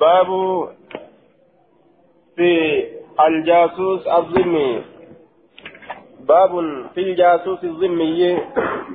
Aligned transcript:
باب 0.00 0.28
في 2.36 2.84
الجاسوس 3.26 4.06
الذمي 4.06 4.82
باب 6.20 6.52
في 6.94 7.00
الجاسوس 7.00 7.64
الذمي 7.64 8.38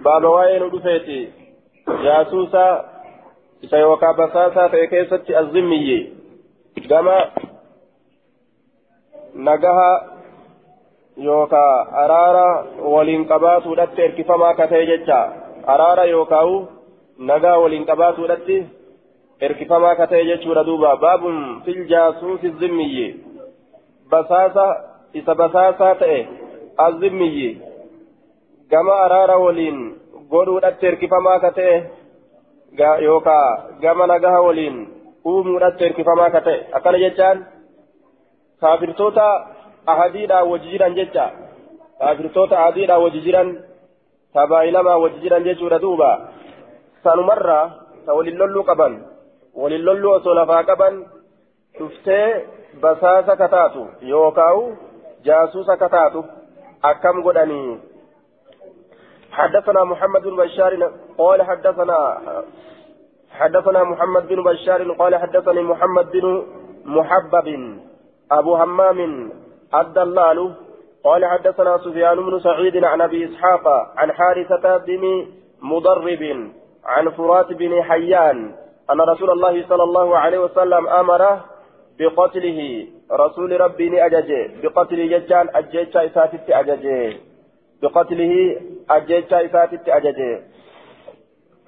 باب 0.05 0.23
وين 0.23 0.69
دفيتي 0.69 1.29
جاسوسا 1.87 2.85
سيوكا 3.69 4.11
بساسا 4.11 4.67
في 4.67 4.87
كيسة 4.87 5.39
الذمي 5.39 6.13
كما 6.89 7.17
araara 12.01 12.65
waliin 12.93 13.25
qabaatuudhatti 13.25 14.01
erkifamaa 14.01 14.53
ka 14.53 14.67
ta'e 14.67 14.85
jecha 14.85 15.17
araara 15.67 16.05
yookaawu 16.05 16.67
nagaa 17.17 17.57
waliin 17.57 17.85
qabaatuudhatti 17.85 18.57
erkifamaa 19.47 19.95
ka 19.99 20.07
ta'e 20.07 20.25
jechuudha 20.29 20.63
duuba 20.69 20.95
baabun 21.03 21.37
fil 21.65 21.81
jaasuusi 21.91 22.53
zimmiyyi 22.59 23.07
basaasa 24.09 24.65
isa 25.13 25.35
basaasaa 25.41 25.95
ta'e 26.01 26.19
azimmiyyi 26.85 27.49
gama 28.71 28.95
araara 29.05 29.37
waliin 29.45 29.79
godhuudhatti 30.29 30.89
erkifamaa 30.91 31.39
ka 31.45 31.51
ta'e 31.59 31.75
yookaa 33.07 33.47
gama 33.81 34.07
nagaha 34.07 34.41
waliin 34.47 34.77
uumuudhatti 35.25 35.85
erkifamaa 35.89 36.29
ka 36.35 36.41
ta'e 36.41 36.59
akkana 36.79 37.03
jechaan 37.05 37.45
kaafirtoota 38.61 39.27
ahadiidhaan 39.93 40.49
wajji 40.51 40.73
jiran 40.73 40.95
jecha 40.99 41.25
kaafirtoota 41.99 42.59
ahadiidhaan 42.59 43.03
wajji 43.03 43.21
jiran 43.27 43.49
tabaa'ilamaa 44.33 44.97
wajji 45.03 45.23
jiran 45.25 45.43
jechuudha 45.43 45.79
duuba 45.85 46.11
sanumarraa 47.03 47.65
ta 48.05 48.13
waliin 48.13 48.37
lolluu 48.37 48.63
qaban 48.69 48.95
waliin 49.55 49.85
lolluu 49.85 50.11
osoo 50.11 50.33
lafaa 50.33 50.63
qaban 50.63 51.05
dhuftee 51.79 52.27
basaasa 52.81 53.35
kataatu 53.35 53.87
yookaawu 54.01 54.77
jaasuusa 55.23 55.77
kataatu 55.77 56.25
akkam 56.81 57.23
godhanii? 57.23 57.79
حدثنا 59.33 59.83
محمد 59.83 60.21
بن 60.23 60.35
بشار 60.35 60.91
قال 61.17 61.41
حدثنا 61.41 62.17
حدثنا 63.31 63.83
محمد 63.83 64.27
بن 64.27 64.43
بشار 64.43 64.91
قال 64.91 65.15
حدثني 65.15 65.61
محمد 65.61 66.11
بن 66.11 66.45
محبب 66.85 67.47
أبو 68.31 68.55
همام 68.55 68.99
الدلال 69.75 70.53
قال 71.03 71.25
حدثنا 71.25 71.77
سفيان 71.77 72.17
بن 72.25 72.39
سعيد 72.39 72.83
عن 72.83 73.01
أبي 73.01 73.25
إسحاق 73.25 73.67
عن 73.97 74.11
حارثة 74.11 74.77
بن 74.77 75.27
مضرب 75.61 76.23
عن 76.85 77.09
فرات 77.09 77.53
بن 77.53 77.83
حيان 77.83 78.55
أن 78.91 79.01
رسول 79.01 79.29
الله 79.29 79.67
صلى 79.69 79.83
الله 79.83 80.17
عليه 80.17 80.39
وسلم 80.39 80.87
امره 80.87 81.45
بقتله. 81.99 82.87
رسول 83.11 83.61
ربي 83.61 84.05
اججه 84.05 84.51
بقتل 84.63 85.09
ججان 85.09 85.49
اججا 85.55 86.05
اساتت 86.05 86.49
اججه 86.49 87.17
بقتله 87.81 88.61
اججا 88.89 89.45
اساتت 89.45 89.89
اججه 89.89 90.41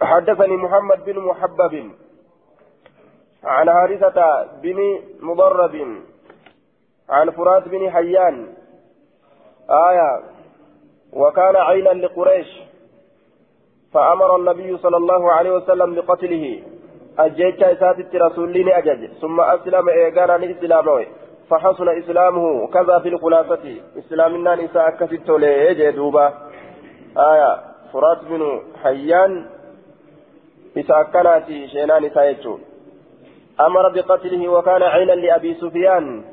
حدثني 0.02 0.57
محمد 0.57 1.05
بن 1.05 1.19
محبب. 1.19 1.91
عن 3.44 3.69
حارثة 3.69 4.44
بن 4.63 5.00
مضرب. 5.19 5.75
عن 7.09 7.29
فرات 7.29 7.67
بن 7.67 7.91
حيان. 7.91 8.53
آية 9.69 10.23
وكان 11.13 11.55
عينا 11.55 11.89
لقريش. 11.89 12.47
فأمر 13.94 14.35
النبي 14.35 14.77
صلى 14.77 14.97
الله 14.97 15.31
عليه 15.31 15.52
وسلم 15.52 15.95
بقتله. 15.95 16.63
أجيتش 17.19 17.63
إساتت 17.63 18.16
رسولين 18.16 18.69
أجج 18.69 19.09
ثم 19.21 19.41
أسلم 19.41 19.89
إيقانا 19.89 20.52
إسلامه 20.52 21.05
فحسن 21.49 21.89
إسلامه 21.89 22.67
كذا 22.67 22.99
في 22.99 23.09
الخلاصة 23.09 23.75
إسلامنا 23.97 24.55
نساء 24.55 24.89
كفت 24.89 25.30
ليه 25.30 25.89
دوبا 25.89 26.34
آية 27.17 27.57
فرات 27.94 28.17
بن 28.29 28.62
حيان 28.84 29.45
إساء 30.78 31.03
كانت 31.03 31.45
شينان 31.72 32.06
إساء 32.06 32.57
أمر 33.62 33.89
بقتله 33.89 34.47
وكان 34.47 34.84
عينا 34.84 35.12
لأبي 35.12 35.53
سفيان 35.53 36.23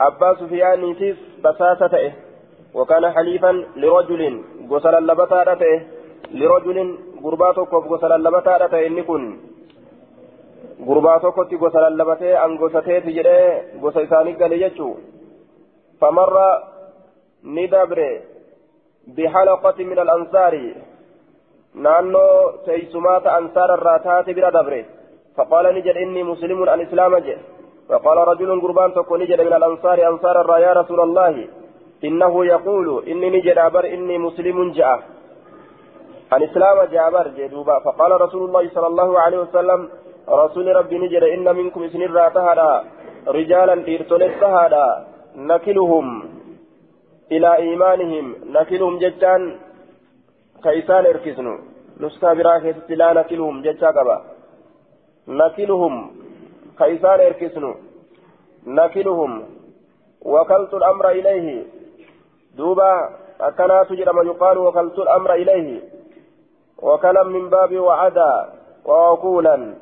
أبا 0.00 0.34
سفيان 0.34 0.96
تيف 0.96 1.16
بساسة 1.44 1.86
تئه 1.86 2.12
وكان 2.74 3.10
حليفا 3.10 3.64
لرجل 3.76 4.42
غسل 4.70 4.94
اللبتا 4.94 5.54
تئه 5.54 5.80
لرجل 6.32 6.98
غرباتك 7.24 7.74
غسل 10.88 11.04
اللبتا 11.04 11.18
تئه 11.18 11.38
إني 11.38 11.38
كن 11.38 11.54
غرباتك 11.54 11.62
غسل 11.62 11.84
اللبتا 11.84 12.44
أن 12.44 12.50
غسته 12.58 12.98
تجري 12.98 13.62
غسل 13.82 14.02
إساني 14.02 14.32
قال 14.32 14.52
يجو 14.52 14.94
فمر 16.00 16.34
ندبر 17.44 18.20
بحلقة 19.16 19.84
من 19.84 19.98
الأنصار 19.98 20.54
نانو 21.74 22.50
تيسمات 22.66 23.26
أنصار 23.26 23.74
الراتات 23.74 24.26
بلا 24.30 24.50
دبر 24.50 24.84
فقال 25.36 25.64
نجد 25.74 25.96
إني 25.96 26.22
مسلم 26.22 26.62
الإسلام 26.62 27.18
جه 27.18 27.38
فقال 27.88 28.18
رجل 28.28 28.60
قربان 28.60 28.94
تكون 28.94 29.20
نجد 29.22 29.40
من 29.40 29.52
الأنصار 29.52 30.08
أنصار 30.08 30.36
يا 30.58 30.72
رسول 30.72 31.00
الله 31.00 31.48
إنه 32.04 32.46
يقول 32.46 33.04
إني 33.10 33.30
نجد 33.30 33.58
أبر 33.58 33.84
إني 33.94 34.18
مسلم 34.18 34.72
جاء 34.72 34.98
الإسلام 36.32 36.78
جابر 36.94 37.28
جدوبا 37.28 37.78
فقال 37.78 38.20
رسول 38.20 38.42
الله 38.48 38.68
صلى 38.74 38.86
الله 38.86 39.20
عليه 39.20 39.38
وسلم 39.38 39.88
رسول 40.30 40.76
ربي 40.76 40.98
نجد 40.98 41.22
إن 41.22 41.56
منكم 41.56 41.82
إسن 41.82 42.02
الراتهدا 42.02 42.84
رجالا 43.28 43.72
إرتلتهدا 43.72 45.06
نكلهم 45.36 46.06
إلى 47.32 47.56
إيمانهم 47.56 48.34
نكلهم 48.56 48.98
جتان 48.98 49.56
كيسان 50.62 51.06
إركسنو 51.06 51.58
نسكا 52.00 52.32
براكة 52.34 52.94
لا 52.94 53.12
نكلهم 53.12 53.62
جتا 53.62 53.90
قبا 53.96 54.16
نكلهم 55.28 55.94
كيسان 56.78 57.20
إركسنو 57.20 57.74
نكلهم 58.66 59.32
وكلت 60.22 60.74
الأمر 60.74 61.10
إليه. 61.10 61.64
دوبا 62.56 63.10
أكنات 63.40 63.92
جرم 63.92 64.26
يقال 64.26 64.58
وكلت 64.58 64.98
الأمر 64.98 65.34
إليه. 65.34 65.80
وكلم 66.82 67.26
من 67.26 67.48
باب 67.48 67.76
وعدا 67.76 68.52
وعقولا. 68.84 69.74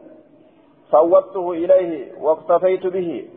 فوضته 0.92 1.52
إليه 1.52 2.12
واقتفيت 2.20 2.86
به 2.86 3.28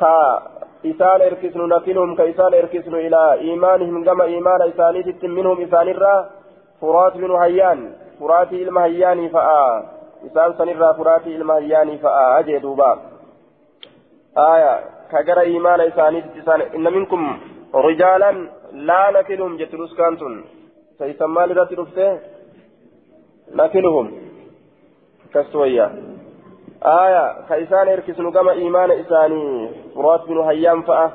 كإسان 0.00 1.20
إركسن 1.20 1.68
نكلهم 1.68 2.14
كإسان 2.14 2.54
إركسن 2.54 2.94
إلى 2.94 3.32
إيمانهم 3.32 4.04
كما 4.04 4.24
إيمان 4.24 4.62
إسانيت 4.62 5.24
منهم 5.24 5.62
إسان 5.62 5.88
الرا 5.88 6.30
فرات 6.80 7.16
بن 7.16 7.30
هيان 7.30 7.92
فرات 8.20 8.52
المهيان 8.52 9.28
فآ 9.28 9.98
isaan 10.26 10.54
sanirraa 10.58 10.94
furaatii 10.94 11.34
ilma 11.34 11.52
hayyaanii 11.52 11.98
fa'aa 11.98 12.34
ajee 12.36 12.60
duuba 12.62 12.98
aya 14.44 14.82
ka 15.10 15.22
gara 15.22 15.44
imaana 15.44 15.84
isaaniitti 15.84 16.38
isaan 16.38 16.62
inna 16.74 16.90
minkum 16.90 17.40
rijaalan 17.86 18.40
laa 18.72 19.10
nakiluhum 19.10 19.58
jetti 19.58 19.76
nuskaan 19.76 20.18
tun 20.18 20.34
saysan 20.98 21.30
gama 28.32 28.54
imaana 28.54 28.94
isaanii 28.94 29.68
furaat 29.94 30.26
binu 30.28 30.42
hayyaan 30.42 30.82
fa'a 30.90 31.06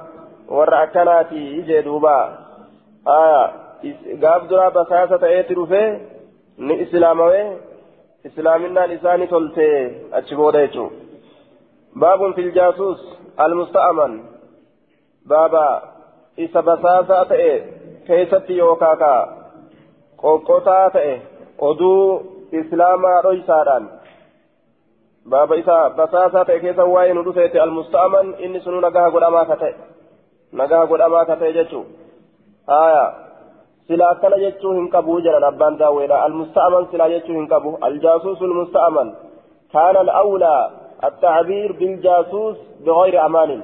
warra 0.57 0.79
akkanaati 0.85 1.43
jee 1.67 1.83
duuba 1.83 2.15
aya 3.17 3.43
gaaf 4.23 4.49
duraa 4.49 4.71
basaasa 4.79 5.21
ta'eeti 5.23 5.55
dhufe 5.59 5.83
ni 6.57 6.79
islaamawee 6.85 7.47
islaaminaan 8.29 8.91
isaanii 8.97 9.27
tolte 9.27 9.67
achi 10.19 10.35
booda 10.41 10.65
jechuun 10.65 10.91
baabun 11.99 12.33
fil 12.33 12.51
jaasuus 12.59 13.01
almusta'aman 13.45 14.13
baaba 15.27 15.65
isa 16.45 16.61
basaasaa 16.69 17.25
ta'e 17.31 17.51
keessatti 18.07 18.57
yookaa 18.57 18.95
ka 19.03 19.13
qoqqotaa 20.23 20.85
ta'e 20.95 21.13
oduu 21.69 22.05
islaamaa 22.61 23.19
dhoysaadhaan 23.25 23.91
basaasaa 25.29 26.45
ta'e 26.45 26.59
keessa 26.59 26.85
waa'ee 26.85 27.13
nu 27.13 27.25
dhufeete 27.25 27.59
almusta'aman 27.59 28.33
inni 28.39 28.61
sunu 28.61 28.81
nagaha 28.81 29.11
godhamaa 29.11 29.45
ka 29.45 29.55
ta'e. 29.55 29.75
Nagaha 30.53 30.87
godhamaa 30.87 31.25
ka 31.25 31.35
ta'e 31.35 31.53
jechuun. 31.53 31.85
Aayaa. 32.67 33.23
سلا 33.87 34.13
كان 34.13 34.33
يجو 34.41 34.71
هنكبو 34.71 35.19
جرى 35.19 35.47
أبان 35.47 35.77
داويلا 35.77 36.25
المستأمن 36.25 36.85
سلا 36.91 37.05
يجو 37.05 37.33
هنكبو 37.39 37.77
الجاسوس 37.87 38.41
المستأمن 38.41 39.13
كان 39.73 39.97
الأولى 39.97 40.69
التعبير 41.03 41.71
بالجاسوس 41.71 42.57
بغير 42.85 43.25
أمان 43.25 43.61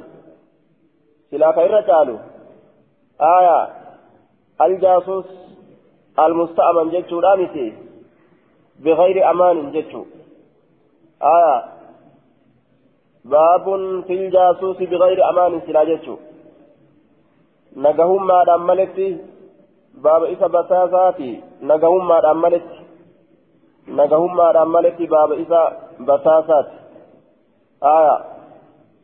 سلا 1.31 1.51
خير 1.51 1.75
قالوا 1.75 2.19
آية 3.21 3.67
الجاسوس 4.61 5.29
المستأمن 6.19 6.89
جتشو 6.93 7.19
رامسي 7.19 7.73
بغير 8.83 9.31
أمان 9.31 9.71
جتشو 9.71 10.03
آية 11.23 11.65
باب 13.25 13.65
في 14.07 14.13
الجاسوس 14.13 14.77
بغير 14.77 15.29
أمان 15.29 15.61
سلاجته 15.67 16.17
نجهم 17.75 18.27
ما 18.27 18.43
دملتي 18.43 19.17
باب 19.93 20.23
إسا 20.23 20.47
بساساتي 20.47 21.41
نجهم 21.61 22.07
ما 22.07 22.19
دملتي 22.19 22.79
نجهم 23.87 24.35
ما 24.35 24.51
دملتي 24.51 25.05
باب 25.05 25.31
إسا 25.31 25.77
بساساتي 25.99 26.79
آية 27.83 28.25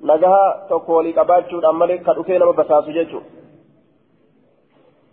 نجها 0.01 0.67
تقولي 0.69 1.11
قباتشو 1.11 1.59
دملت 1.59 2.09
قد 2.09 2.17
أكينا 2.17 2.45
بساسو 2.45 2.91
جيتشو 2.91 3.19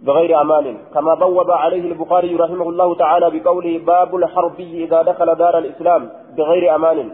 بغير 0.02 0.40
أمان 0.40 0.76
كما 0.94 1.14
بوب 1.14 1.50
عليه 1.50 1.92
البخاري 1.92 2.36
رحمه 2.36 2.68
الله 2.68 2.94
تعالى 2.94 3.30
بقوله 3.30 3.78
باب 3.78 4.16
الحربي 4.16 4.84
إذا 4.84 5.02
دخل 5.02 5.34
دار 5.34 5.58
الإسلام 5.58 6.10
بغير 6.36 6.74
أمان 6.74 7.10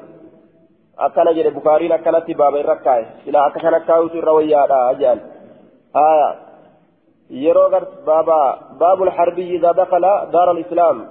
akkana 0.99 1.31
jedhe 1.31 1.55
bukaariin 1.55 1.93
akkanatti 1.95 2.35
baaba 2.35 2.59
irra 2.59 2.77
kaa'e 2.77 3.05
silaa 3.25 3.45
akka 3.47 3.61
kana 3.61 3.81
kaa'utu 3.81 4.19
irra 4.19 4.33
wayyaadha 4.35 4.79
ajaan 4.93 5.21
aya 5.95 6.29
yeroo 7.31 7.69
gar 7.71 7.85
baaba 8.07 8.39
baabul 8.81 9.11
harbii 9.19 9.55
idaa 9.57 9.75
dakala 9.75 10.27
daara 10.33 10.51
alislaam 10.57 11.07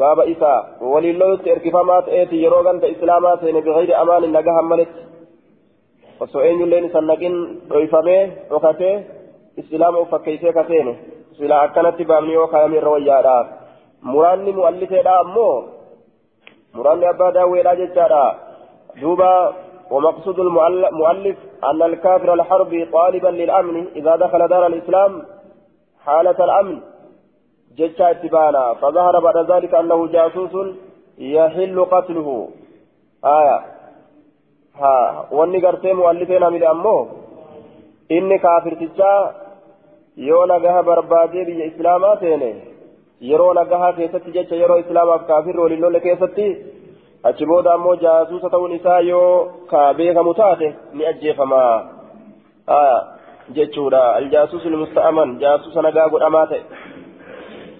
baaba 0.00 0.24
isa 0.24 0.52
waliin 0.80 1.18
lolutti 1.18 1.50
erkifamaa 1.50 2.02
ta'eeti 2.02 2.42
yeroo 2.42 2.62
ganda 2.62 2.86
islaamaa 2.94 3.36
seene 3.42 3.62
bigayri 3.62 3.94
amaanin 3.94 4.32
nagahan 4.32 4.66
uf 9.58 10.10
fakkeeysee 10.10 10.52
ka 10.52 10.64
seene 10.70 10.94
silaa 11.38 11.62
akkanatti 11.66 12.04
baabni 12.04 12.32
yoo 12.38 12.46
kaayame 12.46 12.76
irra 12.80 12.96
wayyaadha 12.96 13.36
muraanni 14.12 14.56
mu'allifeedha 14.58 15.20
ammoo 15.20 15.54
muraanni 16.74 17.06
abbaa 17.12 17.32
daawweedha 17.38 17.76
jechaadha 17.82 18.24
دوبا 19.00 19.54
ومقصود 19.90 20.40
المؤلف 20.40 21.36
أن 21.64 21.82
الكافر 21.82 22.34
الحربي 22.34 22.84
طالبا 22.84 23.28
للأمن 23.28 23.86
إذا 23.96 24.16
دخل 24.16 24.48
دار 24.48 24.66
الإسلام 24.66 25.22
حالة 26.04 26.44
الأمن 26.44 26.80
جتشا 27.76 28.10
اتبانا 28.10 28.74
فظهر 28.74 29.20
بعد 29.20 29.50
ذلك 29.50 29.74
أنه 29.74 30.06
جاسوس 30.06 30.74
يحل 31.18 31.84
قتله 31.84 32.48
آية 33.24 33.60
ها 34.74 35.26
واني 35.32 35.66
قرتي 35.66 35.92
مؤلفين 35.92 36.52
من 36.52 36.64
أمه 36.64 37.08
إني 38.10 38.38
كافر 38.38 38.74
تجا 38.74 39.34
yoo 40.16 40.46
nagaha 40.46 40.82
barbaadee 40.82 41.44
biyya 41.44 41.66
islaamaa 41.72 42.16
seene 42.20 42.50
yeroo 43.30 43.52
nagahaa 43.54 43.92
keessatti 43.92 44.32
jecha 44.36 44.56
yeroo 44.62 44.78
islaamaaf 44.84 45.26
kaafirri 45.26 45.60
waliin 45.64 45.80
lolle 45.80 46.00
keessatti 46.00 46.46
achi 47.30 47.46
booda 47.46 47.72
ammoo 47.74 47.96
jaasuusa 48.04 48.50
ta'uun 48.50 48.72
isaa 48.78 49.00
yoo 49.00 49.30
ka 49.70 49.94
beekamu 49.94 50.34
taate 50.34 50.74
ni 50.92 51.06
ajjeefama 51.06 51.62
jechuudha 53.56 54.02
aljaasuus 54.20 54.64
ilmusta'aman 54.64 55.38
jaasuusa 55.40 55.82
nagaa 55.82 56.08
godhamaa 56.08 56.46
ta'e 56.52 56.62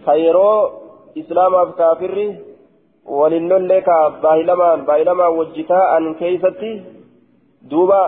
ka 0.07 0.15
yeroo 0.25 0.59
islaamaaf 1.23 1.77
kaafirri 1.77 2.27
waliin 3.21 3.49
lollee 3.49 3.81
ka 3.89 3.97
baahilamaan 4.23 4.87
baahilamaan 4.87 5.37
wajji 5.39 5.65
taa'an 5.73 6.15
keeysatti 6.15 6.73
duuba 7.71 8.01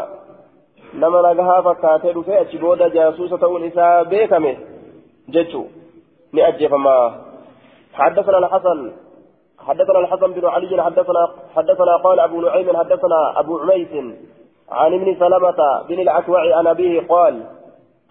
nama 0.92 1.22
nagahaa 1.22 1.62
fakkaatee 1.62 2.12
dhufe 2.12 2.38
achi 2.38 2.58
booda 2.58 2.90
jaasuusa 2.90 3.38
ta'uun 3.38 3.64
isaa 3.64 4.04
beekame 4.04 4.58
jechuu 5.28 5.66
ni 6.32 6.42
ajjeefama. 6.42 7.26
حدثنا 7.96 8.38
الحسن 8.38 8.92
حدثنا 9.58 9.98
الحسن 9.98 10.32
بن 10.32 10.46
علي 10.46 10.82
حدثنا 10.82 11.28
حدثنا 11.56 11.96
قال 11.96 12.20
ابو 12.20 12.40
نعيم 12.40 12.76
حدثنا 12.76 13.40
ابو 13.40 13.58
عميس 13.58 13.92
عن 14.70 14.94
ابن 14.94 15.16
سلمة 15.20 15.82
بن 15.88 16.00
الأكوع 16.00 16.56
عن 16.56 16.66
أبيه 16.66 17.06
قال 17.08 17.42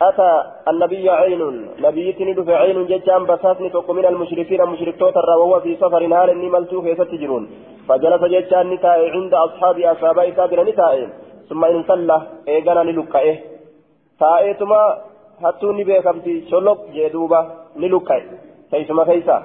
أتى 0.02 0.44
النبي 0.68 1.10
عين 1.10 1.42
نبي 1.80 2.14
تند 2.14 2.44
في 2.44 2.56
عين 2.56 2.86
ججان 2.86 3.26
بساتني 3.26 3.70
توق 3.70 3.92
من 3.92 4.06
المشركين 4.06 4.62
المشرك 4.62 5.00
توتر 5.00 5.30
وهو 5.30 5.60
في 5.60 5.76
سفر 5.76 6.04
هال 6.06 6.30
إني 6.30 6.50
ملتوه 6.50 6.88
يستجرون 6.88 7.50
فجلس 7.88 8.24
ججان 8.24 8.70
نتاء 8.70 9.10
عند 9.10 9.34
أصحاب 9.34 9.80
أصحاب 9.80 10.34
سابر 10.36 10.64
نتاء 10.64 11.10
ثم 11.50 11.66
إن 11.66 11.84
صلى 11.88 12.18
إيقنا 12.48 12.84
نلقائه 12.84 13.36
تاءتما 14.20 14.82
هتوني 15.44 15.84
بيكمتي 15.84 16.50
شلق 16.50 16.80
جدوبة 16.94 17.40
نلقائه 17.82 18.24
كيسما 18.72 19.04
كيسا 19.04 19.38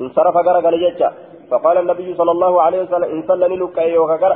انصرف 0.00 0.36
غرغل 0.36 0.74
ججا 0.84 1.12
فقال 1.50 1.78
النبي 1.78 2.14
صلى 2.14 2.30
الله 2.30 2.62
عليه 2.62 2.80
وسلم 2.82 3.04
ان 3.14 3.22
صلى 3.28 3.46
لك 3.46 3.78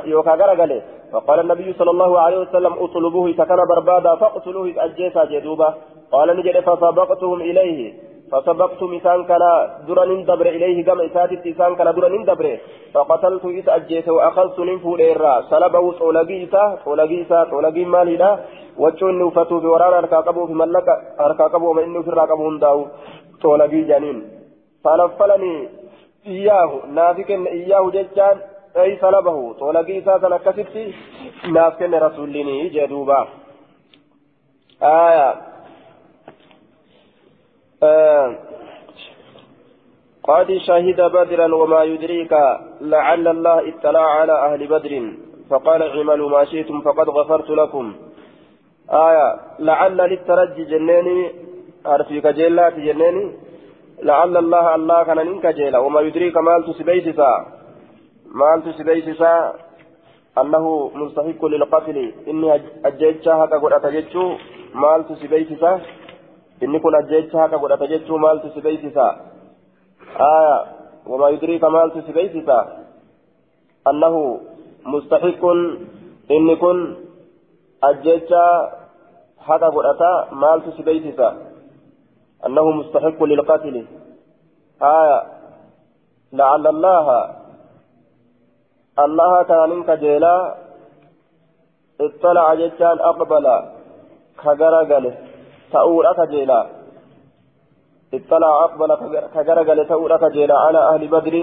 يوكا 0.05 0.33
غرغل 0.41 0.81
فقال 1.11 1.39
النبي 1.39 1.73
صلى 1.73 1.91
الله 1.91 2.19
عليه 2.19 2.37
وسلم 2.37 2.73
اطلبوه 2.73 3.31
سكن 3.33 3.59
بربادا 3.69 4.15
فاقتلوه 4.15 4.73
اجيسا 4.77 5.25
جدوبا 5.25 5.73
قال 6.11 6.37
نجد 6.37 6.59
فسبقتهم 6.59 7.41
اليه 7.41 8.08
فسبقتم 8.31 8.93
إسان 8.93 9.23
كان 9.29 9.43
درن 9.87 10.23
دبر 10.25 10.47
إليه 10.57 10.85
كما 10.85 11.05
إساتت 11.05 11.47
إسان 11.47 11.75
كان 11.75 11.89
درن 11.95 12.23
دبر. 12.29 12.57
فقتلت 12.93 13.45
إس 13.45 13.69
أجيس 13.69 14.07
وأخذت 14.09 14.59
ننفو 14.59 14.97
إيرا. 14.97 15.41
سلبه 15.49 15.91
طولقي 15.91 16.43
إسا 16.43 16.77
طولقي 16.85 17.21
إسا 17.21 17.43
طولقي 17.43 17.85
مالي 17.85 18.17
لا 18.17 18.39
وجون 18.77 19.13
نفتو 19.23 19.59
في 19.59 19.67
ورانا 19.67 19.97
أركاقبه 19.97 20.45
في 20.45 20.53
ملك 20.53 20.87
أركاقبه 21.19 21.73
ما 21.73 21.83
إنه 21.83 22.01
في 22.01 22.07
الراقبه 22.07 22.57
داو 22.59 22.87
طولقي 23.41 23.81
جنين. 23.81 24.17
فنفلني 24.83 25.69
إياه. 26.27 26.71
نافكن 26.97 27.45
إياه 27.45 27.89
ججان. 27.95 28.37
أي 28.77 28.97
سلبه. 29.01 29.53
طولقي 29.53 29.97
أكستي 30.05 30.93
نافكن 31.55 31.93
رسولني 31.93 32.69
جدوبا. 32.69 33.27
آية. 34.83 35.48
قد 40.23 40.57
شهد 40.67 41.01
بدرا 41.01 41.55
وما 41.55 41.83
يدريك 41.83 42.33
لعل 42.81 43.27
الله 43.27 43.69
اطلع 43.69 44.05
على 44.19 44.33
أهل 44.47 44.67
بدر 44.67 45.13
فقال 45.49 45.81
اعملوا 45.83 46.29
ما 46.29 46.45
شئتم 46.45 46.81
فقد 46.81 47.09
غفرت 47.09 47.49
لكم. 47.49 47.95
آية 48.89 49.39
لعل 49.59 49.97
للترجي 49.97 50.63
جنيني 50.63 51.31
أرفيك 51.87 52.27
جيلات 52.27 52.73
جنيني 52.73 53.31
لعل 54.03 54.37
الله 54.37 54.75
الله 54.75 55.03
كان 55.03 55.17
ننك 55.27 55.45
جيلا. 55.47 55.79
وما 55.79 56.01
يدريك 56.01 56.37
مال 56.37 56.63
تسبيسسا 56.67 57.31
مال 58.39 58.63
تسبيسسا 58.63 59.53
أنه 60.37 60.91
مستحق 60.95 61.45
للقتل. 61.45 61.97
إني 62.27 62.61
أجيتشا 62.85 63.33
هكا 63.33 63.75
أتجتشو 63.77 64.25
مال 64.75 65.07
تسبيسسا 65.09 65.81
إني 66.63 66.79
كن 66.79 66.95
أجيتشا 66.95 67.45
هكا 67.45 67.57
قد 67.57 67.71
أتجتشو 67.71 68.17
مال 68.17 68.41
تسبيسسا 68.43 69.07
آية 70.35 70.65
وما 71.07 71.29
يدريك 71.29 71.63
مال 71.63 71.91
تسبيسسا 71.93 72.59
أنه 73.87 74.39
مستحق 74.85 75.43
إني 76.31 76.55
كن 76.55 76.95
أجيتشا 77.83 78.45
هكا 79.47 79.67
قد 79.75 79.85
أتا 79.85 80.33
مال 80.41 80.59
تسبيسسا 80.67 81.29
أنه 82.45 82.71
مستحق 82.71 83.23
للقتل 83.23 83.75
آية 84.81 85.23
لعل 86.33 86.67
الله 86.67 87.35
الله 88.99 89.43
كان 89.43 89.69
منك 89.69 89.89
جيلا 89.89 90.55
اطلع 92.01 92.53
جتان 92.53 92.97
أقبل 92.99 93.45
كجرجل 94.43 95.05
تأورك 95.71 96.29
جيلا. 96.29 96.65
اطلع 98.13 98.63
أقبل 98.63 98.89
كجرجل 99.35 99.87
تأورك 99.87 100.23
جيلا. 100.31 100.57
على 100.57 100.77
أهل 100.77 101.07
بدر 101.07 101.35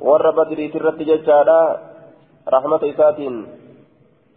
ور 0.00 0.30
بدر 0.30 0.70
ترت 0.74 0.98
جتانا 0.98 1.76
رحمة 2.48 2.80
إسات 2.90 3.18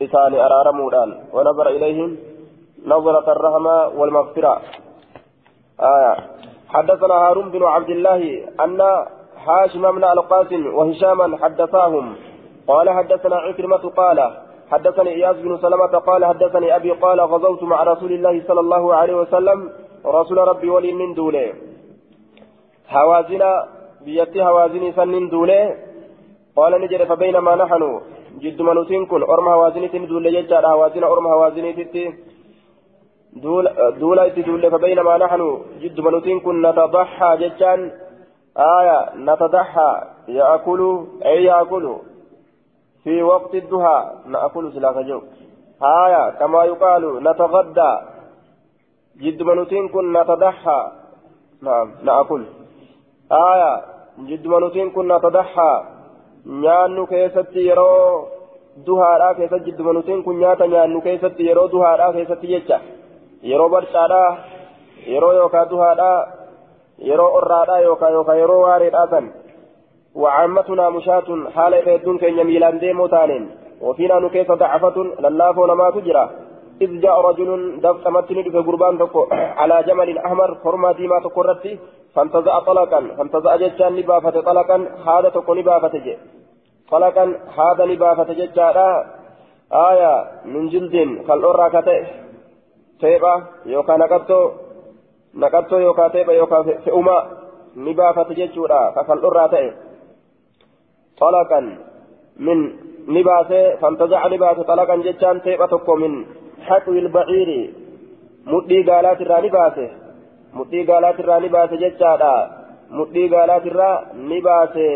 إسان 0.01 0.33
أرارمودان. 0.33 1.09
ونظر 1.33 1.67
إليهم 1.67 2.17
نظرة 2.85 3.31
الرحمة 3.31 3.87
والمغفرة. 3.99 4.61
آية. 5.81 6.15
حدثنا 6.69 7.13
هارون 7.13 7.49
بن 7.51 7.63
عبد 7.63 7.89
الله 7.89 8.21
أن 8.63 8.81
هاشم 9.47 9.91
بن 9.91 10.03
القاسم 10.03 10.75
وهشاما 10.75 11.37
حدثاهم. 11.37 12.15
قال 12.67 12.89
حدثنا 12.89 13.35
عكرمة 13.35 13.89
قال 13.89 14.19
حدثني 14.73 15.09
إياس 15.09 15.35
بن 15.45 15.57
سلمة 15.57 15.93
قال 16.07 16.25
حدثني 16.25 16.75
أبي 16.75 16.91
قال 16.91 17.21
غزوت 17.21 17.63
مع 17.63 17.83
رسول 17.83 18.11
الله 18.13 18.35
صلى 18.47 18.59
الله 18.59 18.83
عليه 18.95 19.15
وسلم 19.21 19.59
رسول 20.05 20.37
ربي 20.37 20.69
ولي 20.69 20.91
من 20.93 21.13
دوله 21.13 21.53
هوازنا 22.89 23.51
بيتي 24.05 24.39
هوازني 24.49 24.91
سن 24.97 25.29
دوله 25.29 25.61
قال 26.57 26.81
نجد 26.81 27.03
فبينما 27.03 27.55
نحن 27.55 27.83
جد 28.43 28.61
منوسين 28.61 29.05
كن 29.05 29.21
أرم 29.33 29.47
هوازني 29.47 29.87
تندول 29.87 30.25
ججار 30.35 30.65
هوازنا 30.67 31.07
أرم 31.13 31.27
هوازني 31.27 31.73
تتي. 31.73 32.05
دولة 33.35 34.69
فبينما 34.69 35.17
نحن 35.17 35.61
جد 35.81 35.99
منوتين 35.99 36.39
كن 36.39 36.61
نتضحى 36.61 37.37
جتان 37.37 37.91
آية 38.57 39.15
نتضحى 39.15 40.01
يأكل 40.27 41.05
أي 41.25 41.43
يأكل 41.43 41.95
في 43.03 43.23
وقت 43.23 43.55
الضحى 43.55 43.99
نأكل 44.25 44.73
سلاك 44.73 44.97
جو 44.97 45.21
هايا 45.83 46.29
كما 46.39 46.63
يقال 46.63 47.23
نتغدى 47.23 47.91
جد 49.21 49.43
منوتين 49.43 49.89
كن 49.89 50.05
نتضحى 50.17 50.81
نعم 51.61 51.87
نأكل 52.03 52.43
آية 53.31 53.81
جد 54.19 54.47
منوتين 54.47 54.91
كن 54.91 55.05
نتضحى 55.15 55.73
nyaannu 56.45 57.07
keessatti 57.07 57.67
yeroo 57.67 58.29
duhaadhaa 58.85 59.33
keessatti 59.35 59.71
jidduma 59.71 59.93
nutiin 59.93 60.23
kun 60.23 60.39
nyaata 60.39 60.67
nyaannu 60.67 61.01
keessatti 61.01 61.47
yeroo 61.47 61.71
duhaadhaa 61.71 62.13
keessatti 62.13 62.47
jecha 62.47 62.79
yeroo 63.49 63.69
barcaadhaa 63.69 64.37
yeroo 65.07 65.31
yookaan 65.33 65.69
duhaadhaa 65.69 66.27
yeroo 67.09 67.29
orraadhaa 67.37 67.79
yookaan 67.79 68.13
yookaan 68.13 68.39
yeroo 68.39 68.61
waareedhaa 68.61 69.07
san 69.13 69.31
وعامتنا 70.15 70.89
مشاة 70.89 71.27
حال 71.55 71.73
إبادون 71.73 72.17
كين 72.17 72.39
يميلان 72.39 72.79
ديمو 72.79 73.07
تانين 73.07 73.43
وفينا 73.81 74.19
نكيس 74.19 74.51
ضعفة 74.51 74.97
للافو 75.19 75.65
نما 75.65 75.89
تجرى. 75.89 76.29
إذ 76.81 76.91
جاء 77.03 77.21
رجل 77.21 77.49
دفت 77.81 78.07
متني 78.07 78.43
في 78.43 78.59
قربان 78.67 78.97
تكو 78.97 79.27
على 79.31 79.83
جمل 79.87 80.17
أحمر 80.17 80.49
فرما 80.63 80.91
ديما 80.91 81.19
تقرتي 81.23 81.79
فانتزع 82.15 82.59
طلقا. 82.59 82.99
فانتزع 83.17 83.55
جتان 83.55 83.95
نبافة 83.95 84.41
طلقا. 84.41 84.77
هذا 85.07 85.29
تكو 85.29 85.53
نبافة 85.53 85.93
جي. 86.05 86.17
طلقا 86.91 87.25
هذا 87.57 87.85
نبافة 87.85 88.33
جتان 88.39 88.77
آية 89.89 90.13
من 90.45 90.69
جلد 90.69 90.95
خلورا 91.27 91.67
كتئ 91.67 92.03
تيبا 93.01 93.33
يوكا 93.65 93.97
نقبتو. 93.97 94.41
نقبتو 95.35 95.77
يوكا 95.77 96.07
تيبا 96.07 96.33
يوكا 96.33 96.59
فئوما 96.85 97.17
نبافة 97.77 98.29
جتورا 98.39 98.81
كخلورا 98.95 99.47
تئ 99.47 99.71
طلقا 101.23 101.61
من 102.45 102.57
نباسه 103.15 103.75
فانتزع 103.81 104.21
نباسه 104.33 104.63
طلقا 104.71 104.95
جتان 105.05 105.41
تيبا 105.45 105.65
تكو 105.71 105.95
من 105.95 106.13
حقو 106.67 106.91
البعير. 107.03 107.49
مدي 108.53 108.79
قالات 108.89 109.19
الراني 109.21 109.49
باسه 109.57 109.89
مدي 110.59 110.79
قالات 110.89 111.17
الراني 111.19 111.47
باسه 111.55 111.75
جتادا 111.83 112.35
مدي 112.97 113.23
قالات 113.33 113.65
الراني 113.71 114.39
باسه 114.47 114.89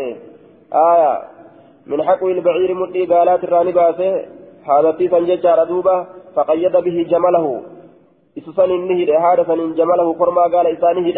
آية. 0.90 1.14
من 1.90 1.98
حقو 2.08 2.28
البعير 2.36 2.70
مدي 2.82 3.02
قالات 3.12 3.44
الراني 3.44 3.72
باسه 3.78 4.10
هذا 4.70 4.90
تيسا 4.98 5.18
جتادا 5.28 5.64
دوبا 5.70 5.96
فقيد 6.36 6.74
به 6.86 6.96
جمله. 7.12 7.46
إسسان 8.38 8.70
النهر 8.70 9.08
هذا 9.24 9.42
جمله 9.80 10.08
فرما 10.20 10.44
قال 10.54 10.66
إسانه 10.66 11.08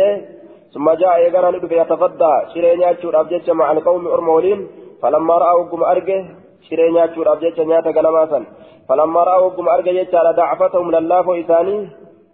ثم 0.75 0.91
جاء 0.91 1.19
يقرأ 1.19 1.51
ندب 1.51 1.73
يتفدى 1.73 2.35
شرين 2.55 2.81
ياتشور 2.81 3.21
أبجتش 3.21 3.51
مع 3.51 3.73
القوم 3.73 4.07
أرمولين 4.07 4.69
فلما 5.03 5.35
رأوا 5.45 5.65
قم 5.71 5.83
أرجه 5.85 6.25
شرين 6.69 6.97
ياتشور 6.97 7.33
أبجتش 7.33 7.61
نياتا 7.61 7.91
قلماسا 7.97 8.41
فلما 8.89 9.21
رأوا 9.31 9.51
قم 9.57 9.69
أرجع 9.69 9.91
يجعل 9.91 10.27
ضعفتهم 10.37 10.91
لله 10.91 11.41
إساني 11.41 11.89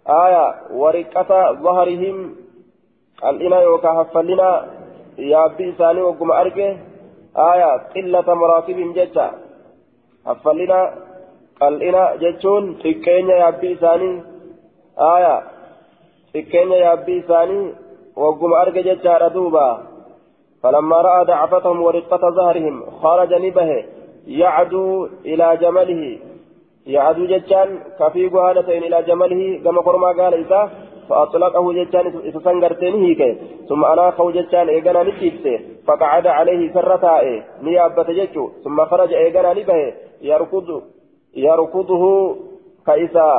آية 0.09 0.45
ورقة 0.81 1.31
ظهرهم 1.63 2.35
الإنا 3.29 3.61
يوكا 3.61 3.89
هفلنا 3.89 4.49
يابي 5.17 5.69
إساني 5.69 6.01
وقم 6.01 6.31
أرجع 6.31 6.69
آية 7.51 7.71
قلة 7.95 8.33
مراتبهم 8.33 8.93
ججا 8.93 9.27
هفلنا 10.27 10.93
الإنا 11.67 12.15
ججون 12.15 12.63
تكين 12.79 13.29
يابي 13.29 13.73
إساني 13.73 14.11
آية 15.15 15.35
تكين 16.33 16.71
يابي 16.71 17.19
إساني 17.19 17.73
وقم 18.15 18.53
أرجع 18.53 18.81
ججا 18.81 19.17
ردوبا 19.17 19.67
فلما 20.63 20.97
رأى 21.01 21.25
ضعفتهم 21.25 21.81
ورقة 21.81 22.29
ظهرهم 22.29 22.85
خرج 23.01 23.33
نبه 23.33 23.85
يعدو 24.27 25.07
إلى 25.25 25.57
جمله. 25.57 26.19
يعدو 26.87 27.25
جتان 27.25 27.79
كفيق 27.99 28.35
هالتين 28.35 28.83
إلى 28.83 29.03
جمله 29.03 29.61
كما 29.63 29.81
قرما 29.81 30.07
قال 30.07 30.33
إذا 30.33 30.71
فأطلقه 31.09 31.73
جتان 31.73 32.05
إسسنغرتين 32.27 32.93
هيك 33.03 33.37
ثم 33.69 33.85
أناخه 33.85 34.31
جتان 34.31 34.69
إيقنا 34.69 35.03
نتيبسه 35.03 35.59
فقعد 35.87 36.27
عليه 36.27 36.73
سرتاء 36.73 37.43
نيابة 37.61 38.03
جتو 38.03 38.49
ثم 38.63 38.85
خرج 38.85 39.13
إيقنا 39.13 39.53
لبه 39.53 39.93
يركض 40.21 40.83
يركضه 41.35 42.35
كإسا 42.87 43.29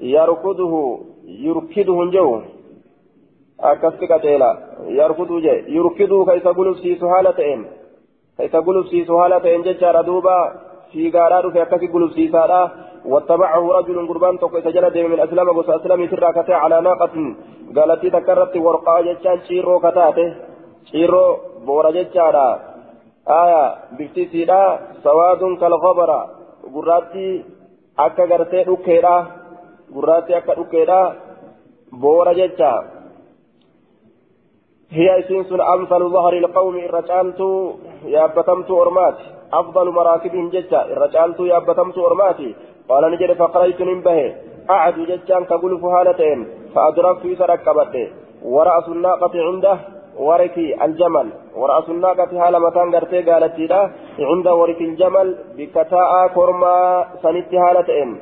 يركضه 0.00 1.00
يركضه 1.24 2.10
جو 2.10 2.40
أكستك 3.60 4.22
تيلا 4.22 4.50
يركضه 4.88 5.40
جي 5.40 5.54
يركضه 5.76 6.24
كإسا 6.24 6.50
قلوب 6.50 6.76
سيسو 6.76 7.06
هالتين 7.06 7.66
كإسا 8.38 8.58
قلوب 8.60 8.86
سيسو 8.86 9.20
هالتين 9.20 9.62
جتان 9.62 10.04
دوبا 10.04 10.38
fiigaadhaa 10.92 11.42
dhufe 11.44 11.60
akkasi 11.60 11.88
gulufsiisaadha. 11.92 12.60
واتبعه 13.06 13.72
رجل 13.78 14.08
قربان 14.08 14.38
توكو 14.38 14.60
سجل 14.60 14.84
من 15.10 15.20
أسلم 15.20 15.48
قص 15.56 15.70
أسلم 15.70 16.00
سرا 16.10 16.30
كتا 16.36 16.52
على 16.52 16.80
ناقة 16.80 17.14
قالت 17.76 18.06
تكرت 18.06 18.56
ورقا 18.56 19.00
جتان 19.06 19.38
شيرو 19.48 19.78
كتاته 19.84 20.34
شيرو 20.90 21.24
بورا 21.66 21.90
جتانا 21.90 22.46
آية 23.42 23.64
بفتي 23.98 24.24
سيدا 24.32 24.60
سواد 25.04 25.42
كالغبر 25.60 26.10
قراتي 26.74 27.44
أكا 27.98 28.24
قرتي 28.30 28.60
أكيدا 28.72 29.16
قراتي 29.94 30.36
أكا 30.38 30.52
أكيدا 30.60 31.00
بورا 32.02 32.32
جتا 32.38 32.72
هي 34.90 35.22
سنسن 35.28 35.60
أمثل 35.60 36.10
ظهر 36.10 36.32
القوم 36.32 36.76
الرجالت 36.76 37.40
يابتمت 38.04 38.70
أرمات 38.70 39.14
أفضل 39.52 39.90
مراكبهم 39.90 40.48
ججا 40.48 40.82
الرجالت 40.84 41.40
يابتمت 41.40 41.98
أرماتي. 41.98 42.54
قال 42.88 43.12
نجد 43.12 43.32
فقريت 43.32 43.80
ننبه 43.82 44.34
أعد 44.70 44.94
ججان 44.94 45.44
كقلف 45.44 45.84
هالتين 45.84 46.46
فأدركت 46.74 47.24
يسركبت 47.24 47.94
ورأس 48.44 48.88
الناقة 48.88 49.34
عنده 49.34 49.78
وركي 50.18 50.84
الجمل. 50.84 51.28
ورأس 51.56 51.88
الناقة 51.88 52.30
هالة 52.46 52.58
مكان 52.58 52.94
قرتي 52.94 53.22
قالت 53.22 53.58
لا 53.58 53.90
عند 54.18 54.48
ورك 54.48 54.80
الجمل 54.80 55.28
بكتاء 55.56 56.28
كرما 56.34 57.04
سنت 57.22 57.54
هالتين 57.54 58.18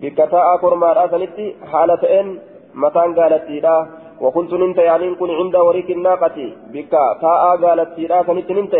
بكتاء 0.00 0.56
كرما 0.56 1.06
سنت 1.12 1.38
هالتين 1.72 2.40
مكان 2.74 3.20
قالت 3.20 3.50
لا 3.50 4.05
وكنت 4.20 4.52
ننت 4.52 4.78
يعني 4.78 5.14
كن 5.14 5.30
عند 5.30 5.56
ورك 5.56 5.90
الناقة 5.90 6.38
بكتاء 6.72 7.56
قالت 7.62 7.98
لا 7.98 8.22
سنت 8.26 8.50
ننت. 8.50 8.74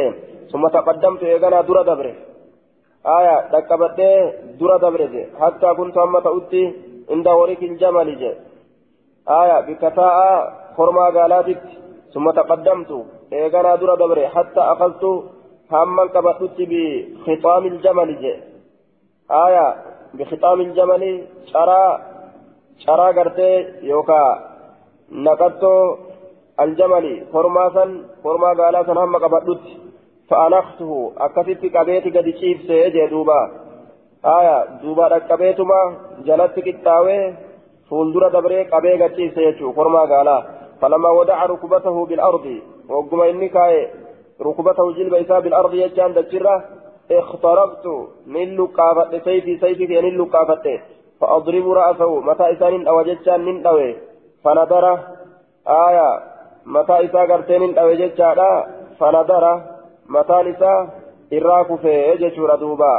ثم 0.53 0.69
تقدمت 0.69 1.23
إيغانا 1.23 1.61
درا 1.61 1.83
دبره. 1.83 2.15
آية 3.07 3.37
تكبت 3.53 3.99
درا 4.61 4.77
دبره. 4.85 5.15
حتى 5.41 5.69
كنت 5.79 5.97
أما 5.99 6.21
تؤتي 6.21 6.63
عند 7.11 7.29
ورك 7.29 7.63
الجمل. 7.63 8.09
جي 8.21 8.33
آية 9.41 9.61
بكتاء 9.67 10.17
خرما 10.77 11.07
قالاتك 11.17 11.63
ثم 12.15 12.31
تقدمت 12.31 12.91
إيغانا 13.33 13.77
درا 13.77 13.95
دبره. 13.95 14.27
حتى 14.27 14.61
أخذت 14.61 15.05
هما 15.73 16.07
كبتت 16.15 16.59
بخطام 16.71 17.65
الجمل. 17.67 18.11
جي 18.23 18.35
آية 19.31 19.67
بخطام 20.15 20.61
الجمل. 20.61 21.03
شرى 21.53 21.83
شرى 22.85 23.07
قرتي 23.17 23.53
يوكا. 23.83 24.56
نقدت 25.13 25.65
الجمل 26.61 27.27
خرماسا 27.33 28.05
خرما 28.25 28.49
قالاسا 28.63 28.93
هما 28.93 29.19
كبتت 29.19 29.61
فأنخته 30.31 31.13
أكثت 31.19 31.77
قبيتي 31.77 32.11
قد 32.11 32.31
شيف 32.41 32.59
سيجي 32.67 33.07
دوبا 33.07 33.51
آية 34.25 34.65
دوبا 34.83 35.09
ركبيتما 35.09 35.81
جلت 36.27 36.59
كتاوي 36.61 37.35
فولدر 37.91 38.29
دبري 38.29 38.63
قبي 38.63 39.03
قد 39.03 39.17
شيف 39.17 39.35
سيجو 39.35 39.73
فرما 39.73 40.01
قالا 40.01 40.47
فلما 40.81 41.11
ودع 41.11 41.47
ركبته 41.47 42.07
بالأرض 42.07 42.47
وقم 42.89 43.21
إني 43.21 43.49
كاي 43.49 43.89
ركبته 44.41 44.93
جلب 44.93 45.15
إساء 45.15 45.41
بالأرض 45.41 45.75
يجان 45.75 46.15
دجرة 46.15 46.65
اخترقت 47.11 47.87
من 48.27 48.57
لقافة 48.57 49.19
سيفي 49.25 49.59
سيفي 49.59 49.87
من 49.87 50.19
لقافة 50.19 50.81
فأضرب 51.21 51.71
رأسه 51.71 52.21
متى 52.21 52.53
إسان 52.53 52.87
أو 52.89 53.03
ججان 53.03 53.41
من 53.45 53.67
أوي 53.67 53.97
فنظر 54.47 54.85
آية 55.69 56.09
متى 56.67 56.97
إساء 57.05 57.27
قرتين 57.31 57.79
أو 57.79 57.89
mataan 60.09 60.47
isaa 60.47 60.87
irraa 61.31 61.65
kufee 61.65 62.17
jechuudha 62.19 62.57
duuba 62.57 62.91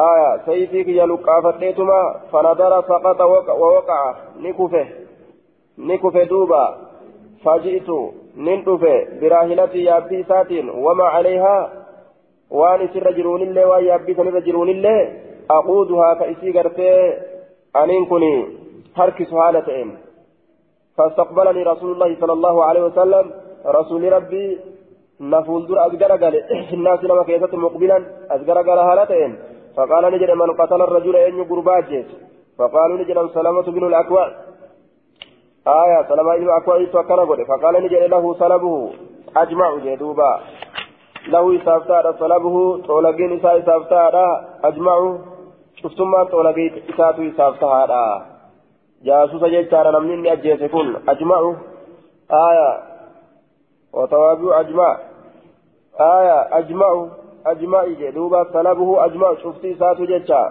aya 0.00 0.40
sayfii 0.46 0.84
kiyya 0.84 1.06
luqqaafadheetuma 1.06 1.98
fanadara 2.32 2.82
saqata 2.88 3.26
wawaqa'a 3.26 4.14
ni 4.42 4.52
kufe 4.58 4.82
ni 5.78 5.98
kufe 5.98 6.26
duuba 6.32 6.60
faji'tu 7.44 7.98
nin 8.36 8.64
dhufe 8.64 8.94
biraahilatii 9.20 9.84
yaabbii 9.86 10.20
isaatiin 10.24 10.70
wama 10.86 11.10
calayhaa 11.10 11.70
waan 12.60 12.84
isirra 12.88 13.12
jiruunillee 13.18 13.64
waan 13.72 13.86
yaabbii 13.86 14.14
sanirra 14.14 14.46
jiruunillee 14.48 15.02
aquuduhaa 15.58 16.14
ka 16.16 16.30
isii 16.34 16.52
gartee 16.52 16.98
aniin 17.82 18.06
kun 18.12 18.24
harkisu 18.94 19.36
haala 19.36 19.62
ta'een 19.62 19.92
فاستقبلني 20.96 21.62
رسول 21.62 21.92
الله 21.92 22.16
صلى 22.20 22.32
الله 22.32 22.64
عليه 22.64 22.82
وسلم. 22.84 23.30
رسول 23.66 24.12
ربي 24.12 24.58
نفول 25.20 25.66
در 25.66 25.86
أزقر 25.86 26.12
قال 26.22 26.34
الناس 26.76 27.04
لما 27.04 27.22
كيست 27.22 27.54
مقبلا 27.54 27.98
أزقر 28.30 28.58
قال 28.68 28.78
هالتين 28.78 29.36
فقال 29.76 30.04
نجد 30.12 30.30
من 30.30 30.50
قتل 30.50 30.82
الرجل 30.82 31.16
أن 31.16 31.44
قربات 31.44 32.06
فقالوا 32.58 32.98
نجد 32.98 33.30
سلامة 33.34 33.62
بن 33.62 33.86
الأكوع. 33.86 34.26
آية 35.66 36.08
سلامة 36.08 36.36
بن 36.36 36.42
الأكوع 36.42 36.84
فكان 36.84 37.44
فقال 37.44 37.74
نجد 37.84 38.02
له 38.14 38.34
سلبه. 38.34 38.90
أجمع 39.36 39.76
جدوبا. 39.76 40.40
له 41.28 41.56
إسافتها 41.56 42.12
سلبه. 42.12 42.82
طولقين 42.86 43.32
إسا 43.32 43.58
إسافتها 43.58 44.44
أجمع. 44.64 45.18
شفتما 45.76 46.24
طولقين 46.24 46.82
إساتو 46.90 47.22
جاسوس 49.04 49.44
جيتشارا 49.44 50.00
نمني 50.00 50.32
أجيس 50.32 50.62
كن 50.72 50.96
أجمع 51.08 51.54
آية 52.30 52.70
وتوابع 53.92 54.60
أجمع 54.60 54.98
آية 56.00 56.58
أجمع 56.58 57.06
أجمع 57.46 57.84
جدوبا 57.84 58.44
سلبه 58.52 59.04
أجمع 59.04 59.34
شفتي 59.42 59.74
ساتو 59.74 60.04
جيتشا 60.04 60.42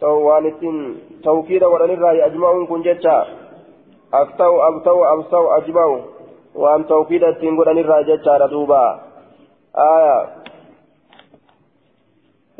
توانتين 0.00 0.76
توكيد 1.24 1.64
ورن 1.64 1.90
الرأي 1.90 2.26
أجمع 2.26 2.66
كن 2.68 2.82
جيتشا 2.82 3.26
أفتو 4.14 4.54
أبتو 4.68 5.04
أبصو 5.04 5.44
أجمع 5.58 6.00
وأن 6.54 6.86
توكيد 6.86 7.24
التنقل 7.24 7.78
الرأي 7.78 8.04
جيتشا 8.04 8.46
دوبا 8.46 9.00
آية 9.76 10.44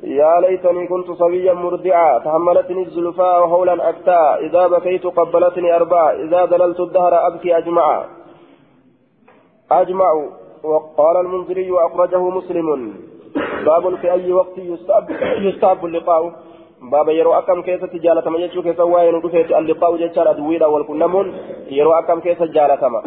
يا 0.04 0.40
ليتني 0.40 0.86
كنت 0.86 1.10
صبيا 1.10 1.52
مرضعا 1.52 2.18
تحملتني 2.18 2.82
الزلفاء 2.82 3.40
وهولا 3.42 3.88
أكتا 3.88 4.36
إذا 4.36 4.66
بكيت 4.66 5.06
قبلتني 5.06 5.76
أربعة 5.76 6.10
إذا 6.10 6.46
ذللت 6.46 6.80
الدهر 6.80 7.26
أبكي 7.26 7.56
أجمع 7.58 8.04
أجمع 9.70 10.08
وقال 10.64 11.16
المنذري 11.16 11.70
وأخرجه 11.70 12.28
مسلم. 12.30 12.94
باب 13.66 13.94
في 13.96 14.12
أي 14.12 14.32
وقت 14.32 14.58
يستحب 14.58 15.04
يستحب 15.38 15.84
اللقاء. 15.84 16.32
باب 16.82 17.08
yeroo 17.08 17.32
akkam 17.32 17.62
keessa 17.62 17.80
تجالة 17.80 18.30
ما 18.30 18.38
يجو 18.38 18.62
كيس 18.62 18.80
وين 18.80 19.14
رفيت 19.14 19.52
اللقاء 19.52 19.96
جتشار 19.96 20.30
أدويدا 20.30 20.66
والكنمون 20.66 21.34
yeroo 21.70 21.92
akkam 21.92 22.20
keessa 22.20 22.42
جالة 22.42 22.88
ما. 22.88 23.02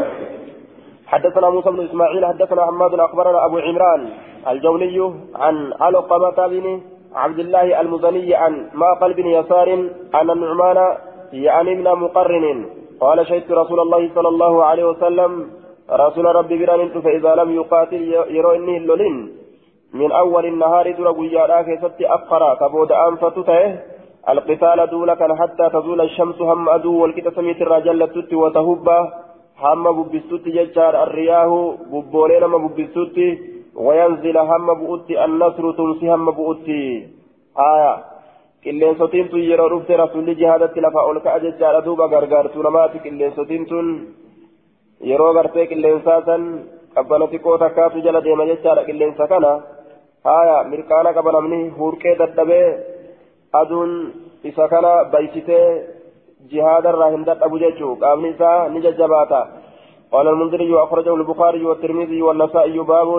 حدثنا 1.07 1.49
موسى 1.49 1.69
بن 1.71 1.85
إسماعيل 1.85 2.25
حدثنا 2.25 2.65
حماد 2.65 2.93
أخبرنا 2.93 3.45
أبو 3.45 3.57
عمران. 3.57 4.09
الجوني 4.51 5.13
عن 5.35 5.73
علقمة 5.81 6.47
بن 6.47 6.81
عبد 7.15 7.39
الله 7.39 7.81
المزني 7.81 8.35
عن 8.35 8.69
معقل 8.73 9.13
بن 9.13 9.25
يسار 9.27 9.69
عن 10.13 10.29
النعمان 10.29 10.97
يعني 11.33 11.75
بن 11.75 11.83
مقرن. 11.83 12.65
قال 12.99 13.27
شهدت 13.27 13.51
رسول 13.51 13.79
الله 13.79 14.09
صلى 14.15 14.27
الله 14.27 14.63
عليه 14.63 14.85
وسلم 14.85 15.31
رسول 15.91 16.25
ربي 16.25 16.65
بران 16.65 17.01
فإذا 17.01 17.35
لم 17.35 17.49
يقاتل 17.59 18.01
يروني 18.37 18.77
اللولين 18.77 19.15
من 19.93 20.11
أول 20.11 20.45
النهار 20.45 20.91
در 20.91 21.11
قيادا 21.11 21.61
كيست 21.61 22.01
أفقرا 22.01 22.53
كبود 22.55 22.91
أنفتته 22.91 23.79
القتال 24.29 24.87
دولك 24.89 25.21
حتى 25.39 25.69
تزول 25.73 26.01
الشمس 26.01 26.41
هم 26.41 26.69
أدو 26.69 27.01
والكتاب 27.01 27.33
سميت 27.33 27.61
الرجل 27.61 27.99
وتهبه 28.33 28.99
hamma 29.61 29.93
bubbistutti 29.93 30.51
jechaadha 30.51 30.99
arriyaahu 31.05 31.77
bubboolee 31.91 32.39
nama 32.39 32.59
bubbistutti 32.59 33.27
wayanzila 33.29 33.56
bu'utti 34.81 35.17
annasru 35.25 35.73
tumsi 35.73 36.05
hamma 36.07 36.31
bu'utti 36.31 36.79
aya 37.55 37.93
qilleensotiin 38.63 39.27
tun 39.29 39.43
yeroo 39.49 39.69
dhufte 39.69 39.97
rasulli 39.97 40.35
jihaadatti 40.35 40.81
lafa 40.81 41.01
ol 41.09 41.19
ka'a 41.25 41.39
jechaadha 41.45 41.85
duuba 41.85 42.07
gargaartuu 42.13 42.63
namaati 42.63 43.03
qilleensotiin 43.05 43.65
tun 43.65 43.87
yeroo 45.09 45.33
gartee 45.33 45.67
qilleensaa 45.71 46.21
san 46.29 46.43
qabbana 46.95 47.27
xiqqoo 47.31 47.57
takkaatu 47.63 48.05
jala 48.05 48.23
deema 48.23 48.49
jechaadha 48.51 48.87
qilleensa 48.89 49.27
kana 49.27 49.51
aya 50.37 50.57
mirqaana 50.71 51.13
qaba 51.17 51.31
namni 51.37 51.59
hurqee 51.77 52.15
dadhabee 52.21 52.67
aduun 53.61 53.91
isa 54.49 54.67
kana 54.73 54.91
baysitee 55.13 55.67
جهاد 56.51 56.85
الراهن 56.87 57.29
أبو 57.29 57.57
جيتشو 57.57 57.95
قام 58.01 58.25
نساء 58.25 58.69
نججباتا 58.73 59.41
قال 60.11 60.27
المنذري 60.27 60.71
أخرجه 60.85 61.15
البخاري 61.15 61.65
والترمذي 61.65 62.21
والنسائي 62.21 62.79
باب 62.79 63.09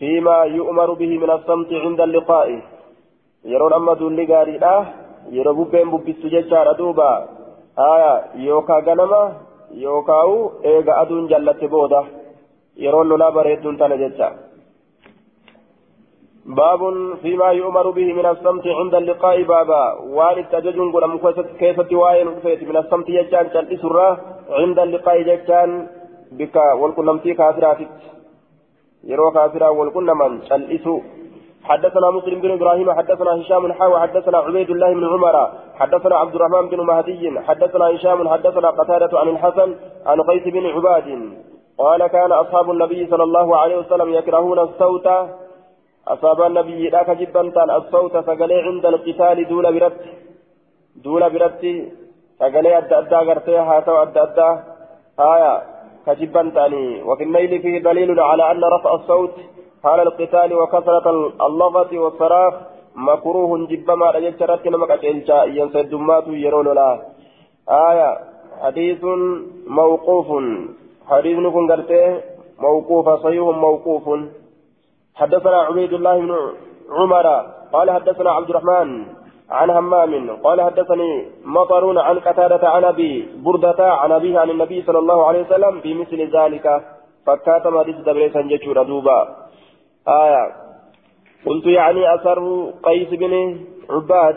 فيما 0.00 0.38
يؤمر 0.58 0.88
به 1.00 1.12
من 1.22 1.30
الصمت 1.30 1.70
عند 1.84 2.00
اللقاء. 2.00 2.48
يرون 3.44 3.72
أما 3.72 3.94
دولي 3.94 4.24
قارئة 4.32 4.74
yeroo 5.36 5.54
bubbeen 5.54 5.90
bubbistu 5.90 6.28
jechaadha 6.34 6.74
duuba 6.78 7.08
aya 7.76 8.12
yookaa 8.46 8.80
ganama 8.80 9.20
yookaa'u 9.84 10.36
eega 10.70 10.96
aduun 11.02 11.28
jallatte 11.32 11.66
booda 11.74 12.00
yeroon 12.84 13.08
lolaa 13.08 13.32
bareedduun 13.36 13.76
tana 13.78 13.96
jecha 14.04 14.30
باب 16.46 16.82
فيما 17.22 17.48
يؤمر 17.50 17.90
به 17.90 18.12
من 18.12 18.26
الصمت 18.26 18.66
عند 18.66 18.94
اللقاء. 18.94 19.42
بابا 19.42 19.82
وان 20.16 20.38
التججن 20.38 20.92
قدام 20.92 21.18
كيف 21.60 21.78
وين 21.92 22.26
من 22.70 22.76
الصمت 22.76 23.08
يجان 23.08 23.46
كالإسرة 23.54 24.08
عند 24.50 24.78
اللقاء 24.78 25.16
يجان 25.20 25.70
بك 26.32 26.56
والكنمتي 26.80 27.34
كافرات 27.34 27.80
يرو 29.04 29.30
كافرا 29.30 29.68
والكنمن 29.68 30.40
كالإسو 30.48 31.00
حدثنا 31.64 32.10
مسلم 32.10 32.40
بن 32.40 32.50
إبراهيم 32.50 32.92
حدثنا 32.92 33.30
هشام 33.40 33.72
حاوى 33.72 34.00
حدثنا 34.00 34.38
عبيد 34.38 34.70
الله 34.70 34.94
بن 34.94 35.04
عمر 35.12 35.50
حدثنا 35.74 36.16
عبد 36.16 36.34
الرحمن 36.34 36.68
بن 36.68 36.80
مهدي 36.80 37.40
حدثنا 37.40 37.84
هشام 37.84 38.28
حدثنا 38.28 38.70
قتادة 38.70 39.18
عن 39.20 39.28
الحسن 39.28 39.76
عن 40.06 40.20
قيس 40.20 40.44
بن 40.54 40.66
عباد. 40.66 41.08
قال 41.78 42.06
كان 42.06 42.32
أصحاب 42.32 42.70
النبي 42.70 43.06
صلى 43.10 43.22
الله 43.22 43.56
عليه 43.56 43.76
وسلم 43.78 44.14
يكرهون 44.14 44.58
الصوت. 44.58 45.06
أصاب 46.08 46.42
النبي 46.42 46.88
لا 46.88 47.02
كجبا 47.02 47.50
تان 47.50 47.70
الصوت 47.70 48.12
سقلي 48.12 48.62
عند 48.62 48.86
القتال 48.86 49.48
دول 49.48 49.80
برت 49.80 50.00
دول 51.04 51.30
برت 51.30 51.62
سقلي 52.38 52.78
أدى 52.78 52.98
أدى 52.98 53.16
غرتي 53.16 53.56
هاتو 53.56 54.02
أدى 54.02 54.22
أدى. 54.22 54.50
آية. 55.20 55.69
كجبا 56.06 56.42
تاني. 56.54 57.02
وفي 57.02 57.24
الليل 57.24 57.62
فيه 57.62 57.78
دليل 57.78 58.20
على 58.20 58.50
أن 58.50 58.64
رفع 58.64 58.94
الصوت 58.94 59.34
حال 59.84 60.00
القتال 60.00 60.54
وكثرة 60.54 61.06
اللغة 61.46 61.98
والصراخ 61.98 62.54
مكروه 62.96 63.66
جبما 63.66 64.10
رجلت 64.10 64.42
نمك 64.66 64.90
أجلتا 64.90 65.44
ينسى 65.44 65.80
الدمات 65.80 66.24
يرون 66.26 66.68
لا. 66.74 66.90
آية 67.68 68.18
حديث 68.62 69.04
موقوف. 69.66 70.26
حديث 71.10 71.38
نكون 71.38 71.66
موقوف 72.58 73.08
صحيح 73.08 73.42
موقوف. 73.42 74.04
حدثنا 75.14 75.56
عبيد 75.56 75.92
الله 75.92 76.18
بن 76.18 76.32
عمر 76.90 77.26
قال 77.72 77.90
حدثنا 77.90 78.30
عبد 78.30 78.50
الرحمن 78.50 79.04
عن 79.50 79.70
همام 79.70 80.36
قال 80.44 80.62
حدثني 80.62 81.26
مطر 81.44 81.98
عن 81.98 82.18
قتادة 82.18 82.68
عن 82.68 82.84
أبي 82.84 83.28
بردة 83.44 83.92
عن 83.92 84.12
أبيه 84.12 84.38
عن 84.38 84.50
النبي 84.50 84.82
صلى 84.82 84.98
الله 84.98 85.26
عليه 85.26 85.40
وسلم 85.40 85.80
بمثل 85.80 86.36
ذلك. 86.36 86.82
فكاتم 87.26 87.78
حديث 87.78 87.96
دبريسا 87.96 88.40
جيشورا 88.40 88.82
دوبا. 88.82 89.36
آية. 90.08 90.52
قلت 91.46 91.66
يعني 91.66 92.14
أثر 92.14 92.70
قيس 92.82 93.08
بن 93.08 93.60
عباد 93.90 94.36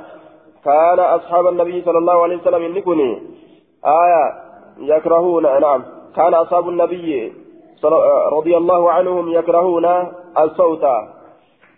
كان 0.66 1.00
أصحاب 1.00 1.48
النبي 1.48 1.82
صلى 1.82 1.98
الله 1.98 2.24
عليه 2.24 2.38
وسلم 2.38 2.62
إنكني 2.62 3.22
آية. 3.86 4.24
يكرهون 4.78 5.44
نعم. 5.62 5.84
كان 6.16 6.34
أصحاب 6.34 6.70
النبي 6.70 7.34
رضي 8.32 8.58
الله 8.58 8.92
عنهم 8.92 9.34
يكرهون 9.34 9.86
الصوت. 10.38 10.84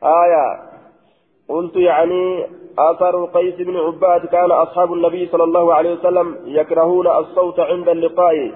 آية. 0.04 0.46
قلت 1.50 1.76
يعني 1.76 2.46
آثار 2.80 3.26
قيس 3.26 3.56
بن 3.56 3.78
عباد 3.78 4.26
كان 4.26 4.52
أصحاب 4.52 4.94
النبي 4.94 5.28
صلى 5.28 5.44
الله 5.44 5.74
عليه 5.74 5.94
وسلم 5.94 6.38
يكرهون 6.46 7.08
الصوت 7.08 7.60
عند 7.60 7.90
اللقاء. 7.90 8.52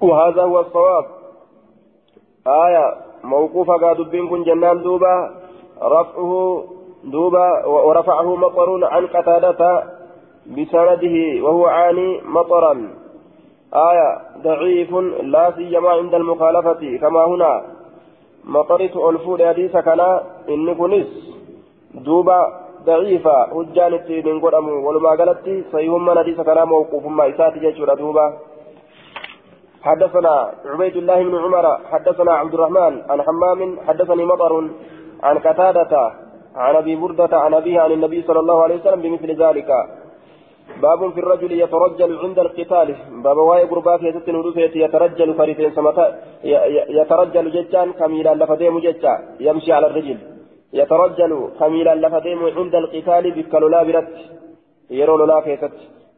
وهذا 0.00 0.42
هو 0.42 0.60
الصواب. 0.60 1.04
آية 2.46 2.94
موقوفة 3.24 3.72
قاد 3.72 3.96
بن 3.96 4.42
جنان 4.42 4.82
دوبا 4.82 5.30
رفعه 5.82 6.64
دوبا 7.04 7.66
ورفعه 7.66 8.36
مطر 8.36 8.84
عن 8.84 9.06
قتادة 9.06 9.82
بسنده 10.46 11.42
وهو 11.44 11.66
عاني 11.66 12.20
مطرا. 12.24 12.88
آية 13.74 14.20
ضعيف 14.42 14.92
لا 15.22 15.52
سيما 15.56 15.90
عند 15.90 16.14
المخالفة. 16.14 16.98
كما 17.00 17.24
هنا 17.24 17.62
مطرت 18.44 18.96
ألفود 18.96 19.42
حديث 19.42 19.76
كلا 19.76 20.22
إن 20.48 20.74
كنس. 20.74 21.34
دوبا 21.94 22.63
ضعيفة 22.84 23.36
هجان 23.56 23.94
التين 23.94 24.40
قدم 24.40 24.66
ولما 24.86 25.10
قالت 25.18 25.46
صيهم 25.72 26.04
من 26.06 26.18
حديث 26.18 26.40
كلا 26.40 26.64
موقوف 26.64 27.06
ما 27.06 27.28
إساتي 27.30 27.58
جيشورا 27.58 27.94
دوبا 27.94 28.26
حدثنا 29.82 30.34
عبيد 30.72 30.96
الله 30.96 31.18
بن 31.28 31.34
عمر 31.44 31.66
حدثنا 31.92 32.32
عبد 32.32 32.54
الرحمن 32.54 33.02
عن 33.10 33.22
حمام 33.22 33.60
حدثني 33.86 34.24
مطر 34.24 34.52
عن 35.22 35.38
قتادة 35.38 36.12
عن 36.56 36.76
أبي 36.76 36.96
بردة 36.96 37.32
عن 37.44 37.54
أبيه 37.54 37.80
عن 37.80 37.92
النبي 37.92 38.22
صلى 38.22 38.40
الله 38.40 38.62
عليه 38.62 38.74
وسلم 38.74 39.00
بمثل 39.02 39.30
ذلك 39.42 39.70
باب 40.82 41.12
في 41.12 41.20
الرجل 41.20 41.52
يترجل 41.52 42.18
عند 42.18 42.38
القتال 42.38 42.94
باب 43.24 43.36
واي 43.36 43.64
غربا 43.64 43.96
في 43.96 44.12
ست 44.12 44.28
نودوسيت 44.30 44.76
يترجل 44.76 45.34
فريتين 45.34 45.70
سمتا 45.70 46.06
يترجل 46.98 47.50
ججان 47.56 47.92
كميلا 47.92 48.34
لفديم 48.34 48.78
ججا 48.78 49.14
يمشي 49.40 49.72
على 49.72 49.86
الرجل 49.86 50.33
يترجل 50.80 51.32
كميلا 51.58 51.94
لفديم 52.02 52.40
عند 52.56 52.74
القتال 52.82 53.24
بكالولا 53.36 53.80
برت 53.88 54.14
يرو 55.00 55.24
لا 55.30 55.38
كيست. 55.46 55.74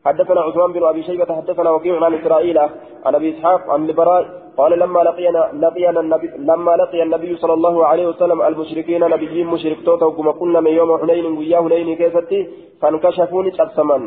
حدثنا 0.06 0.40
عثمان 0.46 0.70
بن 0.72 0.82
أبي 0.92 1.02
شيبة 1.08 1.30
حدثنا 1.38 1.70
وكيع 1.70 2.04
عن 2.04 2.14
إسرائيل 2.14 2.58
عن 3.06 3.14
أبي 3.18 3.28
إسحاق 3.32 3.62
عن 3.70 3.80
البراء 3.88 4.22
قال 4.58 4.72
لما 4.78 5.00
لقينا 5.08 5.42
لقينا 5.64 6.00
النبي 6.00 6.26
لما 6.50 6.72
لقي 6.82 7.02
النبي 7.02 7.36
صلى 7.42 7.54
الله 7.58 7.86
عليه 7.86 8.06
وسلم 8.10 8.42
المشركين 8.42 9.02
نبيين 9.14 9.46
مشرك 9.46 9.78
توتا 9.86 10.06
وكما 10.06 10.32
كنا 10.40 10.60
من 10.60 10.72
يوم 10.80 10.90
حنين 11.00 11.26
ويا 11.38 11.58
حنين 11.64 11.88
كيستي 12.00 12.40
فانكشفوني 12.80 13.50
تبسما 13.58 13.98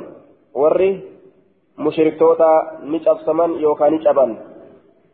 وري 0.62 0.92
مشرك 1.86 2.20
توتا 2.20 2.52
نجابسمن 2.92 3.52
يوكا 3.64 3.90
نجابن 3.94 4.32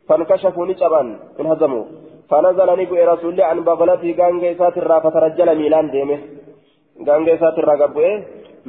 فانكشفوا 0.07 0.65
نجابن 0.69 1.07
انهزموا. 1.39 1.85
فنزل 2.29 2.69
نبي 2.81 2.99
رسول 3.11 3.31
الله 3.33 3.45
عن 3.51 3.59
بغلته 3.69 4.09
غانغي 4.19 4.51
ساتر 4.59 4.91
فترجل 5.03 5.49
ميلان 5.61 5.85
ديمه. 5.95 6.17
غانغي 7.07 7.37
ساتر 7.37 7.69
قبوه 7.81 8.23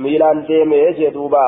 ميلان 0.04 0.36
ديمه 0.48 0.90
جدوبا 0.98 1.46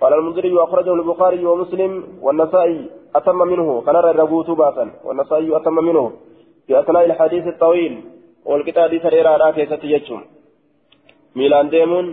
قال 0.00 0.12
المنذري 0.18 0.52
وأخرجه 0.52 0.94
البخاري 0.94 1.46
ومسلم 1.46 1.92
والنسائي 2.24 2.80
أتم 3.16 3.38
منه. 3.52 3.68
كان 3.86 3.96
الرغوت 3.96 4.50
باسا 4.60 4.84
والنسائي 5.06 5.56
أتم 5.56 5.76
منه. 5.88 6.12
في 6.66 6.72
أثناء 6.80 7.04
الحديث 7.10 7.44
الطويل. 7.46 7.94
والكتاب 8.44 8.90
سريرا 9.04 9.38
لا 9.38 9.50
كيست 9.56 9.84
يجم 9.84 10.20
ميلان 11.36 11.68
ديمون 11.74 12.06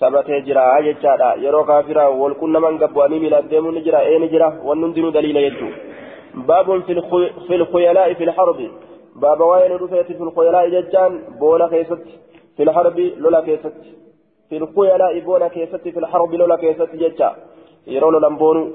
sabatee 0.00 0.42
jira 0.46 0.82
jechaadha 0.86 1.28
yeroo 1.42 1.64
kaafira 1.64 2.04
wal 2.10 2.34
qunnaman 2.40 2.78
gabbu'anii 2.78 3.18
miilaan 3.22 3.48
deemuun 3.50 3.74
ni 3.74 3.80
jira 3.86 4.00
ee 4.10 4.18
ni 4.22 4.28
jira 4.34 4.48
wanni 4.66 4.84
hundinuu 4.84 5.10
daliila 5.16 5.40
jechuu 5.46 5.70
fi 7.48 7.58
lkhuyalaa'i 7.62 8.14
fi 8.14 8.24
lharbi 8.30 8.70
baaba 9.22 9.44
waa'ee 9.50 9.68
nu 9.68 9.78
dhufeeti 9.78 10.14
fi 10.14 10.24
lkhuyalaa'i 10.30 10.70
jechaan 10.70 11.18
boona 11.40 11.68
keessatti 11.68 12.12
fi 12.56 12.64
lharbi 12.64 13.14
lola 13.24 13.42
keessatti 13.42 13.90
fi 14.48 14.58
lkhuyalaa'i 14.58 15.20
boona 15.20 15.50
keessatti 15.50 15.92
fi 15.92 16.00
lharbi 16.00 16.36
lola 16.36 16.58
keessatti 16.58 16.98
jecha 16.98 17.28
yeroo 17.86 18.10
lolan 18.10 18.38
boonuu 18.38 18.68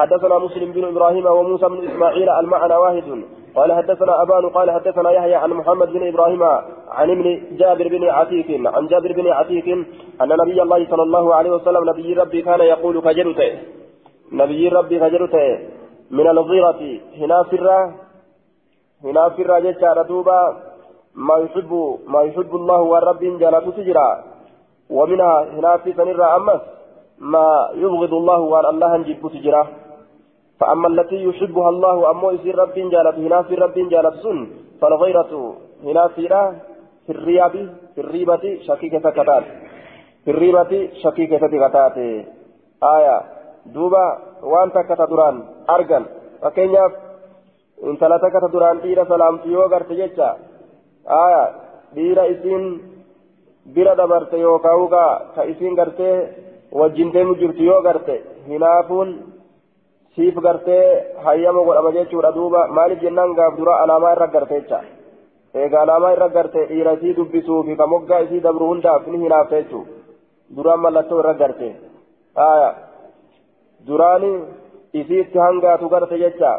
حدثنا 0.00 0.38
مسلم 0.38 0.72
بن 0.72 0.84
إبراهيم 0.84 1.26
وموسى 1.26 1.66
بن 1.68 1.88
اسماعيل 1.88 2.28
المعنى 2.30 2.76
واحد 2.76 3.24
قال 3.56 3.72
حدثنا 3.72 4.22
أبان 4.22 4.48
قال 4.48 4.70
حدثنا 4.70 5.10
يحيى 5.10 5.34
عن 5.34 5.50
محمد 5.50 5.88
بن 5.92 6.08
إبراهيم 6.08 6.42
عن 6.88 7.10
ابن 7.10 7.26
جابر 7.56 7.88
بن 7.88 8.04
عتيك 8.08 8.66
عن 8.66 8.86
جابر 8.86 9.12
بن 9.12 9.26
عتيك 9.28 9.68
أن 10.22 10.28
نبي 10.42 10.62
الله 10.62 10.86
صلى 10.90 11.02
الله 11.02 11.34
عليه 11.34 11.50
وسلم 11.50 11.90
نبي 11.90 12.12
ربي 12.12 12.42
كان 12.42 12.60
يقول 12.60 13.00
كجرته 13.00 13.50
نبي 14.32 14.68
ربي 14.68 14.98
كجرته 14.98 15.58
من 16.10 16.26
الغيرة. 16.26 17.00
هنا 17.16 17.42
فرة 17.42 17.94
هنا 19.04 19.28
فرة 19.28 19.58
جتشار 19.58 20.02
دوبا. 20.02 20.70
ما 21.14 21.36
يحب 21.36 21.98
ما 22.06 22.22
يحب 22.22 22.54
الله 22.54 22.80
والرب 22.80 23.18
جلت 23.18 23.64
تجرى 23.76 24.08
ومنها 24.90 25.44
هنا 25.44 25.76
في 25.76 25.92
سنرى 25.92 26.24
أمس 26.36 26.60
ما 27.18 27.68
يبغض 27.74 28.14
الله 28.14 28.38
وأن 28.38 28.64
الله 28.64 28.96
نجيب 28.96 29.28
تجرى 29.28 29.66
فأما 30.60 30.88
التي 30.88 31.24
يحبها 31.24 31.68
الله 31.68 32.10
أمو 32.10 32.30
يصير 32.30 32.58
رب 32.58 32.74
جالت 32.74 33.16
هنا 33.18 33.42
في 33.42 33.54
رب 33.54 33.74
جالت 33.74 34.14
سن 34.22 34.38
فالغيرة. 34.80 35.54
هنا 35.84 36.08
في 36.08 36.28
في 37.06 37.12
الرياب 37.12 37.54
في 37.94 38.00
الريبة 38.00 38.58
شكيكة 38.66 39.10
كتات. 39.10 39.44
في 40.24 40.30
الريبة 40.30 40.88
شكيكة 41.02 41.46
كتات. 41.68 41.96
آية. 42.82 43.20
دوبا. 43.66 44.18
وانت 44.42 44.78
كتدران 44.78 45.44
أرجل 45.74 46.04
فكينياف 46.42 46.92
انت 47.88 48.02
لا 48.10 48.16
تكتدران 48.22 48.76
ديرا 48.80 49.04
سلام 49.04 49.36
تيو 49.42 49.62
غرت 49.72 49.90
جيتشا 49.98 50.30
آية 51.24 51.44
ديرا 51.94 52.24
إسين 52.32 52.64
bira 53.74 53.94
dabarte 53.94 54.36
yookaan 54.38 54.88
ka 55.34 55.42
isiin 55.44 55.74
gartee 55.74 56.16
wajjin 56.72 57.12
deemu 57.12 57.34
jirtu 57.40 57.62
yoo 57.62 57.82
garte 57.82 58.14
hinaafuun 58.48 59.08
siif 60.14 60.34
gartee 60.46 61.14
hayyama 61.24 61.62
godhama 61.64 61.92
jechuudha 61.92 62.34
duuba 62.34 62.66
maaliif 62.68 63.00
jennaan 63.02 63.34
gaaf 63.34 63.56
dura 63.58 63.74
alaamaa 63.82 64.12
irra 64.16 64.26
garte 64.34 64.54
jecha 64.60 64.80
egaa 65.54 65.82
alaamaa 65.82 66.12
irra 66.16 66.28
garte 66.36 66.60
dhiira 66.70 66.92
isii 66.92 67.16
dubbisuu 67.16 67.62
fi 67.66 67.76
kamoggaa 67.76 68.20
isii 68.26 68.40
dabru 68.46 68.70
hundaaf 68.72 69.06
ni 69.06 69.18
hinaafte 69.24 69.62
jechuudha 69.62 69.92
duraan 70.56 70.80
mallattoo 70.80 71.20
irra 71.22 71.34
garte 71.42 71.68
aya 72.48 72.70
duraani 73.86 74.32
isiitti 74.92 75.38
hangaatu 75.38 75.88
garte 75.88 76.18
jecha 76.18 76.52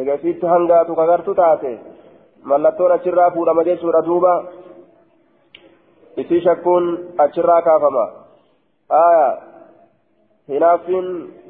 egaa 0.00 0.14
isiitti 0.20 0.46
hangaatu 0.46 0.96
ka 0.98 1.06
gartu 1.06 1.34
taate 1.34 1.72
mallattoon 2.50 2.92
achirraa 2.92 3.30
fuudhama 3.30 3.64
jechuudha 3.68 4.06
duuba 4.08 4.34
isii 6.22 6.40
shakkuun 6.46 6.86
achirraa 7.24 7.62
kaafama 7.62 8.04
aya 8.88 9.26
hinaaffiin 10.48 11.08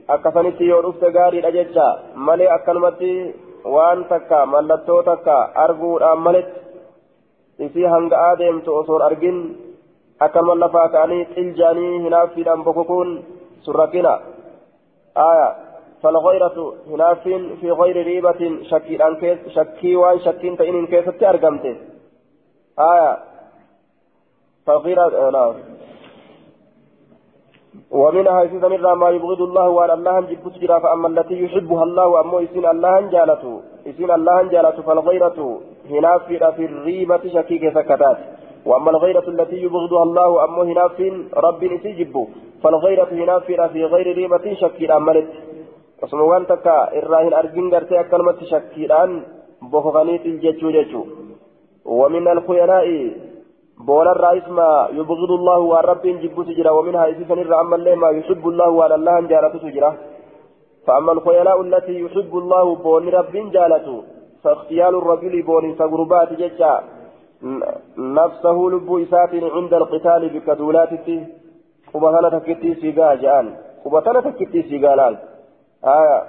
akkasanitti 0.08 0.68
yoo 0.68 0.82
dhufte 0.82 1.10
gaariidha 1.16 1.50
jecha 1.56 1.86
malee 2.14 2.48
akkanumatti 2.56 3.12
waan 3.74 4.04
takka 4.12 4.46
mallattoo 4.46 5.02
takka 5.02 5.36
arguudhaan 5.64 6.24
maletti 6.26 6.60
isii 7.58 7.90
hanga'aa 7.94 8.38
deemtu 8.38 8.76
osoon 8.76 9.02
argin 9.08 9.38
akkanuma 10.20 10.60
lafaa 10.60 10.88
ka'anii 10.94 11.24
xiljaanii 11.34 12.02
hinaaffiidhaan 12.04 12.64
bokokuun 12.64 13.10
surrakkina 13.66 14.14
aya 15.16 15.64
فالغيرة 16.04 16.74
هناف 16.90 17.22
في 17.60 17.70
غير 17.70 18.06
ريبة 18.06 18.62
شكي 18.62 18.98
شكي 19.48 19.96
وان 19.96 20.20
شكين 20.20 20.56
تئن 20.56 20.86
كيف 20.86 21.24
أرقمته 21.24 21.76
آية. 22.78 23.18
فالغيرة 24.66 25.30
نعم. 25.30 25.54
ومنها 27.90 28.42
يسيس 28.42 28.64
من 28.64 28.80
ما 28.80 29.08
يبغض 29.10 29.42
الله 29.42 29.68
وأن 29.68 29.90
الله 29.90 30.20
جبت 30.20 30.58
جرا 30.58 30.78
فأما 30.78 31.08
التي 31.08 31.44
يحبها 31.44 31.82
الله 31.82 32.20
أمو 32.20 32.40
يسين 32.40 32.66
الله 32.66 33.00
جالته. 33.00 33.62
يسين 33.86 34.10
الله 34.10 34.42
جالته. 34.42 34.82
فالغيرة 34.82 35.60
هنا 35.90 36.18
في 36.18 36.64
الريبة 36.64 37.22
شكيك 37.34 37.74
سكتات 37.74 38.18
وأما 38.66 38.90
الغيرة 38.90 39.28
التي 39.28 39.56
يبغضها 39.56 40.02
الله 40.02 40.44
أمو 40.44 40.62
هنا 40.62 40.88
في 40.88 41.04
رب 41.36 41.64
نسيجبه 41.64 42.28
فالغيرة 42.62 43.08
هنا 43.12 43.38
في 43.68 43.84
غير 43.84 44.16
ريبة 44.16 44.54
شكي 44.54 44.96
أملت 44.96 45.30
وسموان 46.02 46.46
تكا 46.46 46.98
إراهن 46.98 47.32
أرجين 47.32 47.74
قرتي 47.74 48.00
أكلمة 48.00 48.38
شكي 48.52 48.84
الآن 48.86 49.22
بخغنيت 49.72 50.26
الججو 50.26 50.70
ججو. 50.70 51.02
ومن 51.84 52.28
الخيلاء 52.28 52.86
بولا 53.86 54.12
الرئيس 54.12 54.48
ما 54.48 54.88
يبغض 54.92 55.30
الله 55.30 55.58
والرب 55.58 56.02
جب 56.22 56.36
تجرى 56.48 56.70
ومنها 56.70 57.10
إسفا 57.10 57.34
الرعم 57.34 57.74
اللي 57.74 57.94
ما 57.96 58.08
يحب 58.10 58.48
الله 58.48 58.68
وعلى 58.70 58.94
الله 58.94 59.20
جالة 59.20 59.54
تجرى 59.64 59.90
فأما 60.86 61.12
الخيلاء 61.12 61.60
التي 61.60 62.00
يحب 62.00 62.32
الله 62.42 62.74
بون 62.76 63.08
رب 63.08 63.34
جالة 63.56 63.86
فاختيال 64.42 64.94
الرجل 64.94 65.42
بون 65.42 65.74
فقربات 65.74 66.32
ججا. 66.32 66.74
نفسه 67.98 68.56
لب 68.72 68.88
إسات 69.02 69.32
عند 69.56 69.74
القتال 69.74 70.22
بكدولاتي 70.34 71.26
قبطانة 71.94 72.38
تكتي 72.38 72.74
سيقا 72.74 73.14
جان 73.14 73.46
قبطانة 73.84 74.20
تكتي 74.20 74.62
سيقا 74.62 74.96
لال 74.96 75.14
آية 75.84 76.22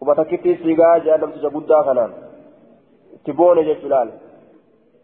قبطانة 0.00 0.22
تكتي 0.22 0.56
سيقا 0.62 0.98
جان 0.98 1.20
نمسجا 1.20 1.48
قدا 1.48 1.82
خنان 1.82 2.10
تبون 3.24 3.58
ججلال 3.68 4.08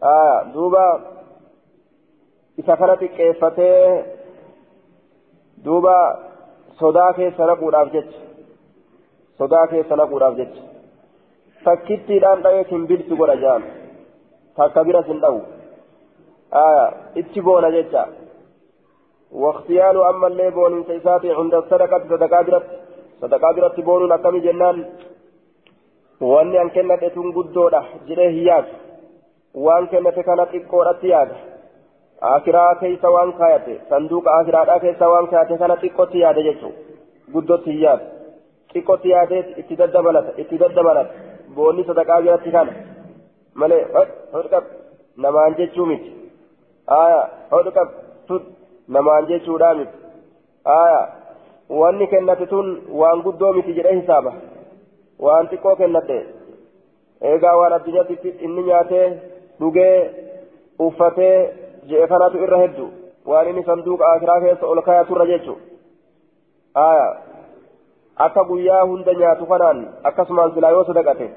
آه 0.03 0.43
دوبا 0.53 0.85
isa 2.57 2.77
kana 2.77 2.95
xiqqeeffatee 3.01 3.81
duuba 5.65 5.95
sodaa 6.79 7.11
keessa 7.17 7.49
naquudhaaf 7.49 7.91
jecha 7.95 8.21
sodaa 9.39 9.65
keessa 9.73 9.99
naquudhaaf 9.99 10.37
jecha 10.39 10.63
takkittiidhaan 11.65 12.41
dha'ee 12.45 12.63
kimbilti 12.71 13.19
godha 13.19 13.35
jaan 13.43 13.67
takka 14.57 14.83
biras 14.87 15.05
hin 15.11 15.19
dha'u 15.23 15.39
itti 17.21 17.41
boona 17.49 17.71
jecha 17.77 18.07
واختيال 19.31 19.97
أما 19.97 20.27
اللي 20.27 20.49
بون 20.51 20.83
سيساتي 20.87 21.31
عند 21.33 21.53
الصدقة 21.53 21.99
صدقة 22.09 22.41
برت 22.41 22.63
صدقة 23.21 23.51
برت 23.51 23.79
بون 23.79 24.11
أكمي 24.11 24.39
جنان 24.39 24.85
وأني 26.21 26.61
أن 26.61 26.69
كنت 26.69 27.03
أتون 27.03 27.31
قدودة 27.31 27.83
جريه 28.07 28.47
ياد 28.47 28.65
kennate 29.91 30.23
kana 30.23 30.45
xiqqoodhatti 30.45 31.07
yaada 31.09 31.35
akiraa 32.21 32.75
keessa 32.81 33.09
waan 33.09 33.31
kaayate 33.39 33.73
sanduuqa 33.89 34.35
akiraadhaa 34.39 34.79
keessa 34.79 35.09
waan 35.09 35.27
kaayate 35.31 35.57
kana 35.57 35.75
xiqqootti 35.81 36.19
yaada 36.23 36.41
jechuun 36.47 36.75
guddootti 37.33 37.71
hin 37.71 37.81
yaadu 37.85 38.05
xiqqootti 38.73 39.09
yaadee 39.15 39.41
itti 39.61 39.79
daddabalata 39.81 40.31
itti 40.43 40.59
daddabalata 40.63 41.11
boonni 41.55 41.87
sadaqaa 41.89 42.21
biratti 42.21 42.51
malee 43.61 43.81
hodhqab 44.33 44.65
namaan 45.25 45.55
jechuu 45.59 45.85
miti 45.91 46.09
aya 46.99 47.21
hodhqab 47.53 47.89
tut 48.27 48.43
namaan 48.95 49.27
jechuudha 49.31 49.69
miti 49.79 49.97
aya 50.79 50.99
wanni 51.81 52.07
kennate 52.13 52.45
tun 52.53 52.67
waan 53.01 53.23
guddoo 53.27 53.53
miti 53.57 53.77
jedhee 53.77 53.95
hisaaba 53.99 54.33
waan 55.27 55.49
xiqqoo 55.51 55.75
kennate 55.81 56.17
eegaa 57.31 57.55
waan 57.61 57.73
addunyaatti 57.77 58.29
inni 58.47 58.63
nyaatee 58.69 59.07
dhugee 59.59 59.95
uffatee 60.87 61.35
je'e 61.89 62.07
kanatu 62.13 62.43
irra 62.45 62.57
heddu 62.63 62.85
waan 63.31 63.47
inni 63.51 63.63
sanduuqa 63.69 64.05
akiraa 64.15 64.39
keessa 64.45 64.65
ol 64.73 64.81
kaayaturra 64.89 65.25
jechu 65.31 65.53
aya 66.87 67.07
akka 68.25 68.43
guyyaa 68.49 68.83
hunda 68.91 69.13
nyaatu 69.21 69.45
kanaan 69.51 69.79
akkasumaan 70.09 70.53
silaa 70.55 70.71
yoo 70.77 70.85
sadaqate 70.91 71.27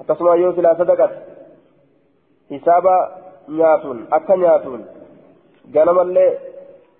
akkasumaan 0.00 0.40
yoo 0.40 0.52
silaa 0.58 0.74
sadaqate 0.80 1.16
hisaaba 2.50 2.94
nyaatuun 3.58 4.06
akka 4.18 4.36
nyaatuun 4.42 4.84
ganamallee 5.74 6.30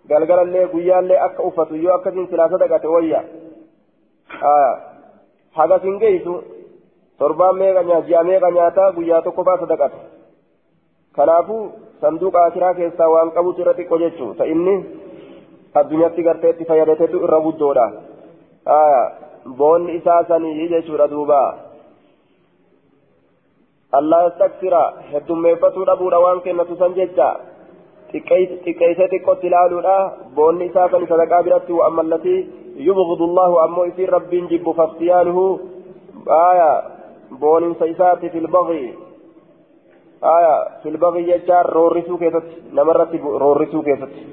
galgalallee 0.09 0.67
guyyaallee 0.75 1.21
akka 1.27 1.43
uffatu 1.51 1.75
yoo 1.85 1.95
akkasiin 1.95 2.29
silaa 2.31 2.49
sadaqate 2.55 2.89
wayya 2.95 3.23
hagas 5.59 5.83
hin 5.83 5.99
geessu 6.05 6.35
torbaan 7.19 7.57
meeqa 7.63 7.83
nyaata 7.83 8.07
ji'a 8.09 8.25
meeqa 8.31 8.51
nyaataa 8.57 8.93
guyyaa 8.99 9.23
tokko 9.23 9.45
baa 9.45 9.59
sadaqate 9.63 9.97
kanaafuu 11.17 11.63
sanduuqa 12.01 12.45
akiraa 12.45 12.75
keessaa 12.75 13.11
waan 13.15 13.33
qabutu 13.39 13.63
irra 13.65 13.75
xiqqoo 13.81 13.99
jechuu 14.05 14.35
ta 14.35 14.45
inni 14.53 14.77
addunyaatti 15.83 16.23
gartee 16.29 16.51
itti 16.55 16.69
fayyadatetu 16.71 17.25
irra 17.27 17.41
guddoodha 17.47 17.87
boonni 19.59 19.97
isaa 20.01 20.23
sanii 20.29 20.69
jechuudha 20.75 21.09
duuba 23.91 23.99
allah 23.99 24.23
yastaksira 24.25 24.83
heddummeeffatuu 25.13 25.85
dhabuudha 25.87 26.21
waan 26.21 26.41
kennatu 26.41 26.77
san 26.77 26.95
jecha 26.95 27.29
xiqqeessee 28.13 29.09
xiqqootti 29.13 29.47
ilaaluudha 29.47 29.97
boonni 30.35 30.67
isaa 30.67 30.89
sani 30.91 31.07
sadaqaa 31.07 31.43
biratti 31.43 31.73
wa'amma 31.73 32.03
allatii 32.03 32.41
yubghidu 32.89 33.25
allahu 33.31 33.59
ammoo 33.59 33.85
isiin 33.85 34.09
rabbiin 34.09 34.49
jibbu 34.49 34.75
faftiyaanuhu 34.75 35.45
aya 36.39 36.71
booninsa 37.41 37.85
isaati 37.95 38.31
filbagii 38.31 38.89
aya 40.23 40.55
filbagii 40.83 41.27
jechaan 41.27 41.67
roorrisuu 41.67 42.19
keessatti 42.19 42.63
namarratti 42.73 43.19
roorrisuu 43.45 43.83
keessatti 43.83 44.27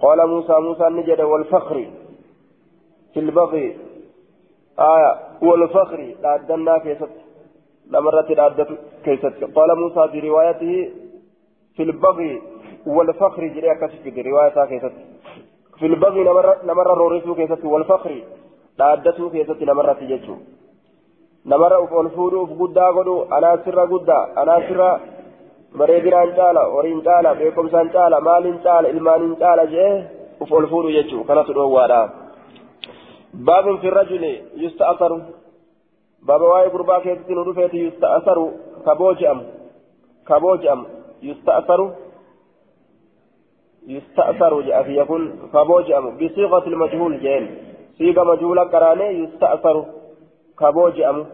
qaala 0.00 0.26
muusaa 0.26 0.60
muusaan 0.60 0.96
ni 0.96 1.06
jedhe 1.10 1.24
walfakri 1.24 1.88
filbagii 3.14 3.76
aya 4.76 5.16
walfakri 5.48 6.16
dhaaddannaa 6.22 6.80
keessatti 6.80 7.23
namarratti 7.92 8.34
dhaaddatu 8.40 8.74
keessatti 9.04 9.52
qaala 9.56 9.80
muusaa 9.82 10.08
fi 10.08 10.26
riwaayatihi 10.28 10.80
filbagii 11.76 12.34
والفخر 12.86 13.46
جري 13.46 13.72
أكاسي 13.72 14.10
في 14.10 14.20
رواية 14.22 14.64
كيست 14.64 14.92
في 15.78 15.86
البغي 15.86 16.22
نمر 16.64 16.86
روريسو 16.98 17.34
كيست 17.34 17.64
والفخر 17.64 18.22
دادتو 18.78 19.30
كيست 19.30 19.62
نمر 19.62 19.92
تججو 19.92 20.36
نمر 21.46 21.84
أفولفودو 21.84 22.44
أفقدا 22.44 22.86
قدو 22.96 23.22
أنا 23.36 23.50
سر 23.64 23.78
قدا 23.90 24.18
أنا 24.42 24.56
سر 24.68 24.80
bareedinaan 25.78 26.30
caala 26.38 26.62
horiin 26.74 27.00
caala 27.02 27.34
beekumsaan 27.34 27.90
caala 27.90 28.20
maaliin 28.20 28.58
caala 28.64 28.88
ilmaaniin 28.88 29.36
caala 29.36 29.64
jee 29.72 30.04
uf 30.42 30.52
ol 30.52 30.66
fuudhu 30.72 30.90
jechuu 30.96 31.24
kanatu 31.24 31.54
dhoowwaadha 31.56 32.00
baabun 33.46 33.78
fi 33.82 33.90
rajuli 33.90 34.32
gurbaa 36.70 37.00
keessatti 37.00 37.34
nu 37.34 37.44
dhufeeti 37.44 37.84
yusta'asaru 37.84 38.46
kaboo 38.84 39.14
je'amu 39.14 39.44
kaboo 40.24 40.56
je'amu 40.56 40.86
yusta'asaru 41.22 41.92
يستأثر 43.86 44.60
جاء 44.60 44.82
في 44.82 44.96
يكون 44.96 45.50
كبوجأم 45.52 46.16
بصيغة 46.16 46.66
المجهول 46.66 47.20
جين 47.20 47.56
صيغة 47.98 48.24
مجهولة 48.24 48.62
قرانة 48.62 49.04
يستأثر 49.04 49.84
كبوجأم 50.60 51.26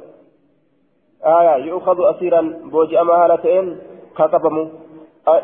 آية 1.25 1.65
يؤخذ 1.65 1.99
أسيرا 2.01 2.41
بوجأم 2.73 3.11
هالتين 3.11 3.79
كتبم 4.17 4.69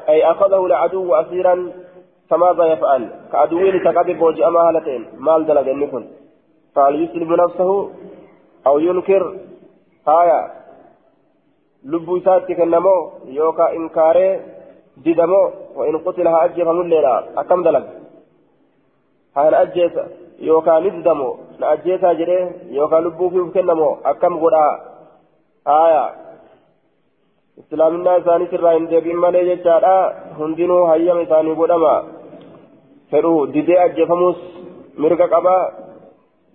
أي 0.08 0.30
أخذه 0.30 0.66
العدو 0.66 1.14
أسيرا 1.14 1.72
فماذا 2.30 2.64
يفعل 2.64 3.10
كعدوين 3.32 3.84
تقبل 3.84 4.14
بوجأم 4.14 4.56
هالتين 4.56 5.06
مال 5.18 5.46
دلق 5.46 5.68
النكن 5.70 6.06
فهل 6.74 7.08
نفسه 7.44 7.90
أو 8.67 8.79
ينكر 8.79 9.23
آية 10.07 10.39
لبو 11.83 12.19
ساتي 12.19 12.55
كنمو 12.55 12.97
يوكا 13.25 13.65
إنكاره 13.77 14.39
didamoo 15.05 15.75
وإن 15.75 15.97
قتل 15.97 16.27
ها 16.27 16.45
أجيب 16.45 16.67
هم 16.67 16.81
الليلة 16.81 17.39
أكم 17.41 17.63
دلق 17.63 17.85
ها 19.37 19.61
أجيس 19.61 19.95
يوكا 20.39 20.79
نددمو 20.79 21.29
نأجيسا 21.59 22.13
جريه 22.13 22.45
يوكا 22.77 22.95
لبو 22.95 23.29
فيه 23.29 23.51
كنمو 23.55 23.97
أكم 24.05 24.33
قدا 24.43 24.65
آية 25.67 26.05
islaaminaa 27.61 28.17
isaanii 28.17 28.47
sirraa 28.51 28.73
hin 28.73 28.85
deebiin 28.91 29.19
malee 29.23 29.41
jechaadha 29.45 29.95
hundinuu 30.37 30.83
hayyama 30.89 31.21
isaanii 31.25 31.55
godhama 31.55 31.91
fedhu 33.11 33.33
didee 33.53 33.79
ajjeefamuus 33.85 34.39
mirga 35.03 35.27
qaba 35.33 35.55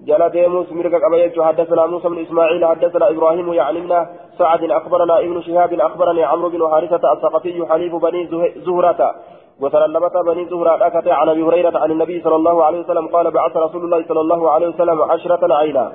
جل 0.08 0.30
ديموس 0.30 0.72
مرق 0.72 0.94
قبيت 1.04 1.40
حدثنا 1.40 1.86
موسى 1.86 2.08
بن 2.10 2.20
إسماعيل 2.22 2.66
حدثنا 2.66 3.10
إبراهيم 3.10 3.54
يعني 3.54 4.08
سعد 4.38 4.64
أخبرنا 4.72 5.20
ابن 5.20 5.42
شهاب 5.42 5.74
أخبرني 5.74 6.24
عمرو 6.24 6.50
بن 6.50 6.62
حارثة 6.72 7.14
الثقفي 7.14 7.66
حليف 7.70 7.96
بني 7.96 8.22
زهرة 8.66 9.16
وسلمة 9.62 10.16
بني 10.28 10.46
زهرة 10.46 10.88
أكت 10.88 11.08
عن 11.08 11.30
أبي 11.30 11.44
هريرة 11.44 11.78
عن 11.78 11.92
النبي 11.92 12.22
صلى 12.22 12.36
الله 12.36 12.64
عليه 12.64 12.80
وسلم 12.80 13.08
قال 13.08 13.32
بعث 13.32 13.58
رسول 13.58 13.84
الله 13.86 14.06
صلى 14.08 14.22
الله 14.22 14.52
عليه 14.52 14.68
وسلم 14.68 15.02
عشرة 15.02 15.54
عينا. 15.54 15.92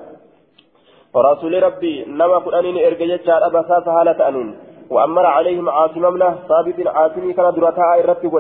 ورسول 1.14 1.62
ربي 1.62 2.04
نما 2.04 2.38
قرانين 2.38 2.76
ارججت 2.86 3.28
ابا 3.28 3.62
ساس 3.68 3.88
هالة 3.88 4.28
انين 4.28 4.48
وأمر 4.90 5.26
عليهم 5.26 5.68
عاصم 5.68 6.04
ابن 6.04 6.34
ثابت 6.48 6.86
عاصمي 6.86 7.32
كان 7.32 7.54
درتها 7.54 8.00
الرتب 8.00 8.34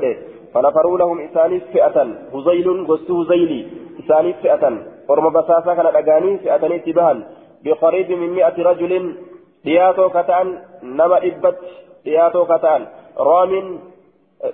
فنفروا 0.54 0.98
لهم 0.98 1.20
إسانيس 1.20 1.62
فئة 1.72 1.96
هزيل 2.34 2.86
غست 2.90 3.10
هزيلي 3.10 3.66
إسانيس 4.00 4.36
فئة. 4.36 4.95
ورم 5.08 5.26
بساسا 5.36 5.74
كان 5.74 5.86
أغاني 6.00 6.38
فئتني 6.42 6.78
تبهن 6.86 7.18
بقريب 7.64 8.08
من 8.20 8.30
مئة 8.36 8.56
رجل 8.68 8.92
دياتو 9.64 10.06
كتان 10.16 10.46
نما 10.98 11.18
إبت 11.28 11.58
دياتو 12.04 12.42
كتان 12.50 12.80
رام 13.30 13.52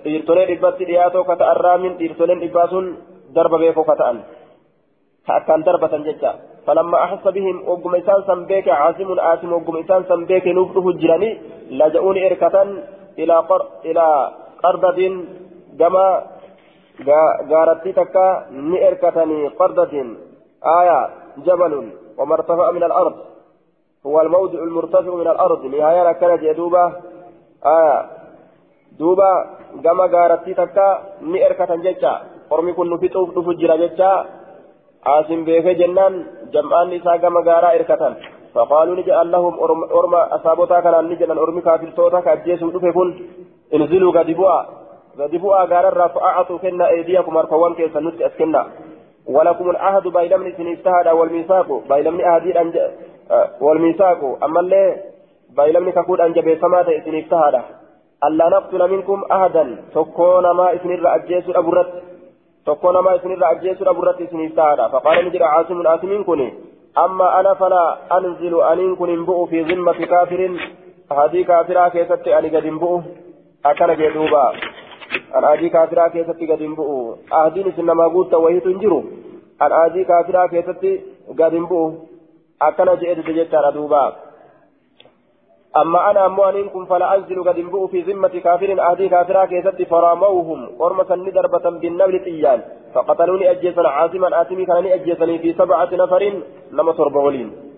dhiirtoleen 0.03 0.47
dhibbatti 0.47 0.87
dhiyaatoo 0.89 1.23
ka 1.23 1.35
ta'an 1.35 1.57
raamin 1.65 1.97
dhiirtoleen 1.99 2.39
dhibbaa 2.43 2.67
sun 2.73 2.85
darba 3.35 3.57
beekoo 3.63 3.83
ka 3.83 3.95
ta'an 4.01 4.17
ka 5.25 5.31
akkaan 5.39 5.65
darbatan 5.67 6.03
jecha 6.07 6.31
falamma 6.65 6.97
ahassa 7.05 7.31
bihim 7.37 7.57
ogguma 7.73 7.97
isaan 8.01 8.23
san 8.27 8.45
beeke 8.49 8.71
caasimun 8.71 9.19
aasim 9.19 9.53
ogguma 9.57 9.83
isaan 9.83 10.03
san 10.09 10.25
beeke 10.29 10.53
nuuf 10.53 10.69
dhufu 10.75 10.93
jirani 11.01 11.29
laja'uuni 11.79 12.25
erkatan 12.29 12.69
ilaa 13.23 14.13
qardadin 14.63 15.13
gama 15.79 16.07
gaarattii 17.51 17.97
takka 17.99 18.25
ni 18.69 18.77
erkatanii 18.89 19.51
qardadin 19.59 20.07
آية 20.65 21.09
جبل 21.37 21.91
وما 22.17 22.33
ارتفع 22.33 22.71
من 22.71 22.83
الأرض 22.83 23.13
هو 24.05 24.21
الموضع 24.21 24.59
المرتفع 24.59 25.15
من 25.15 25.27
الأرض 25.27 25.65
نهاية 25.65 26.11
كانت 26.11 26.43
يدوبة 26.43 26.85
آية 27.65 28.09
دوبة 28.99 29.45
كما 29.83 30.03
قارتي 30.03 30.53
تكا 30.53 31.01
نئركة 31.21 31.75
ججا 31.75 32.21
ormi 32.53 32.73
kun 32.77 32.89
nufi 32.89 33.09
dhufu 33.09 33.53
jira 33.57 33.77
jecha 33.81 34.09
asin 35.01 35.41
beeke 35.45 35.73
jennaan 35.79 36.13
jam'aan 36.53 36.93
isaa 36.93 37.17
gama 37.17 37.41
gaaraa 37.41 37.73
irkatan 37.77 38.13
faqaaluu 38.53 38.95
ni 38.95 39.03
jedhan 39.07 39.31
lahum 39.33 39.57
orma 39.99 40.21
asaabotaa 40.37 40.81
kanaan 40.85 41.09
ni 41.09 41.17
jedhan 41.17 41.41
ormi 41.45 41.65
kaafirtoota 41.65 42.21
ka 42.21 42.31
ajjeesuu 42.37 42.69
dhufe 42.75 42.93
kun 42.93 43.09
inziluu 43.71 44.11
gadi 44.17 44.35
bu'a 44.35 44.59
gadi 45.17 45.39
bu'aa 45.39 45.65
gaararraa 45.71 46.09
fa'aacatu 46.15 46.59
kenna 46.61 46.85
ولكم 49.27 49.69
العهد 49.69 50.07
بايلمني 50.07 50.51
سنفتهد 50.57 51.07
والميثاق 51.07 51.83
بايلمني 51.89 52.35
أهدي 52.35 52.61
أنج 52.61 52.79
والميثاق. 53.61 54.43
أما 54.43 54.59
اللي 54.59 54.95
بايلمني 55.57 55.91
كقول 55.91 56.21
أنج 56.21 56.39
بسماة 56.39 56.85
سنفتهد 57.05 57.61
ألا 58.23 58.49
نقتل 58.49 58.91
منكم 58.91 59.23
أحدا. 59.31 59.77
تكون 59.95 60.51
ما 60.51 60.75
إسن 60.75 60.91
الرأجيس 60.91 61.43
أبرت 61.49 62.03
تكون 62.65 62.99
ما 62.99 63.15
إسن 63.15 63.31
الرأجيس 63.31 63.81
أبرت 63.81 64.17
سنفتهد 64.31 64.91
فقال 64.91 65.25
نجر 65.25 65.43
عاصم 65.43 65.87
آسمين 65.87 66.23
كني. 66.23 66.53
أما 66.97 67.39
أنا 67.39 67.53
فلا 67.53 67.97
أنزل 68.17 68.61
أنين 68.61 68.95
كن 68.95 69.25
في 69.49 69.61
ذمة 69.61 70.05
كافر. 70.05 70.51
هذه 71.11 71.43
كافرة 71.43 71.89
كيست 71.89 72.27
أني 72.27 72.49
قد 72.57 72.65
أكن 73.65 73.95
جدوبا 73.95 74.53
an 75.39 75.49
adii 75.51 75.69
kaafiraa 75.75 76.09
keessatti 76.15 76.49
gadi 76.51 76.67
hin 76.67 76.75
bu'u 76.81 76.97
ahdiin 77.41 77.71
isin 77.71 77.89
namaa 77.91 78.09
guutta 78.17 78.43
wayiitu 78.47 78.73
hin 78.73 78.83
jiru 78.83 78.99
an 79.67 79.79
adii 79.79 80.05
kaafiraa 80.11 80.47
keessatti 80.53 80.93
gadi 81.41 81.61
hin 81.61 81.71
bu'u 81.71 81.87
akkana 82.69 83.01
jedhe 83.05 83.39
jechaadha 83.39 83.73
duuba 83.79 84.03
أما 85.73 86.11
أنا 86.11 86.25
أموانكم 86.25 86.85
فلا 86.85 87.15
أنزل 87.15 87.43
قد 87.43 87.57
انبؤ 87.57 87.87
في 87.87 88.01
ذمة 88.01 88.27
كافر 88.27 88.69
أهدي 88.91 89.09
كافرا 89.09 89.45
كيست 89.45 89.81
فراموهم 89.81 90.59
ورمة 90.79 91.15
ندربة 91.15 91.65
بالنبل 91.81 92.19
تيان 92.25 92.61
فقتلوني 92.93 93.51
أجيسا 93.51 93.81
عاصما 93.81 94.41
آتمي 94.41 94.65
كان 94.65 94.85
أجيسني 94.85 95.39
في 95.39 95.53
سبعة 95.53 95.89
نفر 95.93 96.23
لما 96.71 96.91
تربعولين 96.91 97.72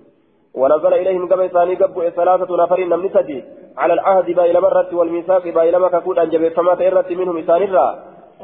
ونزل 0.58 0.94
إليهم 0.94 1.28
كما 1.28 1.48
ثاني 1.48 1.76
قبوا 1.76 2.10
ثلاثة 2.10 2.58
نفر 2.58 2.80
نمن 2.80 3.10
سدي. 3.10 3.44
على 3.78 3.94
العهد 3.94 4.32
بايل 4.32 4.62
مرة 4.62 4.90
والميثاق 4.94 5.48
بايل 5.48 5.76
ما 5.78 5.88
كفود 5.88 6.20
أن 6.20 6.30
جبت 6.30 6.54
فما 6.54 6.76
تئرت 6.76 7.12
منهم 7.12 7.38
إسان 7.38 7.62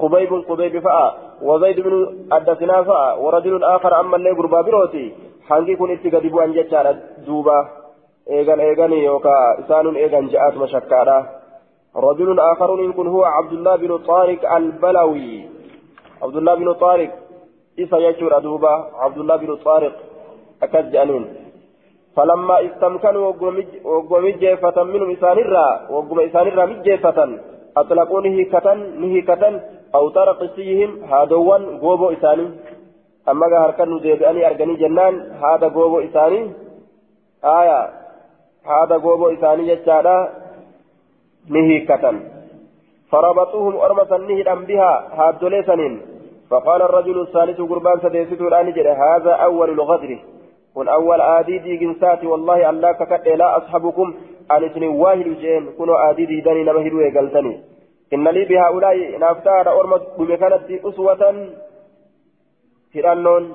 خبيب 0.01 0.31
خبيب 0.49 0.79
فأ. 0.79 1.13
وزيد 1.41 1.79
بن 1.79 1.93
أدسنا 2.31 2.83
فأ. 2.83 3.13
ورجل 3.13 3.63
آخر 3.63 3.99
أما 3.99 4.15
اللي 4.15 4.31
قربا 4.31 4.61
بروتي. 4.61 5.13
حنكي 5.47 5.75
كن 5.75 5.91
اتقدبوا 5.91 6.43
أن 6.43 6.51
جتشار 6.53 6.95
دوبا. 7.27 7.59
eegan 8.29 8.59
eeganii 8.59 9.03
yookaan 9.05 9.59
isaanun 9.61 9.95
eegan 9.97 10.29
ja'aatuma 10.29 10.67
shakkaadha 10.73 11.19
رجل 11.95 12.39
آخر 12.39 12.79
يكون 12.79 13.07
هو 13.07 13.23
عبد 13.23 13.51
الله 13.51 13.75
بن 13.75 13.97
طارق 13.97 14.53
البلوي. 14.55 15.49
عبد 16.21 16.35
الله 16.35 16.55
بن 16.55 16.73
طارق. 16.73 17.11
إذا 17.79 17.97
يجور 17.97 18.37
أدوبة 18.37 18.73
عبد 19.03 19.17
الله 19.17 19.35
بن 19.35 19.55
طارق. 19.55 19.95
أكد 20.63 20.91
جانين 20.91 21.25
فلما 22.15 22.65
استمكنوا 22.65 23.27
وقوم 23.83 24.27
جيفة 24.27 24.83
منهم 24.83 25.11
إسانرا 25.11 25.67
وقوم 25.89 26.19
إسانرا 26.19 26.65
مجيفة 26.65 27.39
أطلقوا 27.77 28.21
نهيكة 28.21 28.73
نهيكة 28.73 29.43
أو 29.95 30.09
ترى 30.09 30.31
قسيهم 30.31 31.03
هادوان 31.03 31.77
قوبو 31.79 32.09
إساني. 32.11 32.47
أما 33.29 33.45
هركن 33.65 33.95
نزيبئني 33.95 34.47
أرقني 34.47 34.75
جنان 34.75 35.13
هذا 35.43 35.67
قوبو 35.67 35.99
إساني. 35.99 36.51
آية 37.43 37.89
هذا 38.71 38.95
قوبو 39.05 39.29
إساني 39.29 39.75
جتشادا 39.75 40.17
نهيكة 41.49 42.03
فربطوهم 43.11 43.75
أرمسا 43.77 44.17
نهدا 44.17 44.53
بها 44.53 44.93
هادو 45.17 45.47
ليسنين 45.47 46.01
فقال 46.49 46.81
الرجل 46.81 47.21
الثالث 47.21 47.61
قربان 47.61 47.99
سديسته 48.03 48.47
الآن 48.47 48.67
هذا 49.05 49.31
أول 49.31 49.69
الغدر 49.69 50.19
kun 50.73 50.89
awwal 50.97 51.21
aadii 51.21 51.59
diiginsaati 51.65 52.27
wallahi 52.27 52.63
allah 52.63 52.97
kakadhe 52.97 53.35
laa 53.41 53.55
asxabukum 53.59 54.13
an 54.49 54.63
isinin 54.63 54.97
waa 55.01 55.15
hidhu 55.21 55.35
jeen 55.43 55.67
kunoo 55.79 55.97
aadii 56.05 56.27
diidanii 56.31 56.63
nama 56.63 56.85
hidhu 56.87 57.01
eegaltanii 57.07 57.57
inna 58.11 58.31
lii 58.31 58.45
bihaa'ulaa'i 58.51 59.17
naaf 59.23 59.43
ta'aadha 59.47 59.75
orma 59.81 59.97
dhume 60.17 60.37
kanatti 60.43 60.79
uswatan 60.83 61.41
hidhannoon 62.95 63.49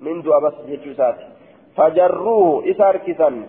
min 0.00 0.24
du'a 0.24 0.40
bas 0.40 0.58
jechuu 0.68 0.92
isaati 0.96 1.24
fajarruuhu 1.76 2.62
isa 2.72 2.84
harkisan 2.84 3.46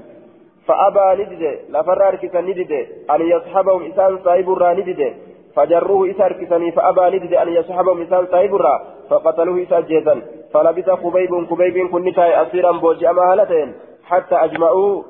فأبى 0.69 1.23
ندد 1.23 1.43
لفر 1.69 2.07
أركسا 2.07 2.41
ندد 2.41 2.71
أن 3.13 3.21
يصحبهم 3.21 3.91
إسان 3.91 4.19
صاحب 4.25 4.51
الرا 4.53 4.73
ندد 4.73 5.13
فجروه 5.55 6.11
إسا 6.11 6.25
أركسني 6.25 6.71
فأبى 6.71 7.17
ندد 7.17 7.33
أن 7.33 7.49
يصحبهم 7.49 8.01
إسان 8.01 8.27
صاحب 8.31 8.55
الرا 8.55 8.75
فقتلوه 9.09 9.63
إسا 9.63 9.79
جيزا 9.79 10.21
فلبث 10.53 10.89
خبيب 10.89 11.31
خبيب 11.49 11.89
كن 11.91 12.03
نتاي 12.03 12.41
أسيرا 12.41 12.71
بوجي 12.71 13.09
أما 13.09 13.33
هلتين 13.33 13.73
حتى 14.03 14.35
أجمعوا 14.35 15.03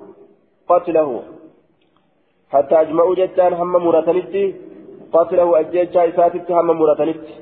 قتله. 0.70 1.24
حتى 2.52 2.82
أجمعوا 2.82 3.16
جتان 3.16 3.54
هم 3.54 3.72
مرتنتي 3.72 4.56
قتله 5.14 5.60
أجيجا 5.60 6.10
إساتت 6.10 6.52
هم 6.52 6.68
مرتنتي 6.68 7.36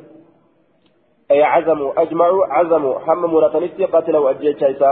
أي 1.32 1.44
عزموا 1.44 2.02
أجمعوا 2.02 2.46
عزموا 2.46 2.96
هم 3.08 3.34
مرتنتي 3.34 3.86
قتله 3.86 4.30
أجيجا 4.30 4.72
إسا. 4.72 4.92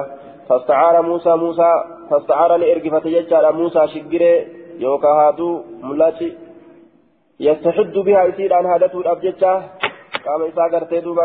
فاستعار 0.49 1.01
موسى 1.01 1.29
موسى 1.29 1.71
فاستعار 2.09 2.55
لإرقفة 2.55 3.09
جتان 3.09 3.55
موسى 3.55 3.87
شقره 3.87 4.45
يوكا 4.79 5.07
هاتو 5.07 5.61
ملاتي 5.83 6.37
يستحد 7.39 7.93
بها 7.93 8.23
يسير 8.23 8.53
عن 8.53 8.65
هادته 8.65 8.99
الأبجتة 8.99 9.61
duuba 11.03 11.23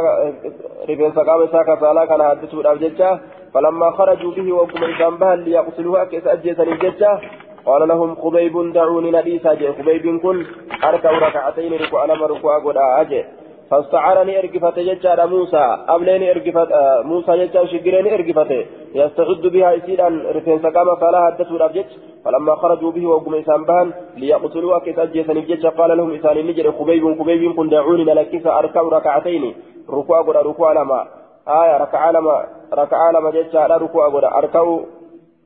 rifeensa 0.86 1.24
qaama 1.24 1.44
isaa 1.44 1.64
kasaalaa 1.64 2.06
kana 2.06 2.24
haddisuudhaaf 2.24 2.78
jecha 2.78 3.18
falammaa 3.52 3.92
kharajuu 3.92 4.32
bihi 4.32 4.52
wagguma 4.52 4.90
isaan 4.94 5.18
bahan 5.18 5.44
liyaqsiluhu 5.44 5.96
akka 5.96 6.16
isa 6.16 6.32
ajjeesaniif 6.32 6.80
jecha 6.80 7.20
قال 7.64 7.88
لهم 7.88 8.14
خبيب 8.14 8.72
دعوني 8.72 9.10
نديسا 9.10 9.54
جي 9.54 9.72
خبيب 9.72 10.20
كن 10.22 10.46
أركع 10.84 11.10
ركعتين 11.10 11.72
ركوع 11.72 12.04
لما 12.04 12.26
ركوع 12.26 12.58
قد 12.58 12.76
أجي 12.76 13.24
فاستعارني 13.70 14.38
ارجفت 14.38 14.78
ججار 14.78 15.26
موسى 15.26 15.64
أبليني 15.88 16.30
ارجفت 16.30 16.72
آه 16.72 17.02
موسى 17.02 17.46
ججار 17.46 17.66
شجريني 17.66 18.14
ارجفت 18.14 18.50
يستعد 18.94 19.42
بها 19.54 19.72
يسيرا 19.72 20.08
رفين 20.36 20.58
سقام 20.62 20.96
فلا 20.96 21.28
هدته 21.28 21.56
الأبجج 21.56 21.84
فلما 22.24 22.54
خرجوا 22.54 22.92
به 22.92 23.06
وقم 23.06 23.34
إسان 23.34 23.64
بهن 23.64 23.92
ليقتلوا 24.16 24.76
أكيس 24.76 24.98
أجيسا 24.98 25.32
نجج 25.32 25.66
قال 25.66 25.96
لهم 25.98 26.14
إسان 26.14 26.46
نجر 26.46 26.72
خبيب 26.72 27.18
خبيب 27.18 27.56
كن 27.56 27.68
دعوني 27.68 28.04
لكيس 28.04 28.46
أركع 28.46 28.80
ركعتين. 28.80 29.54
ركوع 29.90 30.22
قد 30.22 30.36
ركوع 30.36 30.72
لما. 30.72 31.00
آية 31.48 31.76
ركع 31.76 32.10
لما 32.10 32.46
ركع 32.74 33.10
لما 33.10 33.30
ججار 33.30 33.82
ركوع 33.82 34.08
قد 34.08 34.24
أركع 34.24 34.64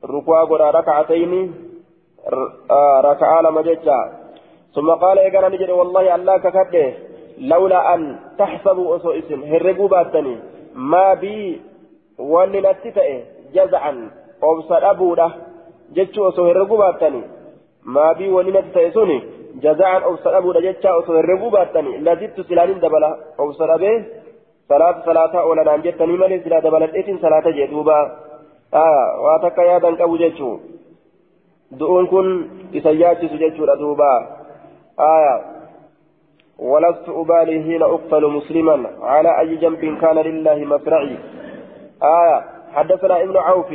ركوع 0.05 0.43
قد 0.43 0.61
ركعتين. 0.77 1.53
آه 2.71 3.01
ركع 3.01 3.41
لما 3.41 3.61
ججار 3.61 4.07
ثم 4.75 4.89
قال 4.91 5.19
إيقانا 5.19 5.49
نجر 5.49 5.71
والله 5.71 6.15
الله 6.15 6.37
ككده 6.37 6.93
لولا 7.37 7.93
أن 7.93 8.15
تحسبوا 8.37 8.95
أسو 8.95 9.11
اسم. 9.11 9.43
هرقوا 9.43 9.87
باتني. 9.87 10.37
ما 10.75 11.13
بي 11.13 11.61
واني 12.19 12.61
نتتئ 12.61 13.19
جزعا. 13.53 14.09
أبصر 14.43 14.91
أبوده 14.91 15.31
جتشو 15.95 16.29
أسو 16.29 16.45
هرقوا 16.47 16.77
باتني. 16.77 17.21
ما 17.85 18.11
بي 18.11 18.29
واني 18.29 18.51
نتتئ 18.51 18.91
سوني. 18.91 19.23
جزعا 19.63 19.97
أبصر 19.97 20.37
أبوده 20.37 20.59
جتشا 20.59 20.99
أسو 20.99 21.13
هرقوا 21.17 21.51
باتني. 21.51 21.97
لزدت 21.97 22.41
سلالين 22.41 22.79
دبلا. 22.79 23.11
أبصر 23.39 23.75
أبيه 23.75 24.05
صلاة 24.69 25.05
صلاة 25.05 25.33
أولا 25.41 25.63
نام 25.63 25.81
جتني. 25.81 26.17
مالي 26.17 26.39
سلا 26.39 26.59
دبلت 26.59 26.95
إتن 26.95 27.17
صلاة 27.17 27.45
جدوبا 27.57 27.99
آه. 28.73 29.07
واتكا 29.23 29.61
يادا 29.61 29.95
كابو 29.95 30.17
جتشو. 30.17 30.59
دؤون 31.71 32.07
كن 32.07 32.27
إسياتي 32.75 33.27
سجتشو 33.27 33.63
ردوبا 33.65 34.11
آه. 34.99 35.54
ولست 36.59 37.09
أبالي 37.09 37.63
حين 37.63 37.83
أقتل 37.83 38.27
مسلما 38.27 38.89
على 39.01 39.39
أي 39.39 39.55
جنب 39.55 39.97
كان 40.01 40.15
لله 40.15 40.65
مصرعي. 40.65 41.17
آية. 42.03 42.43
حدثنا 42.73 43.21
ابن 43.23 43.37
عوف. 43.37 43.73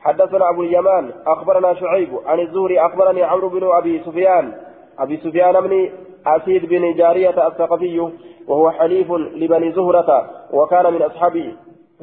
حدثنا 0.00 0.50
أبو 0.50 0.62
اليمان. 0.62 1.10
أخبرنا 1.26 1.74
شعيب 1.74 2.08
عن 2.26 2.40
الزهري. 2.40 2.80
أخبرني 2.80 3.22
عمرو 3.22 3.48
بن 3.48 3.70
أبي 3.72 4.02
سفيان. 4.06 4.52
أبي 4.98 5.16
سفيان 5.16 5.60
بن 5.60 5.90
أسيد 6.26 6.66
بن 6.66 6.94
جارية 6.94 7.46
الثقفي 7.46 8.10
وهو 8.48 8.70
حليف 8.70 9.12
لبني 9.12 9.72
زهرة 9.72 10.30
وكان 10.52 10.92
من 10.92 11.02
أصحاب 11.02 11.52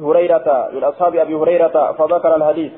هريرة 0.00 0.70
من 0.74 0.84
أصحاب 0.84 1.16
أبي 1.16 1.34
هريرة 1.34 1.92
فذكر 1.92 2.36
الحديث. 2.36 2.72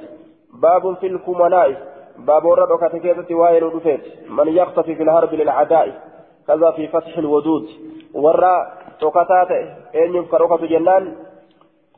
باب 0.63 0.97
في 0.97 1.07
الكمناء 1.07 1.75
باب 2.19 2.45
ورد 2.45 2.71
وكتكيزة 2.71 3.35
وائل 3.35 4.01
من 4.31 4.49
يختفي 4.49 4.95
في 4.95 5.03
الهرب 5.03 5.35
للعداء. 5.35 6.08
كذا 6.49 6.71
في 6.71 6.89
فتح 6.89 7.19
الودود. 7.19 7.67
ورا 8.15 8.57
توكتات 9.01 9.51
أن 9.95 10.15
يفكروا 10.15 10.67
جنان 10.67 11.17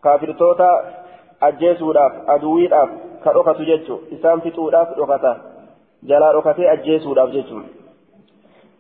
كافر 0.05 0.33
توتا 0.33 0.71
أجيسوداف 1.43 2.13
أدويداف 2.29 2.89
كروكة 3.25 3.65
جيتشو 3.65 3.99
إسام 4.13 4.41
فتوداف 4.41 4.89
روكتا 4.99 5.33
جلا 6.03 6.33
روكتي 6.33 6.73
أجيسوداف 6.73 7.29
جيتشو 7.29 7.61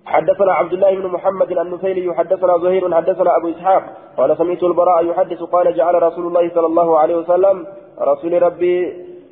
حدثنا 0.06 0.52
عبد 0.52 0.72
الله 0.72 0.94
بن 0.94 1.06
محمد 1.06 1.50
النفيلي 1.52 2.04
يحدثنا 2.04 2.58
زهير 2.58 2.94
حدثنا 2.94 3.36
أبو 3.36 3.48
إسحاق 3.50 3.82
قال 4.16 4.36
سمعت 4.38 4.62
البراء 4.62 5.04
يحدث 5.04 5.42
قال 5.42 5.76
جعل 5.76 6.02
رسول 6.02 6.26
الله 6.26 6.50
صلى 6.54 6.66
الله 6.66 6.98
عليه 6.98 7.16
وسلم 7.16 7.66
رسول 8.00 8.42
ربي 8.42 8.76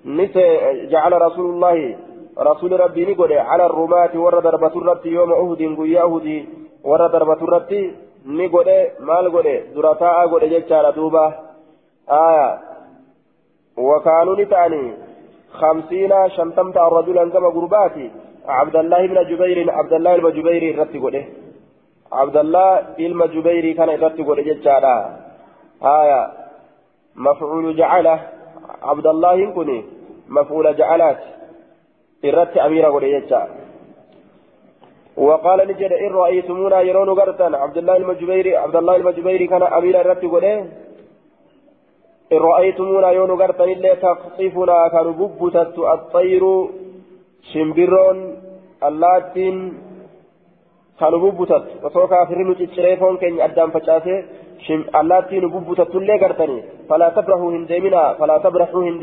نسى 0.05 0.47
جعل 0.87 1.23
رسول 1.23 1.47
الله 1.55 1.97
رسول 2.41 2.81
ربي 2.81 3.13
نقول 3.13 3.33
على 3.33 3.67
الرماة 3.67 4.11
ورى 4.15 4.41
ضربة 4.41 4.75
الرت 4.81 5.07
يوم 5.07 5.33
أهد 5.33 5.77
قوي 5.77 6.01
أهد 6.01 6.47
ورى 6.85 7.09
ضربة 7.09 7.33
الرت 7.33 7.73
نقول 8.27 8.69
مال 9.01 9.33
قول 9.33 9.75
درتاء 9.75 10.29
قول 10.29 10.51
جتشار 10.51 10.91
دوبة 10.91 11.35
آية. 12.11 12.59
وكانوا 13.77 14.37
نتاني 14.37 14.95
خمسين 15.53 16.13
شمتمت 16.29 16.77
الرجل 16.77 17.31
كما 17.33 17.49
قرباتي 17.49 18.11
عبد 18.49 18.77
الله 18.77 19.07
بن 19.07 19.19
جبير 19.31 19.71
عبد 19.71 19.93
الله 19.93 20.17
بن 20.17 20.33
جبير 20.33 20.79
رت 20.79 20.97
قول. 20.97 21.25
عبد 22.13 22.37
الله 22.37 22.81
بن 22.99 23.21
جبير 23.35 23.77
كان 23.77 23.89
رت 23.89 24.21
قول 24.21 24.45
جتشار 24.45 24.85
آية. 25.83 26.33
مفعول 27.17 27.77
جعله 27.77 28.21
عبد 28.83 29.07
الله 29.07 29.51
كني 29.51 29.85
مفعول 30.29 30.77
جعلات. 30.77 31.38
Irratti 32.23 32.59
godhe 32.95 33.11
jecha 33.17 33.43
وقال 35.19 35.59
نجد 35.69 35.93
إن 35.93 36.13
رأيتمونا 36.15 36.81
يرون 36.81 37.11
غرتا 37.11 37.43
عبد 37.43 37.79
الله 37.79 37.97
المجبيري 37.97 38.57
عبد 38.57 38.77
الله 38.77 38.97
المجبيري 38.97 39.47
كان 39.47 39.63
أمير 39.63 40.01
الرد 40.01 40.25
قده 40.25 40.55
إن 42.33 42.39
رأيتمونا 42.39 43.11
يرون 43.13 43.31
غرتا 43.41 43.65
إلا 43.65 43.95
تقصفنا 43.95 44.89
كانوا 44.89 45.13
ببتت 45.21 45.79
الطير 45.79 46.43
شمبرون 47.53 48.19
allaattiin 48.81 49.57
kan 50.99 51.13
nu 51.13 51.19
bubbutat 51.21 51.65
osoo 51.83 52.07
kaafirri 52.07 52.45
nu 52.45 52.55
cicciree 52.55 52.97
foon 52.97 53.19
keenya 53.19 53.45
addaan 53.45 53.73
facaasee 53.75 54.19
allaattii 55.01 55.41
nu 55.41 55.49
bubbutatullee 55.51 56.19
gartanii 56.19 56.63
falaa 56.89 57.11
tabrahuu 57.11 57.51
hin 58.87 58.97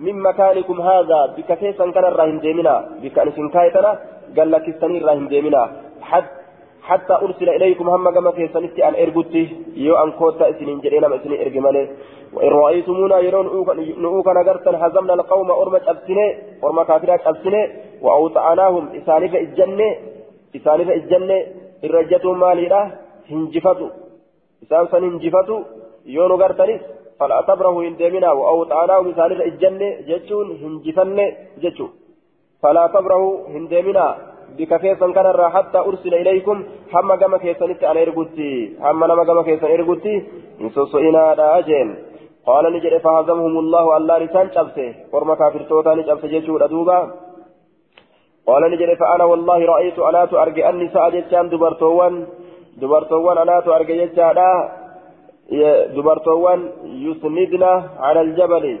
hin 0.00 0.08
deeminaa 0.08 0.18
min 0.18 0.22
makaanikum 0.22 0.80
haadhaa 0.80 1.28
bikka 1.28 1.56
keessan 1.56 1.92
kanarraa 1.92 2.26
hin 2.26 2.42
deeminaa 2.42 2.82
bikka 3.02 3.22
isin 3.22 3.50
kaayetana 3.50 3.96
gallakkistanii 4.34 4.96
irraa 4.96 5.14
hin 5.14 5.30
deeminaa 5.30 5.68
حتى 6.90 7.12
أرسل 7.12 7.48
إليكم 7.48 7.88
هم 7.88 8.10
كما 8.10 8.30
في 8.30 8.48
سنتي 8.48 8.88
أن 8.88 8.94
إرغتي 8.94 9.56
يو 9.76 9.96
أن 9.96 10.12
كوتا 10.12 10.50
إسنين 10.50 10.80
جرينا 10.80 11.16
إسنين 11.16 11.40
إرغمالي 11.40 11.88
وإن 12.32 12.48
رأيتمونا 12.48 13.18
يرون 13.18 13.46
نؤوكا 14.02 14.32
نغرتا 14.32 14.70
هزمنا 14.86 15.14
القوم 15.14 15.50
أرمت 15.50 15.88
أبسني 15.88 16.38
أرمى 16.64 16.84
كافرات 16.84 17.26
أبسني 17.26 17.70
وأوطعناهم 18.02 18.88
إسانف 18.96 19.34
الجنة 19.34 19.96
إسانف 20.56 20.90
الجنة 20.90 21.46
الرجة 21.84 22.32
ماليرة 22.32 22.92
هنجفتو. 23.30 23.88
إسان 24.62 24.86
سن 24.92 25.04
هنجفتو 25.04 25.62
يو 26.06 26.28
نغرتنس 26.28 26.80
فلا 27.20 27.40
تبره 27.48 27.76
إن 27.88 27.96
ديمنا 27.96 28.30
وأوطعناهم 28.32 29.08
إسانف 29.10 29.40
الجنة 29.40 29.88
جتشون 30.08 30.46
هنجفن 30.62 31.18
جتشو. 31.62 31.86
فلا 32.62 32.84
تبره 32.94 33.22
هندمنا 33.54 34.06
بك 34.58 34.72
كيسن 34.82 35.12
كان 35.12 35.26
حتى 35.54 35.78
أرسل 35.78 36.14
إليكم. 36.14 36.56
هم 36.94 37.14
كما 37.14 37.38
كيسن 37.38 37.70
أنا 37.90 38.02
إرغوتي 38.02 38.76
هم 38.84 39.04
نما 39.04 39.24
كما 39.24 39.42
كيسن 39.42 39.70
إرغوتي 39.76 40.14
إنسوس 40.60 40.94
إنا 40.94 41.34
داجين 41.34 41.88
قال 42.46 42.64
نجد 42.74 42.94
فهزمهم 43.04 43.54
الله 43.58 43.96
الله 43.96 44.18
لسان 44.18 44.46
شبسه 44.54 44.88
ورما 45.12 45.34
كافر 45.34 45.62
توتاني 45.68 46.02
شبسه 46.08 46.28
جيشور 46.28 46.64
أدوبا 46.64 46.98
قال 48.48 48.62
نجد 48.72 48.90
فأنا 49.00 49.24
والله 49.24 49.58
رأيت 49.72 49.98
ألا 50.08 50.24
تأرجي 50.24 50.68
النساء 50.70 51.10
جيشان 51.10 51.48
دبرتوان. 51.52 52.14
دبرتوان 52.80 53.36
ألا 53.42 53.60
تأرجي 53.60 53.94
جيشان 55.50 55.86
دبرتوان 55.94 56.60
يسندنا 56.84 57.72
على 57.98 58.20
الجبل 58.20 58.80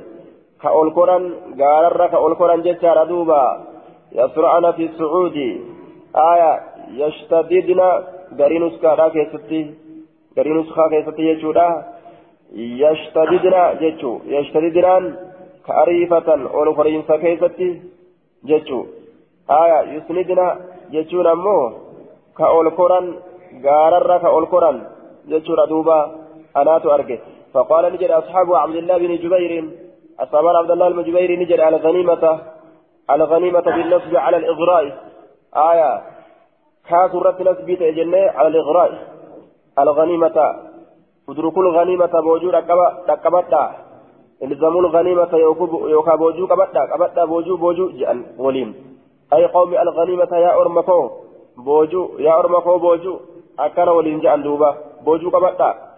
كأولكوران 0.62 1.32
غارر 1.60 2.06
كأولكوران 2.06 2.62
جيشان 2.62 2.98
أدوبا 3.04 3.42
يسرعن 4.12 4.72
في 4.72 4.84
الصعود 4.86 5.36
آية 6.16 6.52
يشتددن 7.00 7.80
غرينوس 8.38 8.74
كادا 8.82 9.08
كيستي 9.08 9.60
غرينوس 10.38 10.68
خا 10.70 10.88
كيستي 10.88 11.22
يجودا 11.30 11.68
يشتددن 12.82 13.56
جيتشو 13.80 14.12
يشتددن 14.26 15.04
كأريفة 15.66 16.28
أول 16.54 16.68
فرينسا 16.76 17.16
كيستي 17.16 17.68
جيتشو 18.48 18.80
آية 19.50 19.78
يسندن 19.94 20.40
جيتشون 20.90 21.26
أمو 21.26 21.58
كأول 22.38 22.70
كوران 22.70 23.06
غارر 23.64 24.18
كأول 24.18 24.46
كوران 24.46 24.76
جيتشو 25.28 25.54
ردوبا 25.54 26.19
أنا 26.56 26.78
تأرجع 26.78 27.18
فقال 27.54 27.92
نجد 27.92 28.10
أصحاب 28.10 28.54
عبد 28.54 28.76
الله 28.76 28.98
بن 28.98 29.16
جبير 29.16 29.70
أصحاب 30.20 30.46
عبد 30.46 30.70
الله 30.70 30.88
بن 30.88 31.02
جبير 31.02 31.38
نجد 31.38 31.60
على 31.60 31.76
غنيمته 31.76 32.38
الغنيمة 33.10 33.60
بالنصب 33.60 34.16
على 34.16 34.36
الإغراء. 34.36 34.84
آية. 35.56 36.02
كاسرة 36.88 37.36
نسبي 37.40 37.76
تجنة 37.76 38.18
على 38.18 38.48
الإغراء. 38.48 38.90
الغنيمة. 39.78 40.38
ادركوا 41.28 41.62
الغنيمة 41.62 42.20
بوجو 42.20 42.50
ركبتا 43.08 43.64
الزموا 44.42 44.80
الغنيمة 44.80 45.32
يوكا 45.94 46.14
بوجو 46.16 46.46
كبتا 46.46 46.86
كبتا 46.86 47.24
بوجو 47.24 47.56
بوجو 47.56 47.90
جأن 47.90 48.24
ولين 48.38 48.74
أي 49.32 49.46
قوم 49.46 49.74
الغنيمة 49.74 50.32
يا 50.32 50.60
أرمكو 50.60 51.10
بوجو 51.56 52.02
يا 52.18 52.38
أرمكو 52.38 52.78
بوجو 52.78 53.20
أكان 53.58 53.88
ولين 53.88 54.20
جأن 54.20 54.42
دوبا 54.42 54.70
بوجو 55.04 55.30
كبتا 55.30 55.89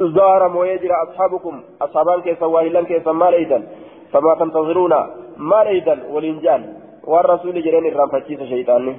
زار 0.00 0.48
مويجر 0.48 0.90
أصحابكم 1.02 1.62
أصحابان 1.82 2.20
كيسا 2.20 2.46
واهلان 2.46 2.84
كيسا 2.84 3.12
ما 3.12 3.30
ليدا 3.30 3.62
فما 4.12 4.34
تنتظرون 4.34 4.94
ما 5.36 5.64
ليدا 5.64 5.96
ولنجان. 6.12 6.62
والرسول 7.08 7.62
جرين 7.62 7.86
الرانفتيس 7.86 8.42
شيطاني 8.42 8.96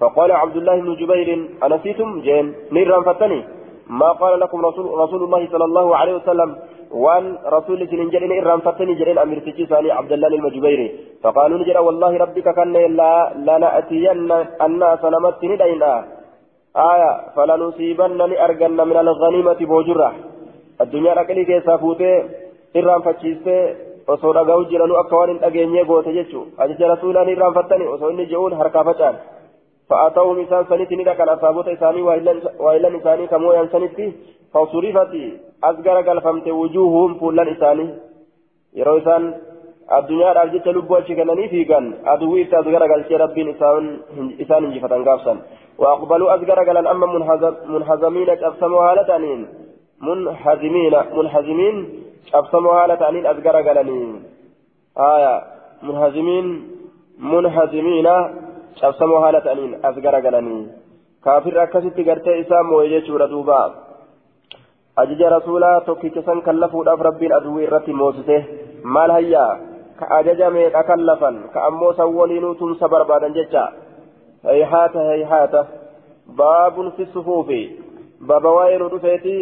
فقال 0.00 0.32
عبد 0.32 0.56
الله 0.56 0.76
بن 0.80 0.94
جبير 0.94 1.28
أنسيتم؟ 1.64 2.20
جين. 2.20 2.54
نيران 2.72 3.02
فتني. 3.02 3.44
ما 3.86 4.12
قال 4.12 4.40
لكم 4.40 4.66
رسول, 4.66 4.84
رسول 4.98 5.22
الله 5.24 5.48
صلى 5.52 5.64
الله 5.64 5.96
عليه 5.96 6.14
وسلم؟ 6.14 6.56
وأن 6.92 7.38
رسول 7.46 7.86
جرين 7.88 8.32
إران 8.40 8.60
فتني 8.60 8.94
جرين 8.94 9.18
أمير 9.18 9.38
تجيساني 9.38 9.90
عبد 9.90 10.12
الله 10.12 10.28
المجبيري 10.28 10.88
فقالوا 11.22 11.58
نجرى 11.58 11.78
والله 11.78 12.16
ربك 12.16 12.54
كان 12.54 12.72
لا 12.72 13.32
لنأتين 13.36 14.20
الناس 14.66 15.04
نمتني 15.04 15.56
دينا 15.56 16.04
آية 16.76 17.12
فلنصيبن 17.36 18.20
أرجن 18.20 18.78
من 18.88 18.96
الغنيمة 18.96 19.60
بوجرة. 19.70 20.12
ركلي 20.80 21.44
كيسا 21.44 21.76
فوتي 21.76 22.12
إران 22.76 23.00
فتشيستي 23.02 23.56
osoo 24.08 24.32
dhagahu 24.34 24.64
jiranu 24.70 24.96
akka 24.98 25.16
waan 25.16 25.30
hin 25.30 25.38
dhageenye 25.42 25.84
goote 25.84 26.12
jechuun 26.14 26.46
ajaja 26.64 26.88
rasuulaan 26.92 27.28
irraanfattani 27.34 27.86
osoo 27.94 28.10
inni 28.10 28.26
je'uun 28.32 28.56
harkaa 28.60 28.84
facaan 28.88 29.20
fa'aata'uun 29.88 30.40
isaan 30.44 30.66
sanitti 30.70 30.96
ni 30.96 31.06
dhaqan 31.08 31.32
asaabota 31.34 31.74
isaanii 31.76 32.02
waayilan 32.08 32.98
isaanii 33.00 33.28
kamooyaan 33.34 33.70
sanitti 33.74 34.08
fasurifati 34.52 35.22
as 35.70 35.76
gara 35.86 36.02
galfamte 36.08 36.50
wujuuhuun 36.60 37.16
fuullan 37.20 37.52
isaanii 37.54 37.88
yeroo 38.80 38.96
isaan 39.02 39.28
addunyaadhaaf 39.98 40.52
jecha 40.56 40.76
lubbuu 40.78 40.98
achi 41.00 41.18
kennanii 41.20 41.48
fiigan 41.54 41.88
aduwwii 42.14 42.42
itti 42.46 42.56
as 42.62 42.70
gara 42.74 42.92
galchee 42.94 43.22
rabbiin 43.24 43.54
isaan 44.44 44.64
injifatan 44.64 45.04
gaafsan 45.10 45.42
أما 45.82 47.06
منهزمين 47.06 47.50
أبسموا 47.70 47.70
هالتانين 47.70 47.70
منهزمين 47.70 47.70
منهزمين 47.74 48.26
cabsamoo 48.42 48.80
haala 48.80 49.04
ta'aniin 49.04 49.40
as 53.32 53.38
garagalanii 53.46 54.08
aya 54.96 55.32
munhazimiin 55.82 56.48
munhazimiina 57.32 58.14
cabsamoo 58.80 59.20
haala 59.24 59.40
ta'aniin 59.40 59.72
as 59.82 59.96
garagalanii 60.06 60.62
kaafirri 61.24 61.60
akkasitti 61.64 62.04
gartee 62.04 62.38
isaa 62.40 62.62
mooye 62.70 62.88
jechuudha 62.94 63.28
duuba 63.32 63.58
ajaja 64.96 65.28
rasuulaa 65.36 65.80
tokkicha 65.80 66.22
san 66.22 66.42
kallafuudhaaf 66.42 67.00
rabbiin 67.08 67.32
aduwwii 67.38 67.64
irratti 67.68 67.92
moosise 68.00 68.38
maal 68.96 69.10
hayyaa 69.10 69.52
ka 69.98 70.10
ajaja 70.18 70.50
meeqa 70.50 70.82
kallafan 70.90 71.36
ka 71.54 71.64
ammoo 71.68 71.92
san 72.00 72.14
waliinuu 72.18 72.54
tumsa 72.54 72.88
barbaadan 72.88 73.34
jecha 73.38 73.64
hayhaata 74.50 75.04
hayhaata 75.10 75.66
baabun 76.40 76.92
fi 76.96 77.06
sufuufi 77.14 77.62
baaba 78.28 78.50
waa'ee 78.58 78.78
nu 78.78 78.88
dhufeeti 78.94 79.36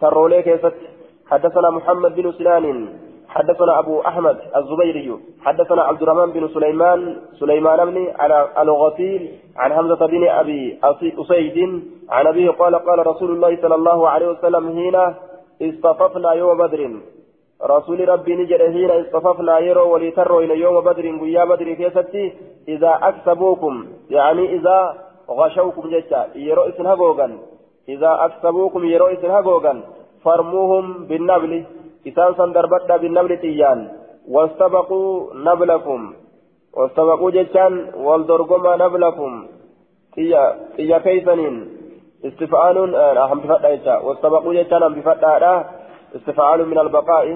tarroolee 0.00 0.42
keessatti 0.42 0.90
حدثنا 1.30 1.70
محمد 1.70 2.14
بن 2.14 2.32
سنان 2.32 2.88
حدثنا 3.28 3.78
أبو 3.78 4.00
أحمد 4.00 4.38
الزبيري 4.56 5.16
حدثنا 5.40 5.82
عبد 5.82 6.02
الرحمن 6.02 6.32
بن 6.32 6.48
سليمان 6.48 7.16
سليمان 7.40 7.90
بن 7.90 8.12
على 8.18 8.48
الغسيل 8.58 9.30
عن 9.56 9.72
حمزة 9.72 10.06
بن 10.06 10.28
أبي 10.28 10.78
أسيد 10.84 11.82
عن 12.10 12.26
أبيه 12.26 12.50
قال 12.50 12.74
قال 12.76 13.06
رسول 13.06 13.30
الله 13.30 13.56
صلى 13.62 13.74
الله 13.74 14.08
عليه 14.08 14.28
وسلم 14.28 14.68
هنا 14.68 15.14
اصطففنا 15.62 16.32
يوم 16.32 16.58
بدر 16.58 17.00
رسول 17.62 18.08
ربي 18.08 18.36
نجد 18.36 18.62
هنا 18.62 19.00
اصطففنا 19.00 19.58
يرو 19.58 19.94
وليتروا 19.94 20.42
إلى 20.42 20.60
يوم 20.60 20.80
بدر 20.80 21.06
ويا 21.22 21.44
بدر 21.44 21.72
كيستي 21.72 22.32
إذا 22.68 22.98
أكسبوكم 23.02 23.86
يعني 24.10 24.56
إذا 24.56 24.94
غشوكم 25.30 25.90
جتا 25.90 26.28
يرو 26.34 26.62
إسنها 26.62 26.94
إذا 27.94 28.12
أكسبوكم 28.26 28.84
يرو 28.84 29.06
إسنها 29.06 29.40
فرموهم 30.24 30.84
بالنبل 31.08 31.52
إسان 32.08 32.34
سندربت 32.38 32.92
بالنبل 33.00 33.36
تيان 33.44 33.78
واستبقوا 34.28 35.34
نبلكم 35.34 36.00
واستبقوا 36.76 37.30
جتان 37.30 37.72
والدرقما 38.04 38.72
نبلكم 38.84 39.32
تيا 40.14 40.42
تيا 40.76 40.98
كيسنين 40.98 41.54
استفعال 42.24 42.76
أهم 42.94 43.38
بفتح 43.40 44.04
واستبقوا 44.04 44.54
جتان 44.54 44.82
أهم 44.82 44.94
بفتح 44.94 45.32
استفعال 46.16 46.68
من 46.68 46.78
البقاء. 46.78 47.26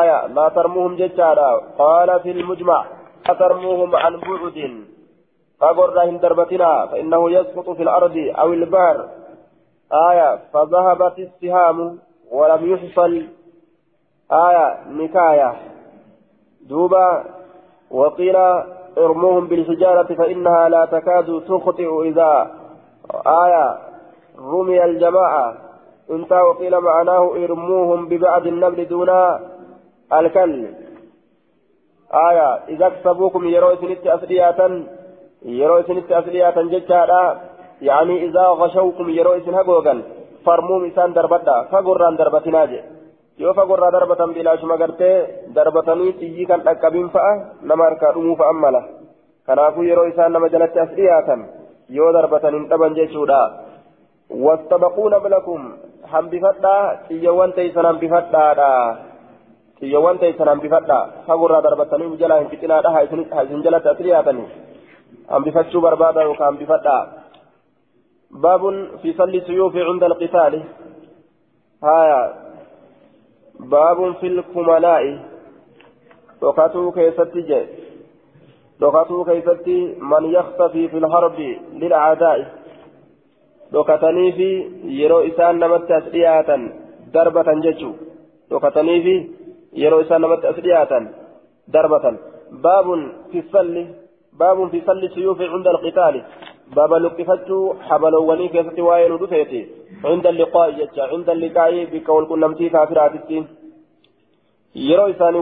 آية 0.00 0.26
لا 0.26 0.48
ترموهم 0.48 0.96
جتانا 0.96 1.48
قال 1.78 2.20
في 2.20 2.30
المجمع 2.30 2.84
لا 3.28 3.34
ترموهم 3.34 3.96
عن 3.96 4.14
بعد. 4.14 4.84
فقرهم 5.60 6.16
دربتنا 6.16 6.86
فإنه 6.86 7.30
يسقط 7.30 7.70
في 7.70 7.82
الأرض 7.82 8.16
أو 8.40 8.52
البحر. 8.52 8.98
آية 9.92 10.38
فذهبت 10.52 11.18
السهام 11.18 11.98
ولم 12.30 12.72
يحصل. 12.72 13.26
آية 14.32 14.78
نكاية. 14.88 15.52
دوبا 16.68 17.24
وقيل 17.90 18.36
ارموهم 18.98 19.46
بالحجارة 19.46 20.14
فإنها 20.14 20.68
لا 20.68 20.84
تكاد 20.84 21.42
تخطئ 21.48 22.02
إذا. 22.02 22.50
آية 23.26 23.78
رمي 24.38 24.84
الجماعة. 24.84 25.56
انتهى 26.10 26.42
وقيل 26.42 26.80
معناه 26.80 27.34
ارموهم 27.44 28.08
ببعض 28.08 28.46
النبل 28.46 28.88
دون 28.88 29.10
الكل. 30.12 30.66
آية 32.14 32.54
إذا 32.68 32.86
اكسبوكم 32.86 33.48
يروا 33.48 33.74
سنت 33.74 34.06
أسرياتا 34.06 34.86
yeroo 35.44 35.78
isinitti 35.80 36.14
as 36.14 36.24
dhiyaatan 36.24 36.70
yaanii 37.80 38.18
izaa 38.28 38.54
gashawkum 38.62 39.08
yeroo 39.18 39.36
isin 39.40 39.54
hagoogan 39.60 40.02
farmuum 40.44 40.84
isaan 40.90 41.14
darbadha 41.14 41.56
fagorraan 41.72 42.18
darbatinaa 42.20 42.66
je 42.72 42.80
yoo 43.42 43.54
fagorraa 43.58 43.90
darbatan 43.96 44.34
bilaashuma 44.34 44.76
gartee 44.82 45.14
darbatanii 45.54 46.12
xiyyi 46.20 46.46
kan 46.50 46.60
dhaqqabin 46.66 47.08
fa'a 47.14 47.32
nama 47.70 47.84
harkaa 47.88 48.12
dhumuu 48.16 48.36
fa'an 48.42 48.58
mala 48.64 48.82
kanaafuu 49.46 49.86
yeroo 49.90 50.04
isaan 50.12 50.32
nama 50.32 50.48
jalatti 50.54 50.78
as 50.84 50.92
dhiyaatan 50.98 51.40
yoo 51.98 52.12
darbatan 52.18 52.54
hin 52.58 52.68
dhaban 52.72 52.94
jechuudha 52.98 53.40
wastabaquuna 54.30 55.20
bilakum 55.24 55.62
hambifadhaa 56.12 56.82
xiyyawwan 57.08 57.52
teeysan 57.58 57.86
hambifadhaadha 57.90 58.70
xiyyawwan 59.80 60.18
teeysan 60.22 60.48
hambifadhaa 60.52 61.02
fagorraa 61.26 61.62
darbatanii 61.66 62.16
jalaa 62.22 62.38
hin 62.42 62.48
fixinaadha 62.54 62.90
haa 62.94 63.02
isin 63.42 63.62
jalatti 63.66 63.88
as 63.92 63.98
dhiyaatanii 64.06 64.48
hambifachuu 65.34 65.80
barbaada 65.86 66.22
yookaan 66.28 66.50
hambifadhaa 66.52 67.02
باب 68.34 68.88
في 69.02 69.12
صل 69.12 69.34
السيوف 69.34 69.76
عند 69.76 70.04
القتال. 70.04 70.62
هايا. 71.84 72.34
باب 73.60 74.14
في 74.20 74.26
الكملاء. 74.26 75.18
دكاتو 76.42 76.90
كيستي 76.90 77.40
جي. 77.40 77.62
دكاتو 78.80 79.24
كيستي 79.24 79.94
من 80.00 80.24
يختفي 80.24 80.88
في 80.88 80.98
الحرب 80.98 81.38
للأعداء. 81.72 82.54
دكاتني 83.72 84.32
في 84.32 84.70
يرو 84.84 85.20
إسان 85.20 85.58
نمت 85.58 85.90
أسرياتا 85.90 86.72
دربة 87.14 87.48
ججو 87.64 87.92
دكاتني 88.50 89.02
في 89.02 89.28
يرو 89.72 90.00
إسان 90.00 90.20
نمت 90.20 90.44
أسرياتا 90.44 91.08
دربة. 91.68 92.16
باب 92.52 92.86
في 93.32 93.38
الصل 93.38 93.86
باب 94.32 94.68
في 94.70 94.82
صل 94.86 95.04
السيوف 95.04 95.40
عند 95.40 95.66
القتال. 95.66 96.24
باب 96.76 96.92
لقفتو 96.92 97.74
حبلوني 97.88 98.48
كيف 98.48 98.68
تواين 98.76 99.12
ودفيتي 99.12 99.62
عند 100.04 100.26
اللقاء 100.26 100.70
جتا 100.78 101.02
عند 101.12 101.30
اللقاء 101.30 101.84
بك 101.92 102.08
والكنمتي 102.08 102.68
كافراتي 102.68 103.44
يرو 104.74 105.06
إساني 105.10 105.38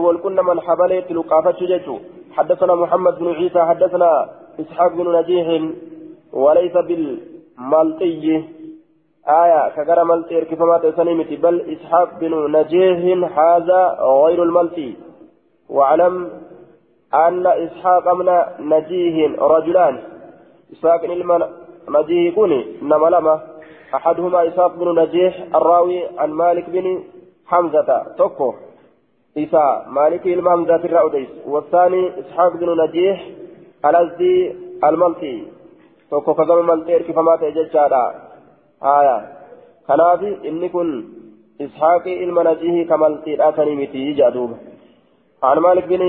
من 0.49 0.59
حبلت 0.67 1.11
لقافتو 1.11 1.65
جتو 1.71 1.95
حدثنا 2.35 2.73
محمد 2.75 3.13
بن 3.19 3.27
عيسى 3.39 3.61
حدثنا 3.69 4.11
إسحاق 4.61 4.91
بن 4.97 5.07
نجيح 5.17 5.47
وليس 6.33 6.75
بالملطي 6.87 8.43
آية 9.27 9.69
كجرى 9.75 10.03
ملطي 10.03 10.41
كفما 10.41 10.77
تسنيمتي 10.77 11.35
بل 11.35 11.55
إسحاق 11.73 12.09
بن 12.19 12.33
نجيح 12.57 12.99
هذا 13.39 13.81
غير 14.01 14.43
الملطي 14.43 14.95
واعلم 15.69 16.29
أن 17.13 17.47
إسحاق 17.47 18.13
من 18.13 18.29
نجيه 18.59 19.17
رجلان 19.37 20.12
إسحاق 20.73 21.01
علم 21.11 21.31
نجيه 21.89 22.31
كوني 22.35 22.59
إنما 22.81 23.07
لما 23.07 23.35
أحدهما 23.95 24.47
إسحاق 24.47 24.75
بن 24.75 24.99
نجيح 24.99 25.33
الراوي 25.55 25.99
عن 26.17 26.31
مالك 26.31 26.69
بن 26.69 27.03
حمزة. 27.45 27.89
توكو. 28.17 28.53
إسا 29.37 29.85
مالك 29.87 30.27
علم 30.27 30.49
حمزة 30.49 30.83
والثاني 31.47 32.19
إسحاق 32.19 32.53
بن 32.57 32.69
نجيح 32.81 33.17
الأزدي 33.85 34.55
الملكي. 34.83 35.45
توكو 36.09 36.33
كذا 36.33 36.55
ملتير 36.55 37.01
كيف 37.01 37.17
ما 37.17 37.35
تجد 37.35 37.75
آية. 38.83 39.17
كنافي 39.87 40.49
إني 40.49 40.69
كن 40.69 41.03
إسحاق 41.61 42.07
علم 42.07 42.39
نجيه 42.49 42.87
كملتير 42.89 43.49
آتني 43.49 43.75
متي 43.75 44.13
جادوب. 44.13 44.51
عن 45.43 45.57
مالك 45.59 45.85
بن 45.87 46.01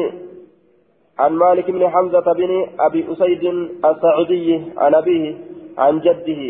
عن 1.19 1.33
مالك 1.33 1.71
بن 1.71 1.89
حمزة 1.89 2.33
بن 2.33 2.67
أبي 2.81 3.13
أسيد 3.13 3.45
السعودي 3.85 4.63
عن 4.79 4.95
أبيه 4.95 5.35
عن 5.79 6.01
جده. 6.01 6.43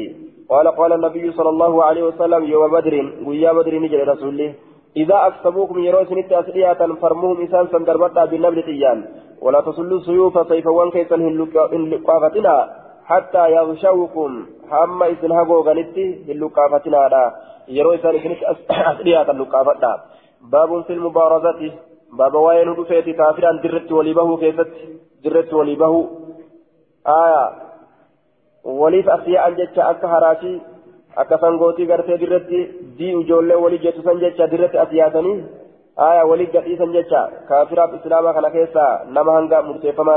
قال 0.51 0.69
قال 0.69 0.93
النبي 0.93 1.33
صلى 1.33 1.49
الله 1.49 1.85
عليه 1.85 2.03
وسلم 2.03 2.45
يوم 2.45 2.71
بدر 2.73 3.12
ويا 3.27 3.53
بدر 3.53 3.79
نجل 3.79 4.09
رسوله 4.09 4.55
إذا 4.97 5.27
أكسبوكم 5.27 5.79
يروسن 5.79 6.19
التأسلية 6.19 6.73
فرموهم 6.73 7.41
إنسان 7.41 7.67
سندربتا 7.73 8.25
بالنبل 8.25 8.62
تيان 8.62 9.05
ولا 9.43 9.61
تصلوا 9.61 10.01
سيوف 10.01 10.49
سيف 10.49 10.67
وان 10.67 10.91
كيسا 10.91 11.17
هلقافتنا 11.17 12.57
حتى 13.05 13.51
يغشوكم. 13.53 14.47
هم 14.71 15.03
إذن 15.03 15.33
هقو 15.33 15.61
غنتي 15.61 16.07
هلقافتنا 16.29 17.33
يروسن 17.69 18.15
التأسلية 18.51 19.23
هلقافتنا 19.23 19.93
باب 20.53 20.71
في 20.87 20.93
المبارزة. 20.93 21.73
بابا 22.19 22.39
وين 22.39 22.69
رفيت 22.69 23.17
كافرا 23.19 23.53
درت 23.62 23.93
وليبه 23.93 24.37
كيست 24.37 24.71
درت 25.25 25.53
وليبه 25.55 25.95
آية 27.07 27.45
وليف 28.65 29.09
أخياء 29.09 29.51
جتش 29.51 29.79
أكا 29.79 30.09
هراشي 30.09 30.55
أكا 31.19 31.37
سنغوتي 31.37 31.85
غرتي 31.91 32.17
درت 32.17 32.51
دي 32.99 33.09
وجولة 33.17 33.57
ولي 33.57 33.79
جتو 33.85 34.03
سنجتش 34.03 34.41
درت 34.53 34.75
أسياتني 34.85 35.35
آية 36.09 36.23
ولي 36.31 36.45
قتي 36.45 36.77
سنجتش 36.81 37.12
كافرا 37.49 37.87
بإسلاما 37.87 38.33
كان 38.33 38.49
كيسا 38.55 38.87
نما 39.15 39.33
هنغا 39.39 39.61
مرتفما 39.61 40.17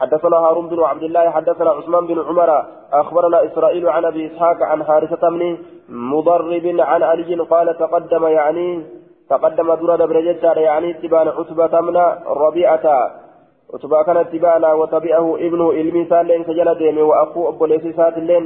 حدثنا 0.00 0.36
هارون 0.36 0.68
بن 0.68 0.80
عبد 0.80 1.02
الله 1.02 1.30
حدثنا 1.30 1.70
عثمان 1.70 2.06
بن 2.06 2.18
عمر 2.28 2.50
أخبرنا 2.92 3.46
إسرائيل 3.46 3.88
عن 3.88 4.04
أبي 4.04 4.26
إسحاق 4.26 4.62
عن 4.62 4.84
حارثة 4.84 5.28
بن 5.30 5.58
مضرب 5.88 6.66
عن 6.80 7.02
علي 7.02 7.34
قال 7.34 7.78
تقدم 7.78 8.26
يعني 8.26 8.86
تقدم 9.30 9.74
دور 9.74 9.96
دبر 9.96 10.20
جدار 10.20 10.58
يعني 10.58 10.90
اتبان 10.90 11.28
عتبة 11.28 11.80
من 11.80 11.96
ربيعة. 12.26 12.86
عتبة 13.74 14.02
كان 14.02 14.16
اتبانا 14.16 14.72
وتبعه 14.72 15.36
ابنه 15.46 15.72
علمي 15.72 16.04
سالين 16.10 16.44
سجل 16.44 16.68
ديمي 16.78 17.02
وأخوه 17.02 17.48
أبو 17.48 17.66
ليسي 17.66 17.92
سات 17.92 18.16
اللين 18.18 18.44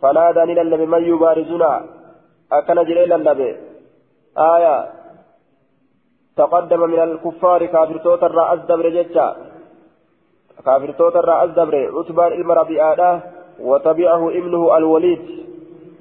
فنادى 0.00 0.40
للنبي 0.40 0.86
من 0.86 1.02
يبارزنا. 1.04 1.72
أكن 2.52 2.74
جليل 2.74 3.12
النبي 3.12 3.56
آية. 4.38 4.76
تقدم 6.36 6.80
من 6.80 6.98
الكفار 6.98 7.66
كافر 7.66 7.96
توتر 7.98 8.34
رأس 8.34 8.60
دبر 8.68 9.06
كافر 10.64 10.90
توتر 10.98 11.24
رأس 11.24 11.50
دبر. 11.50 11.74
عتبان 11.98 12.32
علم 12.32 12.52
ربيعة. 12.52 13.22
وتبعه 13.60 14.22
ابنه 14.30 14.76
الوليد. 14.76 15.24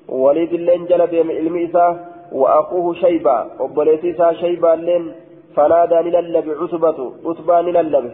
وليد 0.09 0.53
اللين 0.53 0.86
جل 0.86 1.07
ديمي 1.07 1.67
ساه 1.73 2.11
وأخوه 2.32 2.93
شيبة 2.93 3.45
وبليتيسا 3.59 4.34
شيبة 4.34 4.75
لين 4.75 5.15
فنادى 5.55 5.95
لللب 5.95 6.47
عتبة 6.61 7.13
عتبة 7.25 7.61
لللب 7.61 8.11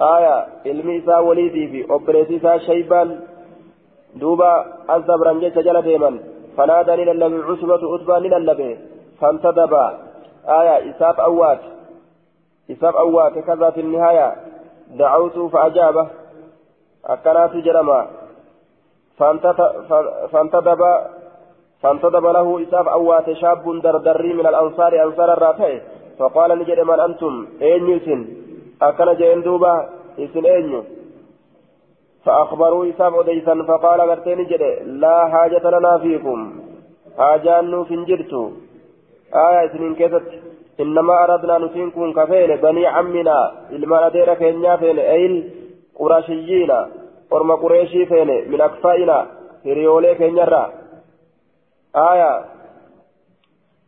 آية 0.00 0.46
الميسا 0.66 1.18
وليدي 1.18 1.68
في 1.68 1.92
وبليتيسا 1.92 2.58
شيبة 2.58 3.18
دوبا 4.14 4.66
الزبرا 4.94 5.32
جيت 5.32 5.58
جل 5.58 5.82
ديما 5.82 6.18
فنادى 6.56 6.90
لللب 6.90 7.32
عتبة 7.50 7.94
عتبة 7.94 8.18
لللب 8.18 8.78
فانتدب 9.20 9.74
آية 10.48 10.90
إساب 10.90 11.20
أوات. 11.20 11.58
إساب 12.70 12.96
أوات 12.96 13.38
كذا 13.38 13.70
في 13.70 13.80
النهاية. 13.80 14.36
دعوت 14.90 15.38
فأجابه. 15.38 16.08
أكنات 17.06 17.56
جرما. 17.56 18.06
فانتدب 20.32 20.82
فانتدب 21.86 22.26
له 22.26 22.62
إساف 22.62 22.88
أوات 22.88 23.32
شاب 23.32 23.80
دردري 23.82 24.32
من 24.32 24.46
الأنصار 24.46 24.92
أنصار 25.04 25.32
الرافع 25.32 25.78
فقال 26.18 26.58
نجد 26.58 26.80
من 26.80 27.00
أنتم؟ 27.00 27.46
أين 27.62 27.88
يسن 27.88 28.20
أكن 28.82 29.14
جين 29.14 29.42
دوبا 29.42 29.88
يسن 30.18 30.46
أين 30.46 30.82
فأخبروا 32.24 32.86
إساف 32.90 33.14
أديسا 33.14 33.54
فقال 33.68 34.00
غرتين 34.00 34.38
نجد 34.38 34.62
لا 35.02 35.28
حاجة 35.28 35.64
لنا 35.70 35.98
فيكم. 35.98 36.38
حاجان 37.18 37.84
فنجرت 37.84 38.32
آية 39.34 39.68
سنين 39.72 39.94
كيست. 39.94 40.28
إنما 40.80 41.24
أردنا 41.24 41.58
نسينكم 41.58 42.12
كفين 42.12 42.56
بني 42.56 42.86
عمنا. 42.86 43.52
إلما 43.70 44.06
أدير 44.06 44.34
كينيا 44.34 44.76
فين 44.76 44.98
أيل 44.98 45.50
قراشيين 45.98 46.72
ورم 47.30 47.52
قريشي 47.52 48.06
فين 48.06 48.30
من 48.50 48.60
أكفائنا. 48.60 49.26
هريولي 49.66 50.14
كينيا 50.14 50.46
آية. 51.96 52.44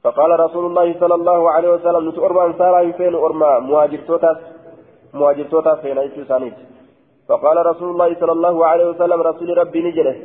فقال 0.05 0.41
رسول 0.41 0.67
الله 0.67 1.01
صلى 1.01 1.15
الله 1.15 1.51
عليه 1.51 1.71
وسلم 1.73 2.09
نتو 2.09 2.27
أربع 2.27 2.47
أنصارا 2.47 2.81
يفين 2.81 3.15
أرما 3.15 3.59
مهاجر 3.59 3.99
توتاس 4.07 4.37
مهاجر 5.15 5.45
توتاس 5.45 5.79
فين 5.79 5.99
أيسو 5.99 6.25
سانيت. 6.25 6.55
فقال 7.29 7.67
رسول 7.67 7.91
الله 7.91 8.15
صلى 8.21 8.33
الله 8.33 8.67
عليه 8.67 8.87
وسلم 8.89 9.21
رسول 9.23 9.59
ربي 9.59 9.83
نجله 9.83 10.17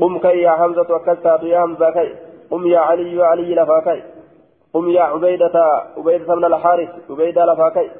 قم 0.00 0.18
كي 0.18 0.40
يا 0.42 0.50
حمزة 0.50 0.94
وكستات 0.94 1.42
يا 1.42 1.60
حمزة 1.60 1.90
كي 1.90 2.08
قم 2.50 2.66
يا 2.66 2.78
علي 2.78 3.16
يا 3.16 3.24
علي 3.24 3.54
لفاكي 3.54 4.02
قم 4.74 4.88
يا 4.88 5.02
عبيدة 5.02 5.56
عبيدة 5.96 6.34
من 6.34 6.44
الحارث 6.44 6.90
عبيدة 7.10 7.44
لفاكي 7.44 7.90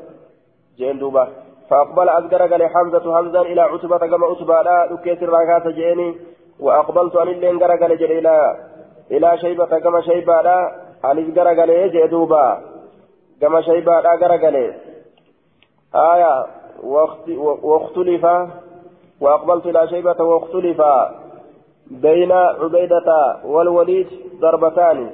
جين 0.79 0.99
دوبا. 0.99 1.29
فأقبل 1.71 2.09
أذكر 2.09 2.43
قال 2.53 2.63
حمزة 2.75 3.17
حمزة 3.17 3.41
إلى 3.41 3.61
عتبة 3.61 3.99
كما 3.99 4.27
عتبة 4.27 4.63
لا 4.63 4.89
لكيت 4.93 5.23
الراكات 5.23 5.67
جيني 5.67 6.15
وأقبلت 6.61 7.17
أن 7.17 7.29
اللين 7.29 7.59
قال 7.59 7.93
إلى 8.19 8.57
إلى 9.11 9.39
شيبة 9.39 9.79
كما 9.79 10.01
شيبة 10.01 10.43
لا 10.43 10.59
أنيس 11.05 11.39
غرغلي 11.39 11.89
جدوبا 11.89 12.61
كما 13.41 13.61
شيبة 13.63 14.01
لا 14.01 14.15
غرغلي 14.15 14.75
آية 15.95 16.47
واختلف 17.63 18.25
وأقبلت 19.21 19.67
إلى 19.67 19.89
شيبة 19.89 20.25
واختلف 20.25 20.83
بين 21.91 22.33
عبيدة 22.33 23.37
والوليد 23.45 24.07
ضربتان 24.41 25.11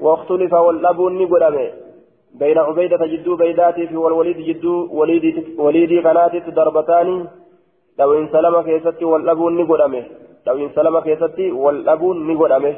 واختلف 0.00 0.52
والأب 0.52 1.00
نقدمه 1.00 1.70
بين 2.34 2.58
عبيدة 2.58 3.06
جدو 3.06 3.36
بيداتي 3.36 3.96
والوليد 3.96 4.36
جدو 4.36 4.88
وليدي 4.98 5.56
وليدي 5.58 6.00
قناتي 6.00 6.38
ضربتان 6.50 7.26
لو 7.98 8.14
إن 8.18 8.28
سلم 8.32 8.62
كيستي 8.62 9.04
والأب 9.04 9.40
نقدمه 9.40 10.04
لو 10.46 10.68
سلم 10.68 11.00
كيستي 11.00 11.52
والأب 11.52 12.02
نقدمه 12.04 12.76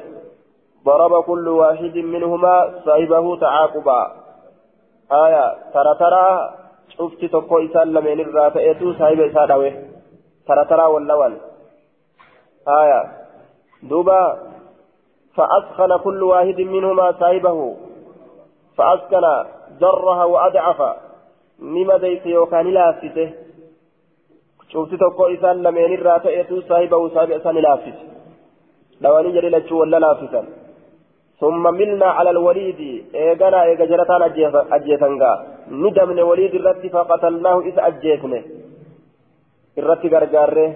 ضرب 0.85 1.23
كل 1.25 1.49
واحد 1.49 1.97
منهما 1.97 2.55
صاحبه 2.85 3.37
تعاقبا. 3.37 4.01
آية 5.13 5.45
ترى 5.75 5.95
ترى 6.01 6.55
شفت 6.89 7.25
تقو 7.25 7.59
إسان 7.59 7.93
لمن 7.93 8.21
الراتئتو 8.21 8.93
صاحب 8.93 9.21
إسان 9.21 9.49
ترى 10.47 10.65
ترى 10.65 10.85
واللول 10.85 11.33
آية 12.69 13.01
دوبا 13.83 14.39
فأسخن 15.35 15.97
كل 15.97 16.23
واحد 16.23 16.61
منهما 16.61 17.13
صاحبه. 17.13 17.77
فأسكن 18.77 19.25
جرها 19.81 20.25
وأضعف. 20.25 20.81
نما 21.63 21.97
ديس 21.97 22.27
يوكان 22.27 22.67
لافته 22.67 23.33
شفت 24.73 24.95
تقو 25.01 25.27
إسان 25.35 25.57
لمن 25.63 25.93
الراتئتو 25.99 26.61
صاحبه 26.69 27.09
صاحب 27.15 27.31
إسان 27.31 27.57
لافته 27.67 28.05
لواني 29.01 29.31
جليل 29.37 29.73
ولا 29.73 29.99
لافتا 30.05 30.43
ثم 31.41 31.63
ملنا 31.79 32.07
على 32.07 32.31
الوليد 32.31 32.81
إيقنا 33.15 33.63
إيقا 33.65 33.85
جرتان 33.85 34.23
أجيثنغا 34.77 35.33
ندمن 35.83 36.19
وليد 36.21 36.55
الرت 36.55 36.87
فقتلناه 36.95 37.61
إذا 37.61 37.87
أجيثنه 37.87 38.43
الرت 39.79 40.07
غرغاره 40.13 40.71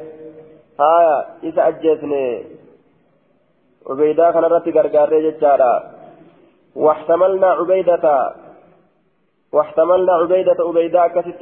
آية 0.80 1.16
إذا 1.48 1.62
أجيثنه 1.68 2.24
عبيدة 3.90 4.30
كان 4.30 4.44
الرت 4.44 4.68
غرغاره 4.76 5.18
جتشارا 5.24 5.74
واحتملنا 6.76 7.46
عبيدة 7.58 8.06
واحتملنا 9.52 10.12
عبيدة 10.12 10.56
عبيدة 10.68 11.08
كست 11.14 11.40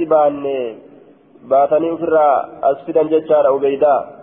بان 1.42 1.48
باتني 1.48 1.92
أفرا 1.94 2.48
أسفدا 2.62 3.02
جتشارا 3.02 3.48
عبيدة 3.48 4.20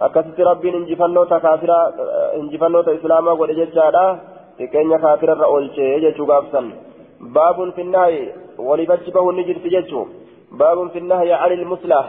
akkasitti 0.00 0.42
rabbiin 0.44 0.74
injifannoota 0.74 1.40
kaafira 1.40 1.78
injifannoota 2.40 2.92
islaamaa 2.98 3.36
godhe 3.36 3.54
jechaadha 3.60 4.02
xiqqeenya 4.58 4.98
kaafirarra 5.04 5.46
oolchee 5.54 6.00
jechuu 6.04 6.26
gaafsan 6.30 6.66
baabun 7.36 7.72
finnaahi 7.78 8.20
waliif 8.68 8.90
achi 8.96 9.14
bahuun 9.16 9.36
ni 9.36 9.44
jirti 9.48 9.72
jechuu 9.74 10.04
baabun 10.60 10.90
finnaahi 10.96 11.32
anil 11.32 11.64
muslah 11.72 12.04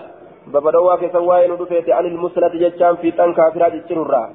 babadhowwaa 0.53 0.97
keessan 1.01 1.25
waa'ee 1.29 1.47
nu 1.51 1.57
dhufeeti 1.61 1.95
anil 1.99 2.17
muslati 2.25 2.61
jechaan 2.65 2.99
fiixan 3.01 3.33
kaafiraa 3.39 3.71
ciccirurraa 3.75 4.27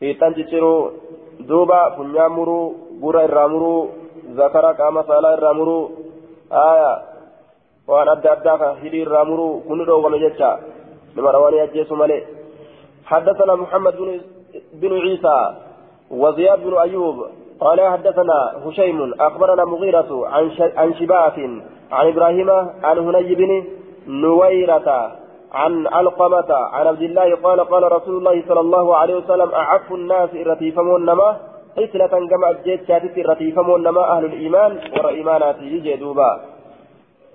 fiixan 0.00 0.36
cicciruu 0.40 0.92
duuba 1.48 1.80
funyaan 1.96 2.32
muruu 2.38 2.66
gura 3.06 3.24
irraa 3.28 3.48
muruu 3.54 3.80
zakara 4.40 4.74
qaama 4.82 5.08
saalaa 5.08 5.34
irraa 5.38 5.54
muruu 5.60 5.82
aya 6.66 6.92
waan 7.88 8.08
adda 8.08 8.32
addaa 8.32 8.58
ka 8.58 8.74
hidhii 8.82 9.02
irraa 9.06 9.24
muruu 9.24 9.60
kun 9.66 9.86
dhoowwame 9.86 10.18
jecha. 10.18 10.58
لما 11.16 11.30
رواني 11.30 11.62
أجيس 11.62 11.92
ملئ 11.92 12.22
حدثنا 13.04 13.54
محمد 13.54 14.20
بن, 14.72 14.92
عيسى 14.92 15.54
وزياد 16.10 16.64
بن 16.64 16.78
أيوب 16.78 17.26
قال 17.60 17.80
حدثنا 17.80 18.52
هشيم 18.64 19.14
أخبرنا 19.20 19.64
مغيرة 19.64 20.28
عن 20.28 20.50
عن 20.76 20.94
شباث 20.94 21.38
عن 21.92 22.08
إبراهيم 22.08 22.50
عن 22.82 22.98
هني 22.98 23.34
بن 23.34 23.64
نويرة 24.06 25.12
عن 25.52 25.86
علقمة 25.86 26.50
عن 26.50 26.86
عبد 26.86 27.02
الله 27.02 27.36
قال 27.36 27.60
قال 27.60 27.92
رسول 27.92 28.16
الله 28.16 28.42
صلى 28.48 28.60
الله 28.60 28.96
عليه 28.96 29.14
وسلم 29.14 29.50
أعف 29.50 29.92
الناس 29.92 30.30
إرتيفمون 30.34 31.04
نما 31.04 31.36
قسلة 31.76 32.28
كما 32.30 32.50
أجيت 32.50 32.88
شاتت 32.88 33.18
إرتيفمون 33.18 33.82
نما 33.82 34.12
أهل 34.16 34.24
الإيمان 34.24 34.80
ور 34.96 35.08
إيمانات 35.08 35.56
يجي 35.62 35.96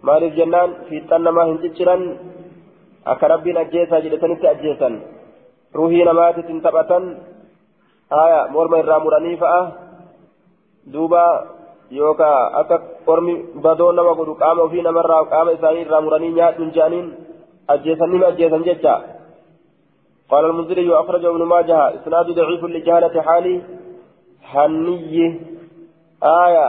دوبا 0.04 0.14
مال 0.14 0.24
الجنان 0.24 0.70
في 0.90 0.98
التنما 0.98 1.44
هنجتشرا 1.44 1.98
akka 3.08 3.28
rabbiin 3.28 3.58
ajjeesaa 3.58 4.00
jedhetanitti 4.04 4.48
ajjeesan 4.48 5.02
ruhii 5.74 6.04
namaatiitiin 6.06 6.62
taphatan 6.62 7.18
haya 8.10 8.48
morma 8.52 8.78
irraa 8.78 9.00
muranii 9.00 9.38
fa'a 9.38 9.62
duuba 10.94 11.22
yookaan 11.92 12.56
akka 12.62 12.82
ormi 13.08 13.36
badoo 13.64 13.92
nama 13.92 14.16
godhu 14.20 14.36
qaama 14.36 14.66
ofii 14.68 14.84
namarraa 14.88 15.26
qaama 15.34 15.56
isaanii 15.58 15.86
irraa 15.88 16.02
muranii 16.02 16.34
nyaadhuun 16.40 16.74
jedhaniin 16.76 17.08
ajjeesan 17.76 18.12
nima 18.12 18.28
ajjeesan 18.34 18.68
jecha 18.72 18.96
قال 20.32 20.46
المنذري 20.46 20.96
أخرجه 20.96 21.30
ابن 21.30 21.44
ماجه 21.44 21.96
إسناد 21.96 22.28
ضعيف 22.40 22.64
لجهالة 22.64 23.22
حالي 23.22 23.62
هني 24.54 25.40
آية 26.44 26.68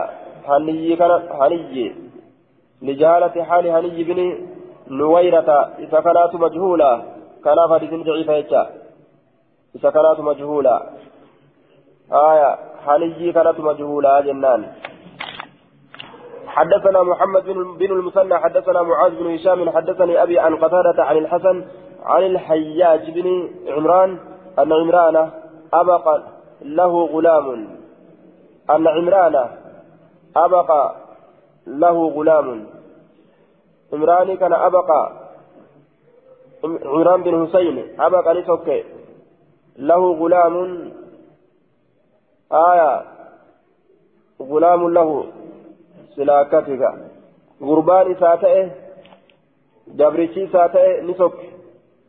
هني 0.49 0.97
كانت 0.97 1.25
هني 1.41 2.08
لجهالة 2.83 3.45
حال 3.45 3.67
هني 3.67 4.05
بن 4.05 4.49
نويرة 4.89 5.71
إذا 5.79 6.01
مجهولة. 6.35 7.03
كان 7.45 7.57
حديث 7.71 7.91
ضعيف 8.07 8.29
يجا 8.29 8.67
إذا 9.77 9.91
كانت 9.91 10.21
مجهولة. 10.21 10.81
آية 12.13 12.59
حنيجي 12.87 13.33
كانت 13.33 13.61
مجهولة 13.61 14.21
جنان. 14.21 14.73
حدثنا 16.47 17.03
محمد 17.03 17.45
بن 17.79 17.93
المثنى 17.93 18.39
حدثنا 18.39 18.83
معاذ 18.83 19.13
بن 19.19 19.35
هشام 19.35 19.71
حدثني 19.71 20.23
أبي 20.23 20.39
عن 20.39 20.57
قتادة 20.57 21.05
عن 21.05 21.17
الحسن 21.17 21.65
عن 22.05 22.23
الحياج 22.23 23.11
بن 23.11 23.51
عمران 23.69 24.19
أن 24.59 24.73
عمران 24.73 25.31
أبق 25.73 26.21
له 26.63 27.07
غلام. 27.07 27.69
أن 28.71 28.89
عمران 28.89 29.49
أبق 30.37 30.71
له 31.69 32.09
غلام. 32.09 32.67
عمران 33.93 34.37
كان 34.37 34.53
أبقى. 34.53 35.13
عمران 36.65 37.23
بن 37.23 37.47
حسين 37.47 38.01
أبقى 38.01 38.35
لتوكي 38.35 38.85
له 39.77 40.13
غلام. 40.13 40.55
آية. 42.53 43.03
غلام 44.43 44.89
له. 44.89 45.25
سلاكتك. 46.17 46.83
غربان 47.63 48.15
ساتئه 48.15 48.71
جبريشي 49.89 50.47
ساتئه 50.47 51.03
نسك. 51.03 51.39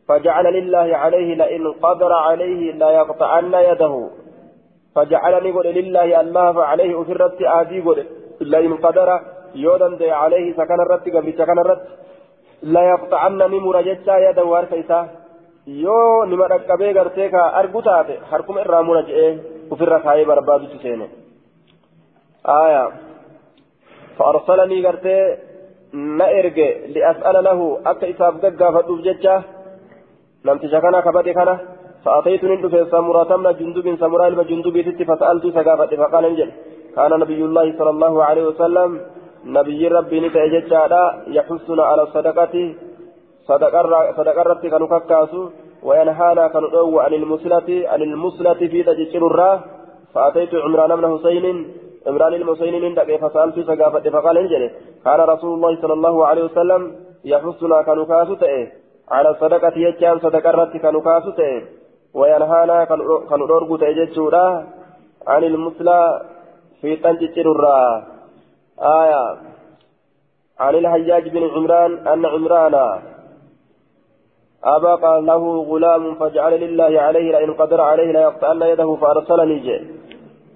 فجعل 0.08 0.44
لله 0.44 0.96
عليه 0.96 1.34
لئن 1.34 1.72
قدر 1.72 2.12
عليه 2.12 2.72
لا 2.72 2.90
يقطعن 2.90 3.54
يده. 3.54 4.08
فجعلني 4.94 5.50
قل 5.50 5.66
لله 5.66 6.20
الله 6.20 6.52
فعليه 6.52 7.02
أفرت 7.02 7.42
آدي 7.42 7.80
قل 7.80 8.06
لئن 8.40 8.76
قدر. 8.76 9.39
Yoo 9.54 9.78
danda'e 9.78 10.10
alayhi 10.10 10.50
isa 10.50 10.66
kanarratti 10.66 11.10
gabricha 11.10 11.46
kanarratti 11.46 11.88
la 12.74 12.82
yaqxa'anna 12.92 13.48
ni 13.48 13.60
mura 13.60 13.82
jechaa 13.82 14.18
yaada 14.18 14.46
harka 14.52 14.76
isaa 14.76 15.04
yoo 15.66 16.24
nima 16.26 16.48
dhaqqabee 16.48 16.92
gartee 16.92 17.28
ka 17.30 17.42
argu 17.60 17.82
taate 17.82 18.14
harkuma 18.30 18.60
irraa 18.60 18.82
mura 18.82 19.02
je'ee 19.02 19.30
ofirra 19.70 20.00
kaayee 20.00 20.30
barbaadutti 20.32 20.82
seene 20.82 21.06
aya 22.44 22.82
فأرسلني 24.20 24.86
قرتي 24.86 25.16
نأرج 26.20 26.58
لأسأل 26.94 27.36
له 27.44 27.60
أكا 27.86 28.10
إساف 28.10 28.34
قاقا 28.60 28.82
ججة 29.06 29.34
نمتش 30.44 30.74
كان 30.84 30.96
كبدي 31.00 31.32
كان 31.32 31.50
فأتيت 32.04 32.44
ندف 32.44 32.74
سمرة 32.92 33.30
من 33.36 33.52
جندب 33.58 33.86
سمرة 34.02 34.26
الجندب 34.28 34.76
تتي 34.86 35.04
فسألت 35.04 35.44
سقافة 35.56 35.90
فقال 36.00 36.24
انجل 36.24 36.50
كان 36.96 37.12
نبي 37.22 37.40
الله 37.48 37.66
صلى 37.78 37.90
الله 37.90 38.14
عليه 38.28 38.44
وسلم 38.50 38.90
نبي 39.44 39.88
ربي 39.88 40.20
نتا 40.20 40.46
ججادا 40.46 41.04
يحثنا 41.26 41.82
على 41.82 42.02
الصدقة 42.02 42.54
صدقة 44.16 44.42
رتي 44.42 44.70
كانوا 44.70 44.88
كاكاسو 44.88 45.48
وينهانا 45.82 46.48
كانوا 46.48 46.70
دو 46.70 46.98
عن 47.00 47.12
المسلة 47.14 47.68
عن 47.92 48.02
المسلة 48.02 48.54
في 48.54 48.82
تجسر 48.82 49.26
الراه 49.26 49.60
فأتيت 50.14 50.54
عمران 50.54 50.96
بن 50.96 51.18
حسين 51.18 51.44
عمران 52.06 52.34
المسين 52.34 52.84
عندك 52.84 53.10
فسألت 53.22 53.56
سقافة 53.68 54.10
فقال 54.10 54.38
انجل 54.38 54.70
كان 55.04 55.20
رسول 55.20 55.54
الله 55.54 55.80
صلى 55.82 55.92
الله 55.92 56.26
عليه 56.26 56.44
وسلم 56.44 56.82
يحثنا 57.24 57.82
كانوا 57.82 58.04
كاسو 58.04 58.36
على 59.10 59.28
الصدقة 59.30 59.72
يجان 59.76 60.18
صدقة 60.18 60.50
رتي 60.50 60.78
كانوا 60.78 61.00
كاسو 61.00 61.32
وينهانا 62.14 62.84
كانوا 63.30 63.76
تجسورا 63.82 64.46
عن 65.26 65.44
المسلة 65.44 65.98
في 66.80 66.96
تنجسر 66.96 67.46
الراه 67.54 68.19
آية. 68.82 69.36
عن 70.58 70.74
الحجاج 70.74 71.28
بن 71.28 71.48
عمران 71.54 72.08
أن 72.08 72.26
عمران 72.26 72.74
أبقى 74.64 75.22
له 75.22 75.62
غلام 75.62 76.14
فجعل 76.14 76.60
لله 76.60 77.00
عليه 77.00 77.32
لئن 77.32 77.52
قدر 77.52 77.80
عليه 77.80 78.12
ليقطعن 78.12 78.62
يده 78.62 78.96
فأرسلني 78.96 79.58
جي 79.58 79.76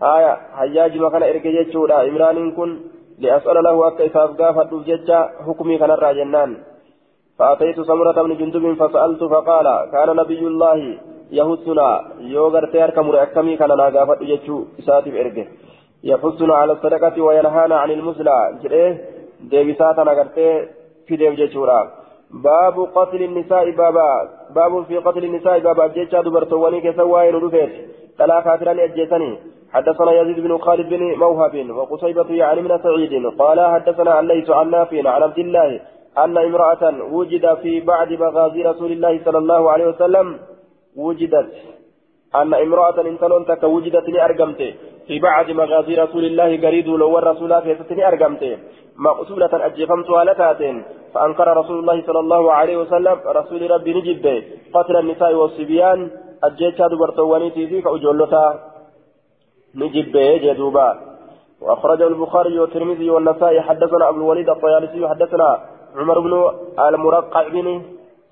آية. 0.02 0.34
حجاج 0.58 0.98
ما 0.98 1.10
كان 1.10 1.22
إرقى 1.22 1.52
جتشودا 1.52 1.94
عمران 1.94 2.52
كن 2.52 2.80
لأسأل 3.18 3.64
له 3.64 3.88
أكا 3.88 4.06
إساف 4.06 4.30
قافت 4.40 4.74
جتشا 4.74 5.30
حكمي 5.46 5.78
كان 5.78 5.90
الراجنان 5.90 6.56
فأتيت 7.38 7.80
سمرة 7.80 8.22
بن 8.22 8.36
جندب 8.36 8.74
فسألت 8.74 9.24
فقال 9.24 9.66
كان 9.92 10.16
نبي 10.16 10.38
الله 10.52 10.98
يهثنا 11.38 11.88
يوغر 12.20 12.64
تيار 12.72 12.90
كمر 12.90 13.22
أكمي 13.22 13.56
كان 13.56 13.76
ناقافة 13.76 14.18
يجو 14.20 14.64
إساتي 14.80 15.10
إرقه 15.20 15.46
يحثنا 16.10 16.54
على 16.54 16.72
الصدقة 16.72 17.22
وينهانا 17.22 17.76
عن 17.82 17.90
المسلى 17.90 18.58
جريه 18.62 18.90
ديبساتنا 19.50 20.10
قرتي 20.18 20.48
في 21.06 21.16
ديب 21.16 21.34
جيشورا. 21.40 21.80
باب 22.30 22.76
قتل 22.96 23.22
النساء 23.22 23.70
بابا. 23.70 24.10
باب 24.56 24.84
في 24.88 24.96
قتل 25.06 25.24
النساء 25.24 25.58
بابا. 25.66 25.86
جيشا 25.86 26.20
دبرتواني 26.26 26.80
كسوائن 26.80 27.34
رفيت 27.44 27.72
تلا 28.18 28.40
كافران 28.40 28.78
أجيتني 28.78 29.30
حدثنا 29.74 30.12
يزيد 30.20 30.40
بن 30.40 30.58
خالد 30.58 30.88
بن 30.88 31.02
موهب 31.22 31.70
وقصيبة 31.70 32.30
يعني 32.30 32.62
من 32.62 32.78
سعيد 32.82 33.12
قال 33.38 33.60
حدثنا 33.60 34.20
الليث 34.20 34.50
عن 34.50 34.70
نافع 34.70 34.98
عن 34.98 35.22
عبد 35.22 35.38
الله 35.38 35.80
أن 36.18 36.38
امرأة 36.38 36.84
وجد 37.12 37.54
في 37.62 37.80
بعد 37.80 38.12
مغازي 38.12 38.62
رسول 38.62 38.92
الله 38.92 39.20
صلى 39.24 39.38
الله 39.38 39.70
عليه 39.70 39.86
وسلم 39.86 40.38
وجدت 40.96 41.48
أن 42.34 42.54
امرأة 42.54 43.00
انتلون 43.00 43.46
تك 43.46 43.62
وجدت 43.62 44.08
أرقمت 44.26 44.60
في 45.06 45.18
بعد 45.18 45.50
مغازي 45.50 45.94
رسول 45.94 46.24
الله 46.24 46.50
قريد 46.64 46.88
لو 46.88 47.18
الرسول 47.18 47.62
في 47.62 47.74
ستني 47.74 48.08
أرقمت. 48.08 48.58
مقصولة 48.96 49.52
أجفمت 49.52 50.10
لتاتين 50.10 50.76
فأنكر 51.14 51.56
رسول 51.56 51.78
الله 51.78 52.02
صلى 52.06 52.20
الله 52.20 52.52
عليه 52.52 52.76
وسلم 52.76 53.16
رسول 53.26 53.70
ربي 53.70 53.94
نجد 53.94 54.26
قتل 54.74 54.96
النساء 54.96 55.34
والصبيان 55.34 56.10
أجيتها 56.44 56.88
دبرتواني 56.88 57.50
تيزي 57.50 57.80
كأجولتا 57.80 58.44
نجد 59.74 60.16
جدوبا. 60.44 60.88
وأخرجه 61.60 62.06
البخاري 62.06 62.58
والترمذي 62.58 63.10
والنسائي. 63.10 63.60
حدثنا 63.60 64.08
أبو 64.08 64.18
الوليد 64.18 64.48
الطيالسي 64.48 65.08
حدثنا 65.08 65.48
عمر 65.96 66.18
بن 66.20 66.32
المرقع 66.88 67.48
بن 67.48 67.82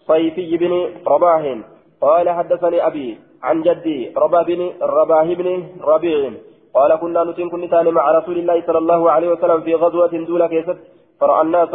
صيفي 0.08 0.56
بن 0.56 0.72
رباح. 1.06 1.42
قال 2.00 2.26
حدثني 2.28 2.86
أبي 2.86 3.18
عن 3.42 3.62
جدي 3.62 4.12
رباه 4.16 4.42
بن 4.42 4.70
رباه 4.82 5.34
بن 5.34 5.48
ربيع 5.84 6.30
قال 6.74 6.96
كنا 6.96 7.24
نتين 7.24 7.50
كن 7.50 7.68
مع 7.98 8.18
رسول 8.18 8.38
الله 8.38 8.62
صلى 8.66 8.78
الله 8.78 9.10
عليه 9.10 9.28
وسلم 9.28 9.60
في 9.60 9.74
غزوة 9.74 10.14
دولة 10.28 10.46
كيست. 10.46 10.78
فرأى 11.20 11.42
الناس 11.42 11.68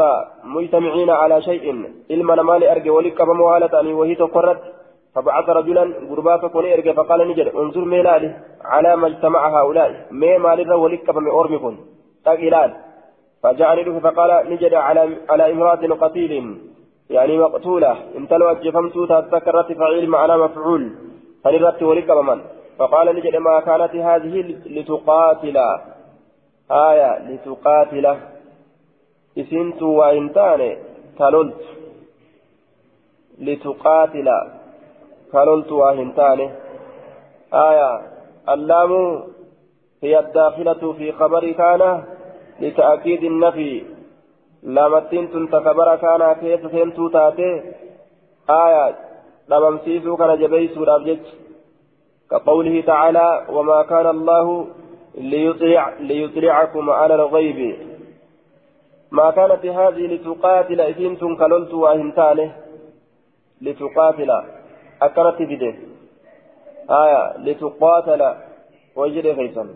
مجتمعين 0.43 1.09
على 1.09 1.41
شيء. 1.41 1.65
علما 2.11 2.36
مال 2.43 2.63
أرجع 2.63 2.91
ولك 2.91 3.22
بموالة 3.22 3.95
وهي 3.95 4.15
تقرت 4.15 4.61
فبعث 5.15 5.49
رجلا 5.49 5.93
غربات 6.09 6.45
كون 6.45 6.65
إرجع 6.65 6.93
فقال 6.93 7.28
نجد 7.28 7.47
انظر 7.47 7.86
ميلالي 7.86 8.30
على 8.74 8.95
ما 8.95 9.07
اجتمع 9.07 9.41
هؤلاء. 9.59 10.07
ما 10.11 10.38
مال 10.38 10.74
ولك 10.74 11.09
بمأرمكم 11.15 11.78
تقيلان 12.26 12.74
فجاءني 13.43 13.99
فقال 13.99 14.32
نجد 14.51 14.74
على 14.74 15.18
على 15.30 15.51
امرأة 15.51 15.84
قتيل. 16.01 16.34
يعني 17.09 17.38
مقتولة. 17.38 17.91
انت 18.18 18.34
لو 18.34 18.47
أجفمت 18.51 18.93
تذكرت 19.09 19.72
فعيل 19.80 20.09
معنا 20.09 20.38
مفعول. 20.38 21.07
فلرت 21.48 21.84
ولك 21.84 22.12
بمن؟ 22.12 22.39
فقال 22.78 23.16
نجد 23.16 23.36
ما 23.36 23.60
كانت 23.60 23.95
هذه 23.95 24.36
لتقاتل. 24.66 25.58
آية 26.72 27.12
لتقاتل. 27.28 28.06
إسنت 29.38 29.82
وإنتان 29.82 30.62
كللت. 31.20 31.62
لتقاتل. 33.39 34.28
كللت 35.32 35.72
وإنتان. 35.72 36.39
آية 37.54 38.02
اللام 38.50 38.91
هي 40.04 40.20
الداخلة 40.20 40.93
في 40.98 41.12
خبر 41.12 41.52
كان 41.52 42.04
لتأكيد 42.60 43.24
النفي. 43.24 43.84
لامتين 44.64 45.32
تنتكبر 45.32 45.95
كان 45.95 46.34
كيف 46.34 46.72
سنتو 46.72 47.08
تاتي؟ 47.08 47.52
آية 48.50 49.07
لممسيسو 49.50 50.18
كان 50.18 50.39
جبيسو 50.39 50.84
الأبجد 50.84 51.20
كقوله 52.32 52.82
تعالى 52.82 53.45
وما 53.50 53.84
كان 53.84 54.08
الله 54.08 54.68
ليطلع 55.16 55.93
ليطلعكم 56.00 56.89
على 56.89 57.16
الغيب 57.16 57.60
ما 59.12 59.32
كانت 59.32 59.66
هذه 59.66 60.04
لتقاتل 60.14 60.82
إذن 60.82 61.18
تنكللت 61.18 61.74
وأهنتانه 61.74 62.56
لتقاتل 63.62 64.32
أكرت 65.02 65.41
بده 65.41 65.76
آية 66.89 67.38
لتقاتل 67.38 68.22
وجد 68.95 69.36
فيصل 69.36 69.68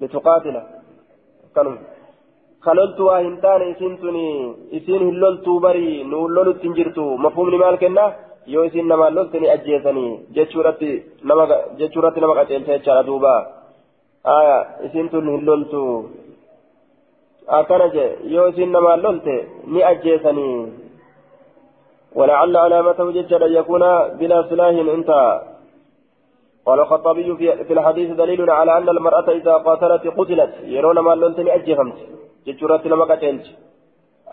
لتقاتل 0.00 0.62
كانوا 1.54 1.76
خللت 2.66 3.00
وهنتان 3.00 3.60
إسنتني 3.72 4.28
إسين 4.76 5.02
هللت 5.08 5.46
بري 5.64 6.02
نوللت 6.02 6.56
تنجرتو 6.62 7.06
مفهوم 7.24 7.50
لمال 7.50 7.76
كنا 7.82 8.06
loltani 9.16 9.48
ajjeesanii 9.54 10.18
jechuurratti 10.34 10.90
nama 11.24 11.44
jechuurratti 11.78 12.20
nama 12.20 12.34
qaceelcha 12.34 12.72
jechaadha 12.78 13.06
duuba. 13.08 13.32
Aya 14.24 14.56
isin 14.86 15.08
tun 15.12 15.28
hin 15.32 15.44
loltu. 15.48 15.82
Akkana 17.58 17.86
je 17.94 18.04
yoo 18.34 18.48
isin 18.48 18.72
namaan 18.72 19.02
lolte 19.02 19.34
ni 19.72 19.80
ajjeesanii. 19.82 20.58
ولعل 22.14 22.56
علامته 22.56 23.02
أن 23.46 23.52
يكون 23.52 23.82
بلا 24.18 24.38
سلاح 24.50 24.74
انتهى 24.96 25.40
قال 26.66 26.80
الخطابي 26.80 27.36
في 27.36 27.72
الحديث 27.72 28.10
دليل 28.10 28.50
على 28.50 28.78
أن 28.78 28.88
المرأة 28.88 29.28
إذا 29.30 29.52
قاتلت 29.52 30.06
قتلت 30.06 30.52
يرون 30.64 30.98
ما 30.98 31.14
لنتني 31.14 31.54
أجفمت 31.54 31.98
جتشورات 32.50 32.86
لما 32.86 33.04
قتلت 33.04 33.46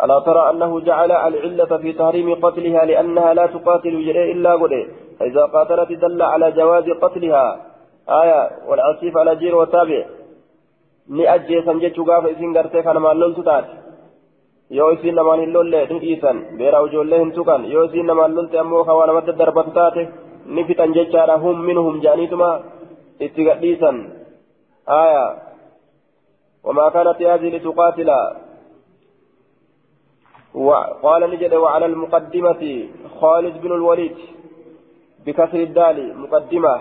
ألا 0.03 0.17
ترى 0.27 0.49
أنه 0.49 0.71
جعل 0.79 1.11
العلة 1.11 1.71
في 1.77 1.93
تحريم 1.93 2.27
قتلها 2.45 2.85
لأنها 2.85 3.33
لا 3.33 3.45
تقاتل 3.45 3.95
جري 4.05 4.31
إلا 4.31 4.51
قده 4.61 4.83
فإذا 5.19 5.43
قاتلت 5.53 5.91
دل 6.03 6.21
على 6.21 6.51
جواز 6.51 6.87
قتلها 7.03 7.45
آية 8.21 8.41
والعصيف 8.67 9.13
على 9.17 9.35
جير 9.41 9.55
وتابع 9.55 10.01
ni 11.15 11.23
ajjeesan 11.27 11.79
jechuu 11.79 12.05
gaafa 12.05 12.29
isin 12.29 12.53
gartee 12.55 12.83
kana 12.83 12.99
maal 12.99 13.19
loltu 13.23 13.43
taate 13.43 13.71
yoo 14.77 14.91
isin 14.95 15.15
namaan 15.15 15.39
hin 15.43 15.53
lolle 15.55 15.79
ni 15.91 15.99
dhiisan 16.03 16.37
beera 16.59 16.81
ijoollee 16.87 17.19
hin 17.21 17.31
tuqan 17.37 17.63
yoo 17.73 17.83
isin 17.87 18.09
namaan 18.11 18.35
lolte 18.37 18.59
ammoo 18.63 18.83
kawaa 18.89 19.07
namatti 19.09 19.37
darbatu 19.41 19.71
taate 19.77 20.01
ni 20.55 20.65
fixan 20.67 20.95
jechaadha 20.97 21.37
hum 21.43 21.63
minhum 21.69 22.01
jaaniituma 22.05 22.49
itti 23.27 23.47
gadhiisan 23.47 23.97
aya 24.99 25.23
وما 26.67 26.89
كانت 26.89 27.21
هذه 27.21 27.49
لتقاتل 27.55 28.09
وقال 30.53 31.21
نجد 31.31 31.53
وعلى 31.53 31.85
المقدمة 31.85 32.87
خالد 33.21 33.61
بن 33.61 33.71
الوليد 33.71 34.17
بكسر 35.25 35.59
الدال 35.67 35.97
مقدمة 36.23 36.75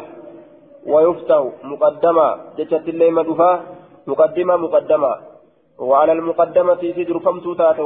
ويفتح 0.87 1.41
مقدمة. 1.65 2.27
جتت 2.59 2.89
اللي 2.89 3.11
مدفع 3.11 3.61
مقدمة 4.07 4.57
مقدمة. 4.57 5.13
وعلى 5.79 6.13
المقدمة 6.13 6.75
في 6.75 7.05
درفمت 7.05 7.59
تات 7.59 7.79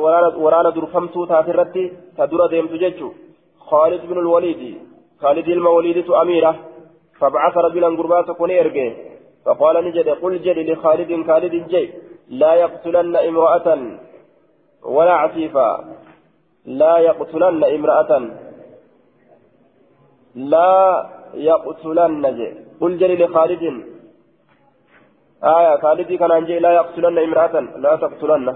ورانا 0.44 0.70
درفمت 0.70 1.14
تات 1.28 1.48
الرد 1.48 1.76
تدور 2.18 2.46
ديم 2.46 2.66
تججو. 2.66 3.10
خالد 3.70 4.02
بن 4.10 4.18
الوليد 4.18 4.62
خالد 5.22 5.48
الموليد 5.48 6.10
أميرة. 6.10 6.52
فبعث 7.18 7.56
رجلا 7.56 7.88
قربات 7.98 8.30
كون 8.30 8.50
يرجع 8.50 8.88
فقال 9.50 9.76
نجد 9.84 10.08
قل 10.22 10.34
جد 10.46 10.58
لخالد 10.68 11.10
خالد 11.28 11.54
جي 11.72 11.84
لا 12.40 12.52
يقتلن 12.54 13.16
امرأة 13.16 13.68
ولا 14.96 15.14
عفيفا 15.22 15.68
لا 16.80 16.94
يقتلن 17.08 17.64
امرأة 17.76 18.12
لا 20.52 20.72
يقتلن 21.34 22.24
جي. 22.38 22.48
قل 22.80 22.92
جد 23.00 23.12
لخالد. 23.22 23.64
آية 25.56 25.72
خالد 25.82 26.10
كان 26.20 26.32
أنجي 26.38 26.58
لا 26.58 26.70
يقتلن 26.78 27.18
امرأة 27.26 27.54
لا 27.84 27.92
تقتلن. 28.02 28.46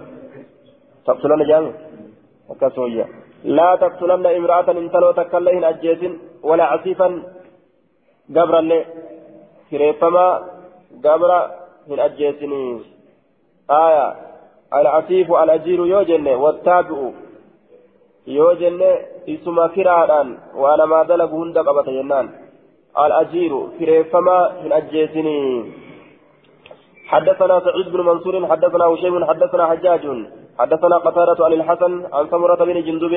تقتلن 1.07 1.41
جامع. 1.51 1.73
وكسوية 2.49 3.07
لا 3.45 3.77
تقتلن 3.83 4.27
امرأة 4.27 4.69
إن 4.71 4.91
تلو 4.95 5.11
تكلهن 5.19 5.65
أجيس 5.65 6.03
ولا 6.49 6.65
عسيفا 6.73 7.09
قبرا 8.37 8.61
لي 8.61 8.85
كريفما 9.71 10.54
قبرا 11.05 11.51
من 11.89 11.99
أجيسني 12.01 12.81
آية 13.71 14.15
العسيف 14.75 15.33
الأجير 15.33 15.87
يوجن 15.87 16.29
والتابع 16.29 17.11
يوجن 18.27 18.81
اسم 19.29 19.67
كرادان 19.67 20.39
وأنا 20.57 20.85
ما 20.85 21.03
دلق 21.03 21.31
هند 21.31 21.59
قبط 21.59 21.89
جنان 21.89 22.27
الأجير 23.05 23.53
كريفما 23.79 24.39
من 24.65 24.73
أجيسني 24.73 25.39
حدثنا 27.07 27.61
سعيد 27.61 27.87
بن 27.93 28.01
منصور 28.01 28.47
حدثنا 28.47 28.85
هشيم 28.85 29.25
حدثنا 29.25 29.67
حجاج 29.67 30.05
حدثنا 30.59 30.97
قتادة 30.99 31.45
عن 31.45 31.53
الحسن 31.53 31.93
عن 32.13 32.25
سمرة 32.31 32.65
بن 32.65 32.83
جندب 32.87 33.15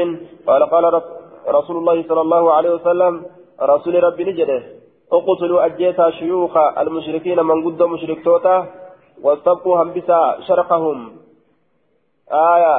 قال 0.48 0.64
قال 0.74 1.02
رسول 1.48 1.78
الله 1.78 2.04
صلى 2.10 2.22
الله 2.22 2.54
عليه 2.54 2.72
وسلم 2.78 3.26
رسول 3.62 4.04
ربي 4.04 4.24
نجده 4.24 4.77
اقتلوا 5.12 5.66
أجيتا 5.66 6.10
شيوخ 6.10 6.58
المشركين 6.78 7.40
من 7.44 7.58
قد 7.66 7.84
مشرك 7.84 8.24
توتا 8.24 8.66
واستبقوا 9.24 9.84
هم 9.84 9.90
بسا 9.94 10.20
شرقهم 10.48 11.00
آية 12.32 12.78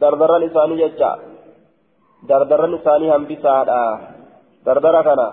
dardaran 0.00 0.44
isaanii 0.44 0.76
jecha 0.76 1.10
dardaran 2.28 2.76
isaanii 2.76 3.08
hambisaadha 3.08 3.80
dardara 4.66 5.00
kana 5.08 5.26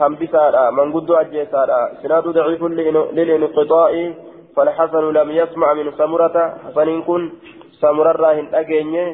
hambisaadha 0.00 0.62
manguddoo 0.78 1.18
ajjeesaadha 1.22 1.80
isnaadu 1.96 2.32
daciifun 2.32 2.76
lilinqixaa'i 3.16 4.04
فالحسن 4.56 5.04
لم 5.12 5.28
يسمع 5.30 5.68
من 5.72 5.86
سمرة 5.96 6.36
حسن 6.64 7.02
كن 7.02 7.22
سمرة 7.80 8.12
راهن 8.12 8.46
أجيني 8.54 9.04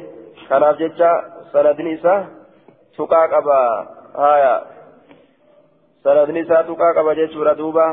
كان 0.49 0.63
جتا 0.79 1.11
سند 1.53 1.79
نساء 1.81 2.19
تقاق 2.97 3.31
أبا 3.39 3.61
هايا 6.09 6.25
سند 6.25 6.37
نساء 6.37 6.61
تقاق 6.61 6.97
أبا 6.97 7.13
جيشورة 7.13 7.53
دوبا 7.53 7.87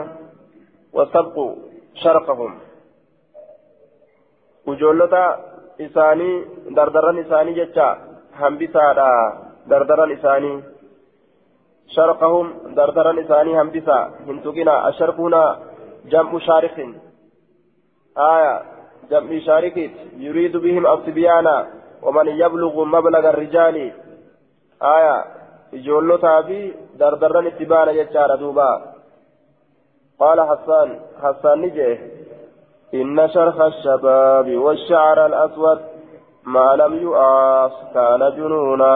وسبقوا 0.93 1.55
شرقهم 1.95 2.53
وجولتا 4.67 5.25
إساني 5.81 6.31
دردران 6.77 7.19
إساني 7.19 7.53
جتا 7.59 7.89
همبسا 8.41 8.85
دردران 9.71 10.13
إساني 10.13 10.53
شرقهم 11.97 12.47
دردران 12.77 13.19
إساني 13.19 13.61
همبسا 13.61 13.99
هنتقنا 14.29 14.89
الشرق 14.89 15.21
هنا 15.21 15.45
جمع 16.13 16.39
شارخ 16.39 16.77
آية 18.19 18.63
جمع 19.11 19.39
شاركت 19.39 19.95
يريد 20.17 20.57
بهم 20.57 20.87
الصبيان 20.87 21.47
ومن 22.03 22.27
يبلغ 22.29 22.85
مبلغ 22.85 23.31
الرجال 23.31 23.77
آية 24.83 25.36
إجولتها 25.75 26.43
في 26.43 26.75
دردران 26.99 27.47
اتبان 27.47 27.89
يجار 27.89 28.37
دوبا 28.37 28.83
قال 30.21 30.41
حسان 30.41 31.01
حسان 31.23 31.61
نجيه 31.61 31.99
إن 32.95 33.29
شرخ 33.29 33.61
الشباب 33.61 34.57
والشعر 34.57 35.27
الأسود 35.27 35.79
ما 36.45 36.77
لم 36.77 36.93
يعاص 37.09 37.73
كان 37.95 38.37
جنونا 38.37 38.95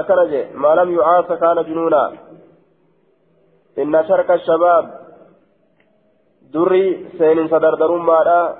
أكرج 0.00 0.32
ما 0.54 0.74
لم 0.74 0.98
يعاص 0.98 1.24
كان 1.26 1.64
جنونا 1.64 2.12
إن 3.78 4.04
شرك 4.08 4.30
الشباب 4.30 4.84
دري 6.54 7.06
سين 7.18 7.48
صدردر 7.48 7.92
مالا 7.92 8.54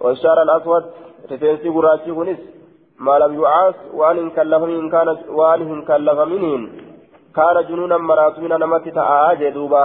والشعر 0.00 0.42
الأسود 0.42 0.84
رفينسي 1.32 1.68
ما 3.06 3.14
لم 3.22 3.32
يعاص 3.40 3.76
وأن 3.98 4.16
إن 4.22 4.28
كلف 4.36 4.62
من 4.70 4.90
كان 4.94 5.08
وأن 5.38 5.60
إن 5.74 5.80
كلف 5.90 6.18
منهم 6.32 6.62
كان 7.36 7.56
جنونا 7.68 7.96
مرات 8.08 8.36
من 8.42 8.52
نمت 8.62 8.84
تعاجي 8.98 9.50
دوبا 9.56 9.84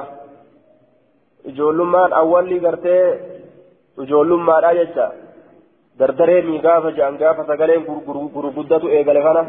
ijoollummaan 1.50 2.12
awwalli 2.22 2.60
gartee 2.66 3.06
ijoollummaadha 4.04 4.72
jecha 4.80 5.06
dardaree 6.00 6.42
mii 6.48 6.60
gaafa 6.66 6.92
je'an 6.98 7.20
gaafa 7.22 7.46
sagaleen 7.50 7.86
gurguddatu 8.36 8.88
eegale 8.98 9.22
kana 9.28 9.44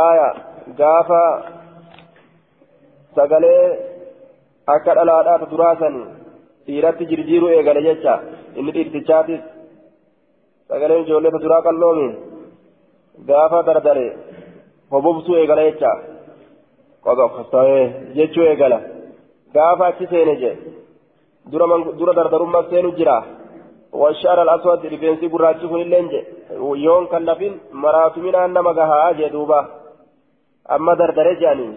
aaya 0.00 0.28
gaafa 0.80 1.22
sagalee 3.18 3.64
akka 4.74 4.96
dhalaadhaaf 4.98 5.42
duraasan 5.52 5.96
dhiiratti 6.66 7.08
jirjiiruu 7.10 7.50
eegale 7.56 7.82
jecha 7.88 8.14
inni 8.58 8.74
dhiirtichaatis 8.76 9.42
sagaleen 10.70 11.04
ijoolleeta 11.04 11.44
duraa 11.44 11.62
qalloomi 11.68 12.08
gaafa 13.28 13.62
dardare 13.62 14.06
hobobsuu 14.90 15.36
eegala 15.36 15.68
jecha. 15.68 15.92
Qoqoqostaa'ee 17.04 17.84
jechuu 18.16 18.44
eegala. 18.50 18.78
Gaafa 19.54 19.86
achi 19.86 20.06
seene 20.12 20.36
je 20.42 20.52
dura 21.98 22.12
dardarummaa 22.18 22.68
seenu 22.70 22.92
jira. 23.00 23.16
والشعر 23.92 24.42
الأسود 24.42 24.86
رفينسي 24.86 25.26
قراتي 25.32 25.66
كن 25.66 25.80
اللين 25.80 26.06
يون 26.86 27.06
كلفين 27.06 27.52
مراتمين 27.72 28.34
أنما 28.34 28.72
قها 28.78 29.12
جي 29.18 29.28
دوبا 29.28 29.60
أما 30.74 30.94
دردر 30.94 31.28
جاني 31.42 31.68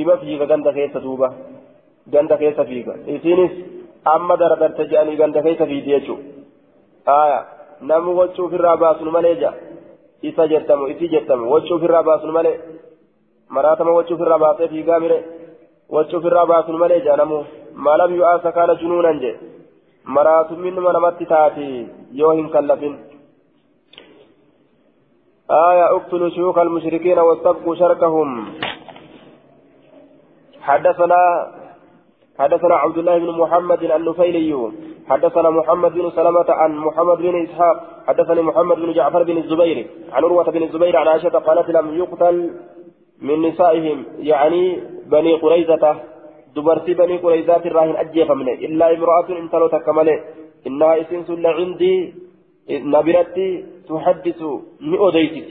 إما 0.00 0.16
فيك 0.16 0.42
غند 0.50 0.68
كيس 0.76 0.96
دوبا 0.96 1.28
غند 2.14 2.32
كيس 2.40 2.60
فيك 2.68 2.88
إسينس 3.14 3.52
أما 4.14 4.34
دردر 4.40 4.70
تجاني 4.78 5.14
غند 5.20 5.38
كيس 5.38 5.62
في 5.70 5.80
ديشو 5.86 6.16
آية 7.08 7.40
نمو 7.88 8.10
وچو 8.18 8.48
في 8.50 8.56
الراباس 8.56 9.02
نماليجا 9.02 9.50
إسا 10.24 10.46
جتمو 10.46 10.86
إسي 10.86 11.06
جتمو 11.06 11.54
وچو 11.54 11.78
في 11.78 11.86
الراباس 11.86 12.24
نمالي 12.24 12.52
مراتما 13.50 13.90
وچو 13.90 14.16
في 14.16 14.22
الراباس 14.22 14.56
في 14.70 14.82
غامره 14.88 15.18
وچو 15.94 16.20
في 16.20 16.28
الراباس 16.30 16.66
نماليجا 16.70 17.16
نمو 17.16 17.44
ما 17.84 17.92
لم 18.00 18.14
يؤاس 18.14 18.44
كان 18.56 18.70
جنونا 18.80 19.12
جي 19.22 19.32
maraatu 20.04 20.56
minuma 20.56 20.92
namatti 20.92 21.26
taati 21.26 21.86
yoo 22.12 22.32
hin 22.32 22.50
kallafin. 22.50 22.98
آية 25.50 25.96
اقتلوا 25.96 26.30
شيوخ 26.30 26.58
المشركين 26.58 27.18
واستبقوا 27.18 27.74
شركهم 27.74 28.54
حدثنا 30.60 31.20
حدثنا 32.40 32.74
عبد 32.74 32.98
الله 32.98 33.18
بن 33.18 33.30
محمد 33.42 33.82
النفيلي 33.82 34.72
حدثنا 35.08 35.50
محمد 35.50 35.92
بن 35.92 36.10
سلمة 36.10 36.48
عن 36.48 36.76
محمد 36.76 37.18
بن 37.18 37.42
إسحاق 37.42 37.76
حدثني 38.06 38.42
محمد 38.42 38.76
بن 38.76 38.92
جعفر 38.92 39.22
بن 39.22 39.36
الزبير 39.38 39.86
عن 40.12 40.24
عروة 40.24 40.50
بن 40.50 40.62
الزبير 40.62 40.96
عن 40.96 41.08
عائشة 41.08 41.28
قالت 41.28 41.70
لم 41.70 41.86
يقتل 41.98 42.50
من 43.22 43.42
نسائهم 43.42 44.04
يعني 44.18 44.80
بني 45.06 45.32
قريزة 45.34 45.84
دبرتي 46.56 46.94
بني 46.94 47.16
قريزات 47.16 47.66
الراهن 47.66 47.96
أجيفمني 47.96 48.54
إلا 48.66 48.94
امرأة 48.94 49.28
انتلو 49.42 49.66
تكمله 49.66 50.20
إنها 50.66 51.00
إسنس 51.00 51.30
عندي 51.58 52.14
نبرتي 52.70 53.64
تحدث 53.88 54.42
نؤديتك 54.80 55.48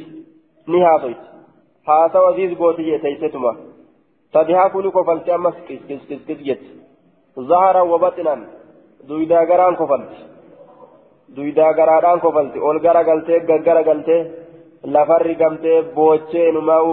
نهاضيت 0.67 1.21
هذا 1.89 2.19
وزيز 2.19 2.57
قوتي 2.57 2.97
تيستما 2.97 3.68
تدها 4.33 4.67
كل 4.73 4.85
كفلت 4.95 5.29
أمس 5.29 5.55
كس 5.67 5.81
كس 5.89 6.01
كس 6.27 6.39
جت 6.47 6.63
ظهرا 7.49 7.81
وبطنا 7.91 8.35
دويدا 9.07 9.39
غران 9.49 9.73
كفلت 9.81 10.11
دويدا 11.35 11.65
غران 11.77 12.19
كفلت 12.25 12.53
أول 12.63 12.77
غرا 12.85 13.01
غلتي 13.07 13.35
غرا 13.67 13.81
غلتي 13.89 14.17
lafarri 14.83 15.35
gamtee 15.35 15.83
boochee 15.95 16.51
numaa'u 16.55 16.91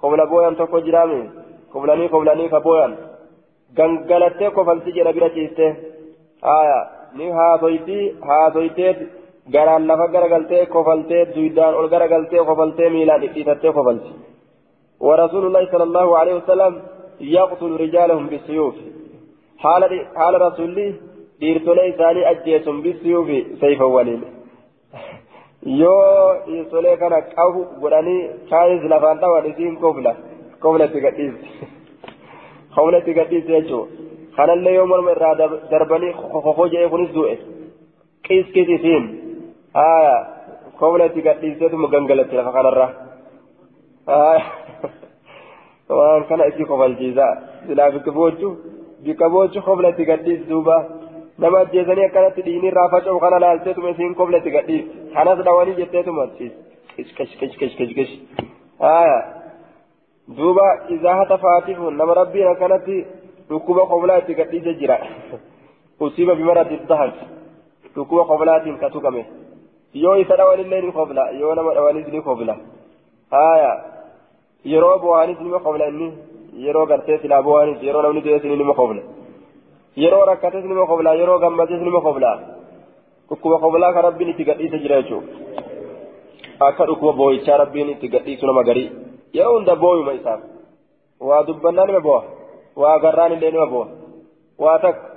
kobla 0.00 0.26
booyan 0.30 0.56
tokko 0.56 0.78
jiraame 0.86 1.20
koblanii 1.72 2.08
koblanii 2.08 2.48
ka 2.52 2.60
booyan 2.66 2.92
gangalattee 3.76 4.50
kofalti 4.56 4.92
jedha 4.96 5.12
bira 5.16 5.28
ciiste 5.36 5.66
aya 6.58 6.78
ni 7.16 7.26
haasoyti 7.38 7.98
haasoytee 8.28 8.92
garaan 9.54 9.86
lafa 9.88 10.06
garagaltee 10.14 10.66
kofaltee 10.74 11.22
duydaan 11.34 11.74
ol 11.80 11.88
garagaltee 11.94 12.44
kofaltee 12.50 12.90
miilaan 12.94 13.20
dhidhiitattee 13.22 13.72
kofalti 13.78 14.10
ورسول 15.00 15.46
الله 15.46 15.62
صلى 15.72 15.82
الله 15.82 16.18
عليه 16.18 16.34
وسلم 16.34 16.82
يقتل 17.20 17.70
رجالهم 17.84 18.26
بالسيوف 18.26 18.74
حال 19.58 19.82
حال 20.16 20.34
رسول 20.46 20.68
الله 20.70 20.94
ajjeesun 21.40 22.82
bisiyuufi 22.82 23.56
sayfa 23.60 23.86
waliin 23.86 24.24
yoo 25.62 26.34
dhiirtolee 26.46 26.96
kana 26.96 27.22
qabu 27.22 27.64
godhanii 27.80 28.30
kaanis 28.50 28.82
lafaan 28.92 29.20
dhawan 29.20 29.46
isiin 29.50 29.76
kofla 29.76 30.14
kofla 30.62 30.84
itti 30.84 31.00
gadhiisti 31.00 31.48
kofla 32.74 32.98
itti 32.98 33.14
gadhiisti 33.14 33.52
jechuun 33.52 33.88
kanallee 34.36 34.74
yoo 34.74 34.86
morma 34.86 35.10
irraa 35.16 35.34
darbanii 35.70 36.12
kokoo 36.32 36.66
jedhee 36.74 36.92
kunis 36.94 37.14
du'e 37.14 37.38
qiskis 38.28 38.68
isiin 38.76 39.04
haya 39.74 40.16
kofla 40.80 41.04
itti 41.10 41.26
gadhiisteetuma 41.28 41.92
gangalatti 41.94 42.36
lafa 42.36 42.52
kanarraa 42.58 43.09
waan 45.98 46.24
kana 46.28 46.46
itti 46.50 46.64
kofalchiisaa 46.70 47.32
silaa 47.66 47.90
bikka 47.96 48.12
boochu 48.18 48.48
bikka 49.04 49.28
boochu 49.34 49.62
kofla 49.68 49.88
itti 49.94 50.04
gadhiis 50.10 50.40
duuba 50.50 50.76
nama 51.44 51.58
ajjeesanii 51.64 52.06
akkanatti 52.08 52.42
dhiinii 52.46 52.70
irraa 52.72 52.88
faca'u 52.94 53.20
kana 53.24 53.38
laalteetuma 53.44 53.90
isiin 53.94 54.14
kofla 54.20 54.38
itti 54.42 54.54
gadhiis 54.56 54.84
kanas 55.14 55.44
dhawanii 55.48 55.76
jetteetuma 55.80 56.26
kish 56.38 57.12
kish 57.18 57.36
kish 57.40 57.56
kish 57.60 57.76
kish 57.80 57.94
kish 57.98 58.12
haya 58.86 59.18
duuba 60.38 60.66
izaa 60.96 61.16
hata 61.20 61.38
faatifuun 61.44 61.96
nama 62.02 62.14
rabbiin 62.20 62.48
akkanatti 62.54 62.96
dhukkuba 63.50 63.86
koblaa 63.92 64.18
itti 64.24 64.34
gadhiise 64.40 64.74
jira 64.82 64.98
usiiba 66.08 66.34
bimarati 66.40 66.76
dahan 66.90 67.12
dhukkuba 67.94 68.24
koblaatiin 68.32 68.78
ka 68.82 68.90
tuqame 68.96 69.22
yoo 70.02 70.16
isa 70.24 70.36
dhawanillee 70.40 70.82
ni 70.86 70.92
kobla 70.98 71.24
yoo 71.40 71.54
nama 71.54 71.74
dhawanis 71.78 72.06
ni 72.12 72.20
kobla 72.28 72.56
haya 73.36 73.72
yeroo 74.64 74.98
bu'aanis 75.02 75.38
nima 75.40 75.58
kobla 75.66 75.88
inni 75.92 76.08
yeroo 76.66 76.86
gartee 76.86 77.18
silaa 77.22 77.42
bu'aanis 77.42 77.82
yeroo 77.88 78.02
namni 78.02 78.20
du'ees 78.24 78.44
ni 78.44 78.56
nima 78.62 78.74
kobla 78.80 79.02
yeroo 80.02 80.24
rakkates 80.30 80.64
nima 80.70 80.86
kobla 80.86 81.14
yeroo 81.20 81.38
gammades 81.44 81.80
nima 81.88 82.00
kobla 82.06 82.32
dhukkuba 83.28 83.58
koblaa 83.64 83.92
ka 83.96 84.00
rabbiin 84.06 84.30
itti 84.32 84.44
gadhiise 84.48 84.78
jira 84.82 85.02
jechuudha 85.02 85.28
akka 86.68 86.86
dhukkuba 86.90 87.12
boo'ichaa 87.20 87.58
rabbiin 87.62 87.90
itti 87.94 88.08
gadhiisu 88.14 88.46
nama 88.46 88.62
garii 88.68 88.88
yeroo 89.38 89.54
hunda 89.56 89.76
booyuma 89.84 90.12
isaaf 90.18 90.40
waa 91.28 91.42
dubbannaa 91.48 91.86
nima 91.90 92.00
bo'a 92.08 92.22
waa 92.82 92.98
garraan 93.04 93.32
illee 93.36 93.50
nima 93.56 93.66
bo'a 93.74 93.86
waa 94.64 94.78
takka 94.84 95.08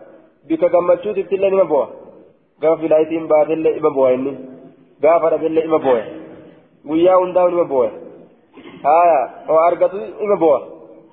bika 0.47 0.69
gammachuutitti 0.75 1.35
illee 1.35 1.49
nima 1.55 1.65
bo'a 1.73 1.87
gaafa 2.61 2.81
filaayitiin 2.81 3.27
baatillee 3.33 3.75
ima 3.81 3.91
bo'a 3.97 4.13
inni 4.17 4.33
gaafa 5.03 5.29
dhabillee 5.33 5.65
ima 5.69 5.79
bo'a 5.87 6.03
guyyaa 6.89 7.17
hundaa 7.23 7.47
nima 7.49 7.65
boo'a 7.73 7.89
haya 8.87 9.19
oo 9.49 9.59
argatu 9.67 9.97
nima 10.21 10.35
boo'a 10.43 10.59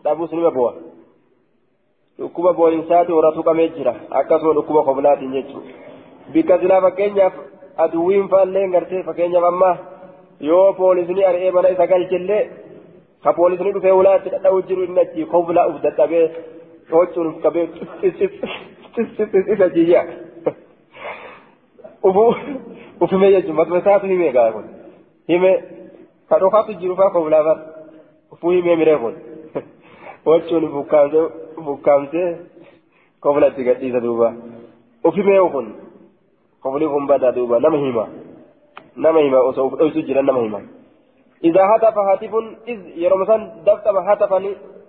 dhabuus 0.05 0.32
nima 0.38 0.51
boo'a 0.59 0.72
dhukkuba 2.18 2.53
boo'insaati 2.59 3.12
horatu 3.16 3.43
qamee 3.49 3.68
jira 3.76 3.95
akkasuma 4.20 4.53
dhukkuba 4.59 4.82
koblaatiin 4.88 5.32
jechuudha 5.36 5.72
bikka 6.32 6.59
silaa 6.62 6.80
fakkeenyaaf 6.86 7.34
aduwwiin 7.84 8.28
faallee 8.32 8.66
gartee 8.74 9.03
fakkeenyaaf 9.09 9.45
amma 9.53 9.70
yoo 10.49 10.72
poolisni 10.80 11.24
ari'ee 11.30 11.51
mana 11.57 11.68
isa 11.74 11.86
galchellee 11.93 12.43
ka 13.24 13.32
poolisni 13.38 13.72
dhufee 13.74 13.95
ulaatti 14.01 14.30
dhadha'u 14.34 14.62
jiru 14.68 14.82
inni 14.88 15.01
achi 15.05 15.24
koblaa 15.34 15.66
uf 15.70 15.82
dadhabee 15.86 16.26
hocuun 16.93 17.26
uf 17.30 17.43
qabee 17.45 17.66
isa 19.55 19.68
jiyyaa 19.76 20.05
ufu 22.09 22.24
ufime 23.01 23.30
jechuun 23.34 23.57
matuma 23.57 23.78
isaatu 23.82 24.07
himee 24.12 24.32
gaa 24.38 24.53
kun 24.53 24.64
kun 29.03 29.14
hocuun 30.26 30.64
bukkaamsee 30.72 31.28
bukkaamsee 31.64 32.28
koblatti 33.20 33.64
gadhiisa 33.64 34.03
duuba 34.03 34.33
ufimee 35.05 35.41
kun 35.53 35.66
koflii 36.62 36.89
kun 36.89 37.07
badaa 37.07 37.33
duuba 37.37 37.61
nama 37.61 37.78
hima 37.85 38.05
nama 38.97 39.20
hima 39.20 39.41
osoo 39.41 39.66
uf 39.66 39.78
dhoysu 39.78 40.03
jiran 40.03 40.26
nama 40.26 40.41
hima 40.41 40.61
إذا 41.45 41.62
هتف 41.72 41.99
هاتف 41.99 42.35
إذ 42.68 42.81
يرمسان 42.97 43.51
دفتم 43.66 43.97
هتف 43.97 44.33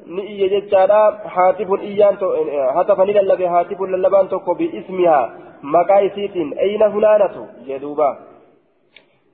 نئي 0.07 0.49
جتشادا 0.49 1.01
هاتف 1.35 1.69
إيان 1.79 2.15
هتف 2.77 2.99
نللب 2.99 3.41
هاتف 3.41 3.81
للبان 3.81 4.29
توكو 4.29 4.53
باسمها 4.53 5.19
مقايسيت 5.63 6.35
أين 6.35 6.83
فلانة 6.93 7.35
جدوبا 7.67 8.09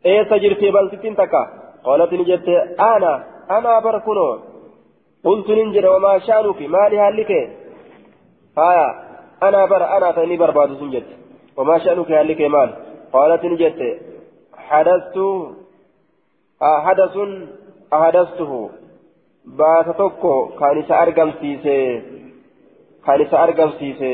إيه 0.05 0.23
سجرتي 0.29 0.71
بلتتين 0.71 1.15
تكا 1.15 1.66
قالت 1.87 2.11
نجت 2.19 2.47
أنا 2.93 3.13
أنا 3.57 3.73
بركنو. 3.85 4.27
قلت 5.27 5.47
ننجر 5.57 5.85
وما 5.93 6.13
شأنك؟ 6.27 6.59
ما 6.73 6.83
لها 6.91 7.09
لك 7.17 7.31
هايا 8.57 8.87
أنا 9.47 9.61
بر 9.71 9.83
أنا 9.97 10.07
تاني 10.15 10.37
برباد 10.41 10.69
سنجت. 10.79 11.07
وما 11.57 11.75
شأنك 11.83 12.11
لك 12.29 12.41
مال؟ 12.53 12.69
قالت 13.13 13.43
نجت 13.51 13.79
حدثت 14.67 15.17
حدث 16.85 17.15
أحدثته. 17.93 18.53
baasa 19.47 19.93
tokko 19.95 20.59
kan 20.59 20.75
isa 20.81 20.93
argamsiise 21.03 21.77
kan 23.05 23.21
isa 23.21 23.37
argamsiise 23.45 24.13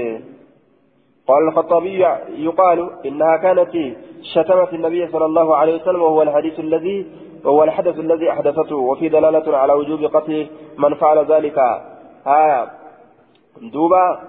قال 1.28 1.48
الخطابي 1.48 2.04
يقال 2.48 2.80
إنها 3.06 3.38
كانت 3.38 3.74
شتمت 4.22 4.74
النبي 4.74 5.08
صلى 5.08 5.26
الله 5.26 5.56
عليه 5.56 5.76
وسلم 5.76 6.02
وهو 6.02 6.22
الحديث 6.22 6.60
الذي 6.60 6.98
وهو 7.44 7.64
الحدث 7.64 8.00
الذي 8.00 8.32
أحدثته 8.32 8.76
وفي 8.76 9.10
دلالة 9.10 9.58
على 9.58 9.74
وجوب 9.74 10.06
قتل 10.16 10.48
من 10.78 10.94
فعل 10.96 11.26
ذلك. 11.26 11.58
ها 12.26 12.72
دوبا 13.62 14.20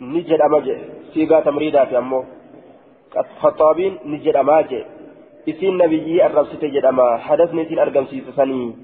نجد 0.00 0.40
أمجي 0.40 0.76
سيغا 1.14 1.40
تمريدا 1.40 1.84
في 1.84 1.98
أمه. 1.98 2.24
خطابين 3.40 3.98
نجد 4.04 4.36
أماجي 4.36 4.84
إسين 5.48 5.76
نبيي 5.78 6.26
الرسول 6.26 6.58
تجد 6.58 6.84
أما. 6.84 7.16
حدث 7.16 7.54
نسين 7.54 7.78
أرقم 7.78 8.04
سيسسني 8.06 8.76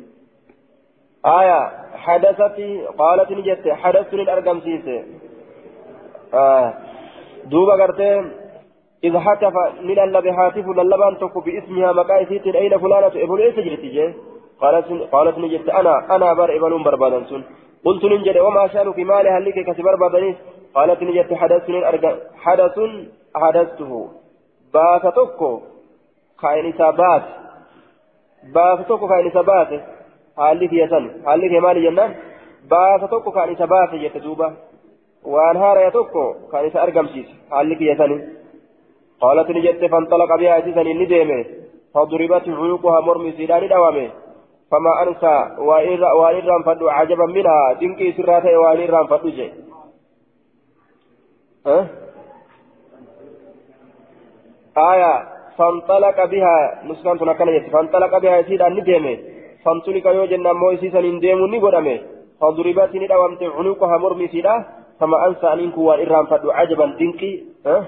آية 1.27 1.61
حدثت 1.97 2.59
قالت 2.99 3.31
نجت 3.33 3.69
حدثت 3.69 4.15
الأرقم 4.15 4.61
سيسي 4.61 5.05
آه 6.35 6.75
دوبا 7.45 7.75
قرتين 7.83 8.33
إذا 9.07 9.19
هتف 9.27 9.55
نللب 9.89 10.27
هاتف 10.27 10.67
للبان 10.79 11.15
تكو 11.21 11.41
باسمها 11.41 11.93
مقايسيت 11.93 12.47
أين 12.63 12.79
فلانة 12.79 13.15
إبن 13.25 13.39
إيس 13.47 13.57
جرتي 13.67 14.15
قالت 14.61 14.87
قالت 15.13 15.39
نجت 15.39 15.69
أنا 15.69 15.95
أنا 16.15 16.29
بر 16.39 16.51
إبن 16.57 16.83
بربادا 16.87 17.25
سن. 17.31 17.43
قلت 17.87 18.05
ننجد 18.05 18.37
وما 18.47 18.67
شأنك؟ 18.73 18.99
مالي 18.99 19.31
هل 19.35 19.45
لك 19.45 19.59
كسبر 19.67 19.97
بابنيس 20.03 20.37
قالت 20.75 21.03
نجت 21.03 21.31
حدث 21.41 21.67
حدث 22.45 22.77
حدثته. 23.43 23.93
بات 24.75 25.05
تكو 25.17 25.61
كاين 26.43 26.67
سابات 26.79 27.25
بات 28.55 28.79
تكو 28.89 29.09
كاين 29.09 29.31
سابات 29.31 29.71
haalli 30.37 30.69
kiyya 30.69 30.89
san 30.89 31.05
haalli 31.25 31.49
kee 31.49 31.61
maali 31.61 31.83
jennaan 31.83 32.15
baasa 32.69 33.09
tokko 33.09 33.31
kan 33.33 33.53
isa 33.53 33.67
baase 33.67 33.99
jette 33.99 34.23
duuba 34.25 34.47
waan 35.35 35.57
haaraya 35.57 35.91
tokko 35.91 36.25
bihaa 40.39 40.59
isii 40.59 40.75
saniin 40.75 40.99
ni 40.99 41.07
deeme 41.07 41.39
faduribat 41.93 42.45
cuyuquhaa 42.45 43.01
mormi 43.01 43.29
isiidhaa 43.29 43.61
ni 43.61 43.69
dhawame 43.69 44.07
فما 44.71 44.93
أنسى 45.03 45.37
وإن 45.61 46.63
فدو 46.67 46.89
عجبا 46.89 47.27
منها. 47.27 47.73
دنكي 47.73 48.13
سراته 48.13 48.59
وإن 48.59 49.07
فدو 49.07 49.29
جي. 49.29 49.53
أه؟ 51.67 51.85
آية. 54.79 55.35
فانطلق 55.59 56.25
بها 56.25 56.57
نسكان 56.85 57.19
تنكنا 57.19 57.69
فانطلق 57.73 58.19
بها 58.19 58.41
أن 58.41 58.73
ندمه 58.77 59.19
فانطلق 59.65 60.07
يو 60.07 60.25
جنة 60.25 60.53
موسي 60.53 60.91
سنين 60.91 61.19
ديمو 61.21 61.47
نقدمه 61.47 61.99
فضربت 62.41 62.93
ندوامت 63.03 63.43
عنقها 63.43 63.97
مرمي 64.03 64.29
سيدا 64.29 64.55
فما 65.01 65.27
أنسى 65.27 65.47
أن 65.53 65.59
إنكو 65.59 65.81
وإن 65.89 66.27
فدو 66.27 66.51
عجبا 66.51 66.87
دنكي 67.01 67.33
أه؟ 67.67 67.83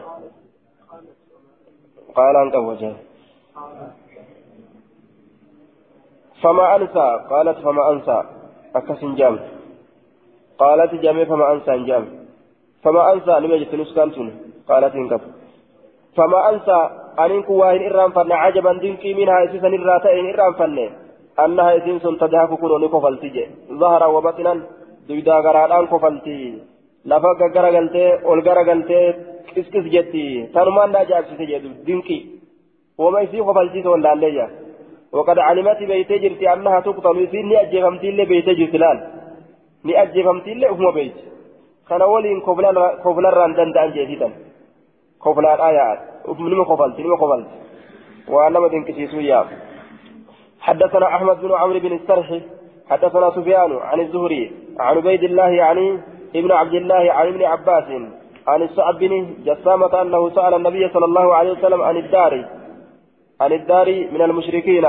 قال 2.16 2.36
أنك 2.36 2.54
وجه. 2.54 2.92
فما 6.42 6.76
أنسى؟ 6.76 7.08
قالت 7.30 7.58
فما 7.58 7.82
أنسى. 7.92 8.18
أكس 8.76 9.04
جام. 9.04 9.38
قالت 10.58 10.94
جامع 10.94 11.24
فما 11.24 11.52
أنسى 11.52 11.72
جام. 11.88 12.04
فما 12.82 13.12
أنسى 13.12 13.34
لم 13.40 13.50
يجد 13.52 13.74
نسكانتون 13.74 14.28
قالت 14.68 14.94
إنكب 14.94 15.20
فما 16.16 16.50
أنسى 16.50 16.78
أن 17.18 17.30
إنكو 17.30 17.54
واهن 17.60 17.82
إرام 17.86 18.10
فن. 18.16 18.32
عجبا 18.32 18.72
دينكي 18.82 19.14
منها 19.14 19.44
إسيسا 19.44 19.68
إراتين 19.68 20.26
إرام 20.34 20.52
فن. 20.60 20.78
أنها 21.44 21.76
إسين 21.76 21.98
سن 22.04 22.18
تدهك 22.18 22.48
كنون 22.48 22.84
كفلتي 22.88 23.46
ظهرا 23.80 24.06
وبطنا 24.06 24.52
دويدا 25.08 25.34
غرادان 25.44 25.86
كفلتي 25.92 26.38
لفا 27.10 27.32
غرغلتي 27.54 28.04
أول 28.24 28.40
غرغلتي 28.48 29.02
كس 29.54 29.68
جتي 29.94 30.46
تنمان 30.54 30.92
دا 30.92 31.02
جابسي 31.10 31.44
جدو 31.50 31.68
دينكي 31.86 32.18
وما 32.98 33.20
يسي 33.20 33.40
كفلتي 33.46 33.82
تولى 33.82 34.12
الليجا 34.12 34.46
وقد 35.12 35.38
علمت 35.38 35.80
بيتي 35.90 36.18
جرتي 36.18 36.52
أنها 36.52 36.80
تقتل 36.80 37.16
يسين 37.22 37.48
نأجي 37.48 37.82
فمتي 37.82 38.08
اللي 38.08 38.24
بيتي 38.24 38.54
جرتي 38.54 38.78
لال 38.78 38.98
نأجي 39.84 40.22
فمتي 40.26 40.52
اللي 40.52 40.70
أفما 40.70 40.90
بيت 40.90 41.16
كان 41.88 42.02
ولين 42.02 42.40
كفلا 43.04 43.30
راندان 43.38 43.72
دان 43.72 43.90
جيسيتا 43.96 44.28
كفلا 45.24 45.68
آيات 45.68 45.98
نما 46.28 46.64
كفلت 46.70 46.96
نما 47.00 47.16
كفلت 47.22 47.48
وأنا 48.28 48.58
مدين 48.60 48.84
كسيسويا 48.84 49.40
حدثنا 50.60 51.06
أحمد 51.06 51.40
بن 51.40 51.52
عمرو 51.52 51.78
بن 51.78 51.92
السرح 51.92 52.28
حدثنا 52.90 53.30
سفيان 53.30 53.72
عن 53.76 54.00
الزهري 54.00 54.52
عن 54.78 54.96
عبيد 54.96 55.22
الله 55.24 55.48
يعني 55.48 55.98
ابن 56.36 56.52
عبد 56.52 56.74
الله 56.74 57.12
عن 57.12 57.26
ابن 57.26 57.42
عباس 57.44 57.84
عن 58.46 58.62
الصعب 58.62 58.98
بن 58.98 59.12
جسامة 59.44 60.02
أنه 60.02 60.30
سأل 60.30 60.54
النبي 60.54 60.88
صلى 60.94 61.04
الله 61.04 61.34
عليه 61.34 61.52
وسلم 61.52 61.82
عن 61.82 61.96
الدار 61.96 62.32
عن 63.40 63.52
الدار 63.52 63.88
من 64.12 64.22
المشركين. 64.22 64.86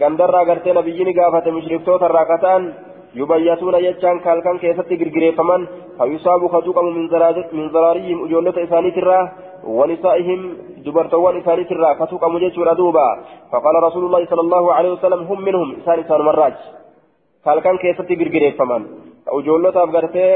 غندرا 0.00 0.42
غرتي 0.48 0.72
نبيين 0.72 1.08
غافة 1.18 1.50
مشركتوتا 1.50 2.06
راكتان 2.06 2.62
يبيتون 3.14 3.74
يجان 3.74 4.16
كالكان 4.24 4.58
كيست 4.58 4.90
غرغريفمن 5.00 5.60
فيصاب 5.98 6.46
خدوقا 6.46 6.82
من 6.82 7.08
من 7.52 7.68
زراريهم 7.74 8.24
أجولة 8.24 8.56
إساني 8.64 8.90
ترى 8.90 9.20
ونسائهم 9.64 10.40
دبرتوان 10.84 11.36
إساني 11.40 11.64
ترى 11.64 11.94
كتوقا 12.00 12.28
مجيشور 12.28 12.72
دوبا 12.72 13.08
فقال 13.52 13.74
رسول 13.82 14.04
الله 14.04 14.26
صلى 14.30 14.40
الله 14.40 14.64
عليه 14.74 14.92
وسلم 14.92 15.20
هم 15.30 15.40
منهم 15.44 15.68
إساني 15.80 16.02
سان 16.08 16.20
مراج 16.20 16.54
كالكان 17.44 17.76
كيست 17.82 18.10
غرغريفمن 18.20 18.82
أجولة 19.28 19.76
غرتي 19.94 20.28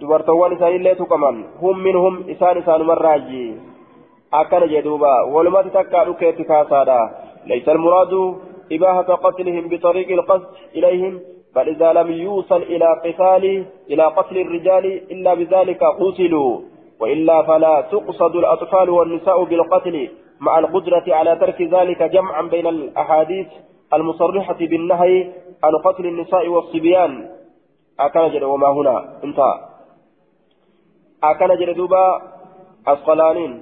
dubartoowwan 0.00 0.56
isaaniillee 0.56 0.94
tuqaman. 0.94 1.44
Hum 1.60 1.82
minhum 1.88 2.24
isaan 2.28 2.58
isaan 2.58 2.86
marraaji. 2.86 3.44
Akkana 4.32 4.66
jee 4.72 4.82
duuba 4.84 5.12
walumatti 5.34 5.76
takkaa 5.78 6.04
dhukeetti 6.06 6.44
kaasaadha. 6.44 6.98
Laysa 7.46 7.72
almuraadu 7.72 8.20
إباحة 8.72 9.14
قتلهم 9.14 9.68
بطريق 9.68 10.08
القصد 10.10 10.46
إليهم 10.74 11.20
بل 11.54 11.68
إذا 11.68 11.92
لم 11.92 12.12
يوصل 12.12 12.62
إلى 12.62 12.86
قتال 13.04 13.64
إلى 13.90 14.04
قتل 14.04 14.38
الرجال 14.38 14.86
إلا 15.12 15.34
بذلك 15.34 15.84
قتلوا 15.84 16.60
وإلا 17.00 17.42
فلا 17.42 17.80
تقصد 17.80 18.36
الأطفال 18.36 18.90
والنساء 18.90 19.44
بالقتل 19.44 20.10
مع 20.40 20.58
القدرة 20.58 21.04
على 21.08 21.36
ترك 21.36 21.62
ذلك 21.62 22.02
جمعا 22.02 22.42
بين 22.42 22.66
الأحاديث 22.66 23.46
المصرحة 23.94 24.58
بالنهي 24.58 25.32
عن 25.64 25.72
قتل 25.84 26.06
النساء 26.06 26.48
والصبيان 26.48 27.28
جد 28.16 28.42
وما 28.42 28.68
هنا 28.68 29.20
انتهى 29.24 29.73
akkana 31.30 31.56
jedhe 31.60 31.74
duuba 31.80 32.00
asqalaaniin 32.92 33.54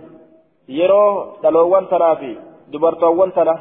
yeroo 0.79 1.11
dhaloowwan 1.43 1.87
tanaa 1.93 2.15
fi 2.23 2.31
dubartoowwan 2.73 3.33
tana 3.37 3.55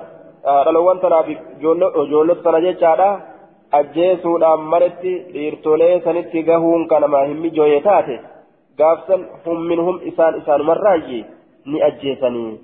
dhaloowwan 0.65 0.99
tanaa 1.03 1.23
fi 1.27 1.33
ijoollota 1.61 2.41
tana 2.43 2.59
jechaadha. 2.67 3.09
Ajjeesuudhaan 3.79 4.63
manatti 4.71 5.11
dhiirtolee 5.33 6.01
sanitti 6.05 6.41
gahuun 6.47 6.81
kanama 6.87 7.19
hin 7.27 7.37
mijooye 7.43 7.77
taate? 7.81 8.15
Gaafsan 8.77 9.21
humminhum 9.45 9.99
isaan 10.09 10.37
isaanumarraayye 10.39 11.19
ni 11.65 11.83
ajjeesanii. 11.87 12.59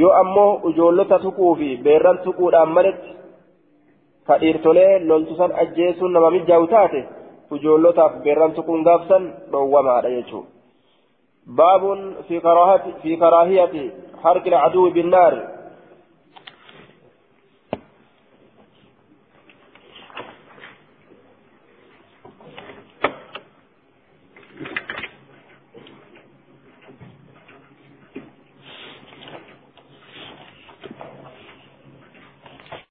Yoo 0.00 0.12
ammoo 0.20 0.60
ijoollota 0.70 1.18
tuquu 1.24 1.54
fi 1.58 1.68
beerran 1.84 2.18
tuquudhaan 2.24 2.70
manatti 2.76 3.10
ka 4.26 4.38
dhiirtolee 4.42 4.92
loltusan 5.08 5.52
ajjeesuun 5.62 6.12
nama 6.12 6.30
mijaa'u 6.36 6.66
taate 6.74 7.00
ijoollotaaf 7.58 8.12
beerran 8.24 8.52
tuquun 8.52 8.84
gaafsan 8.88 9.24
dhoowwamaadha 9.52 10.10
jechuudha. 10.16 10.50
باب 11.46 12.14
في 12.28 12.40
كراهية 12.40 12.94
في 13.02 13.16
كراهية 13.16 13.94
حرق 14.22 14.46
العدو 14.46 14.90
بالنار. 14.90 15.55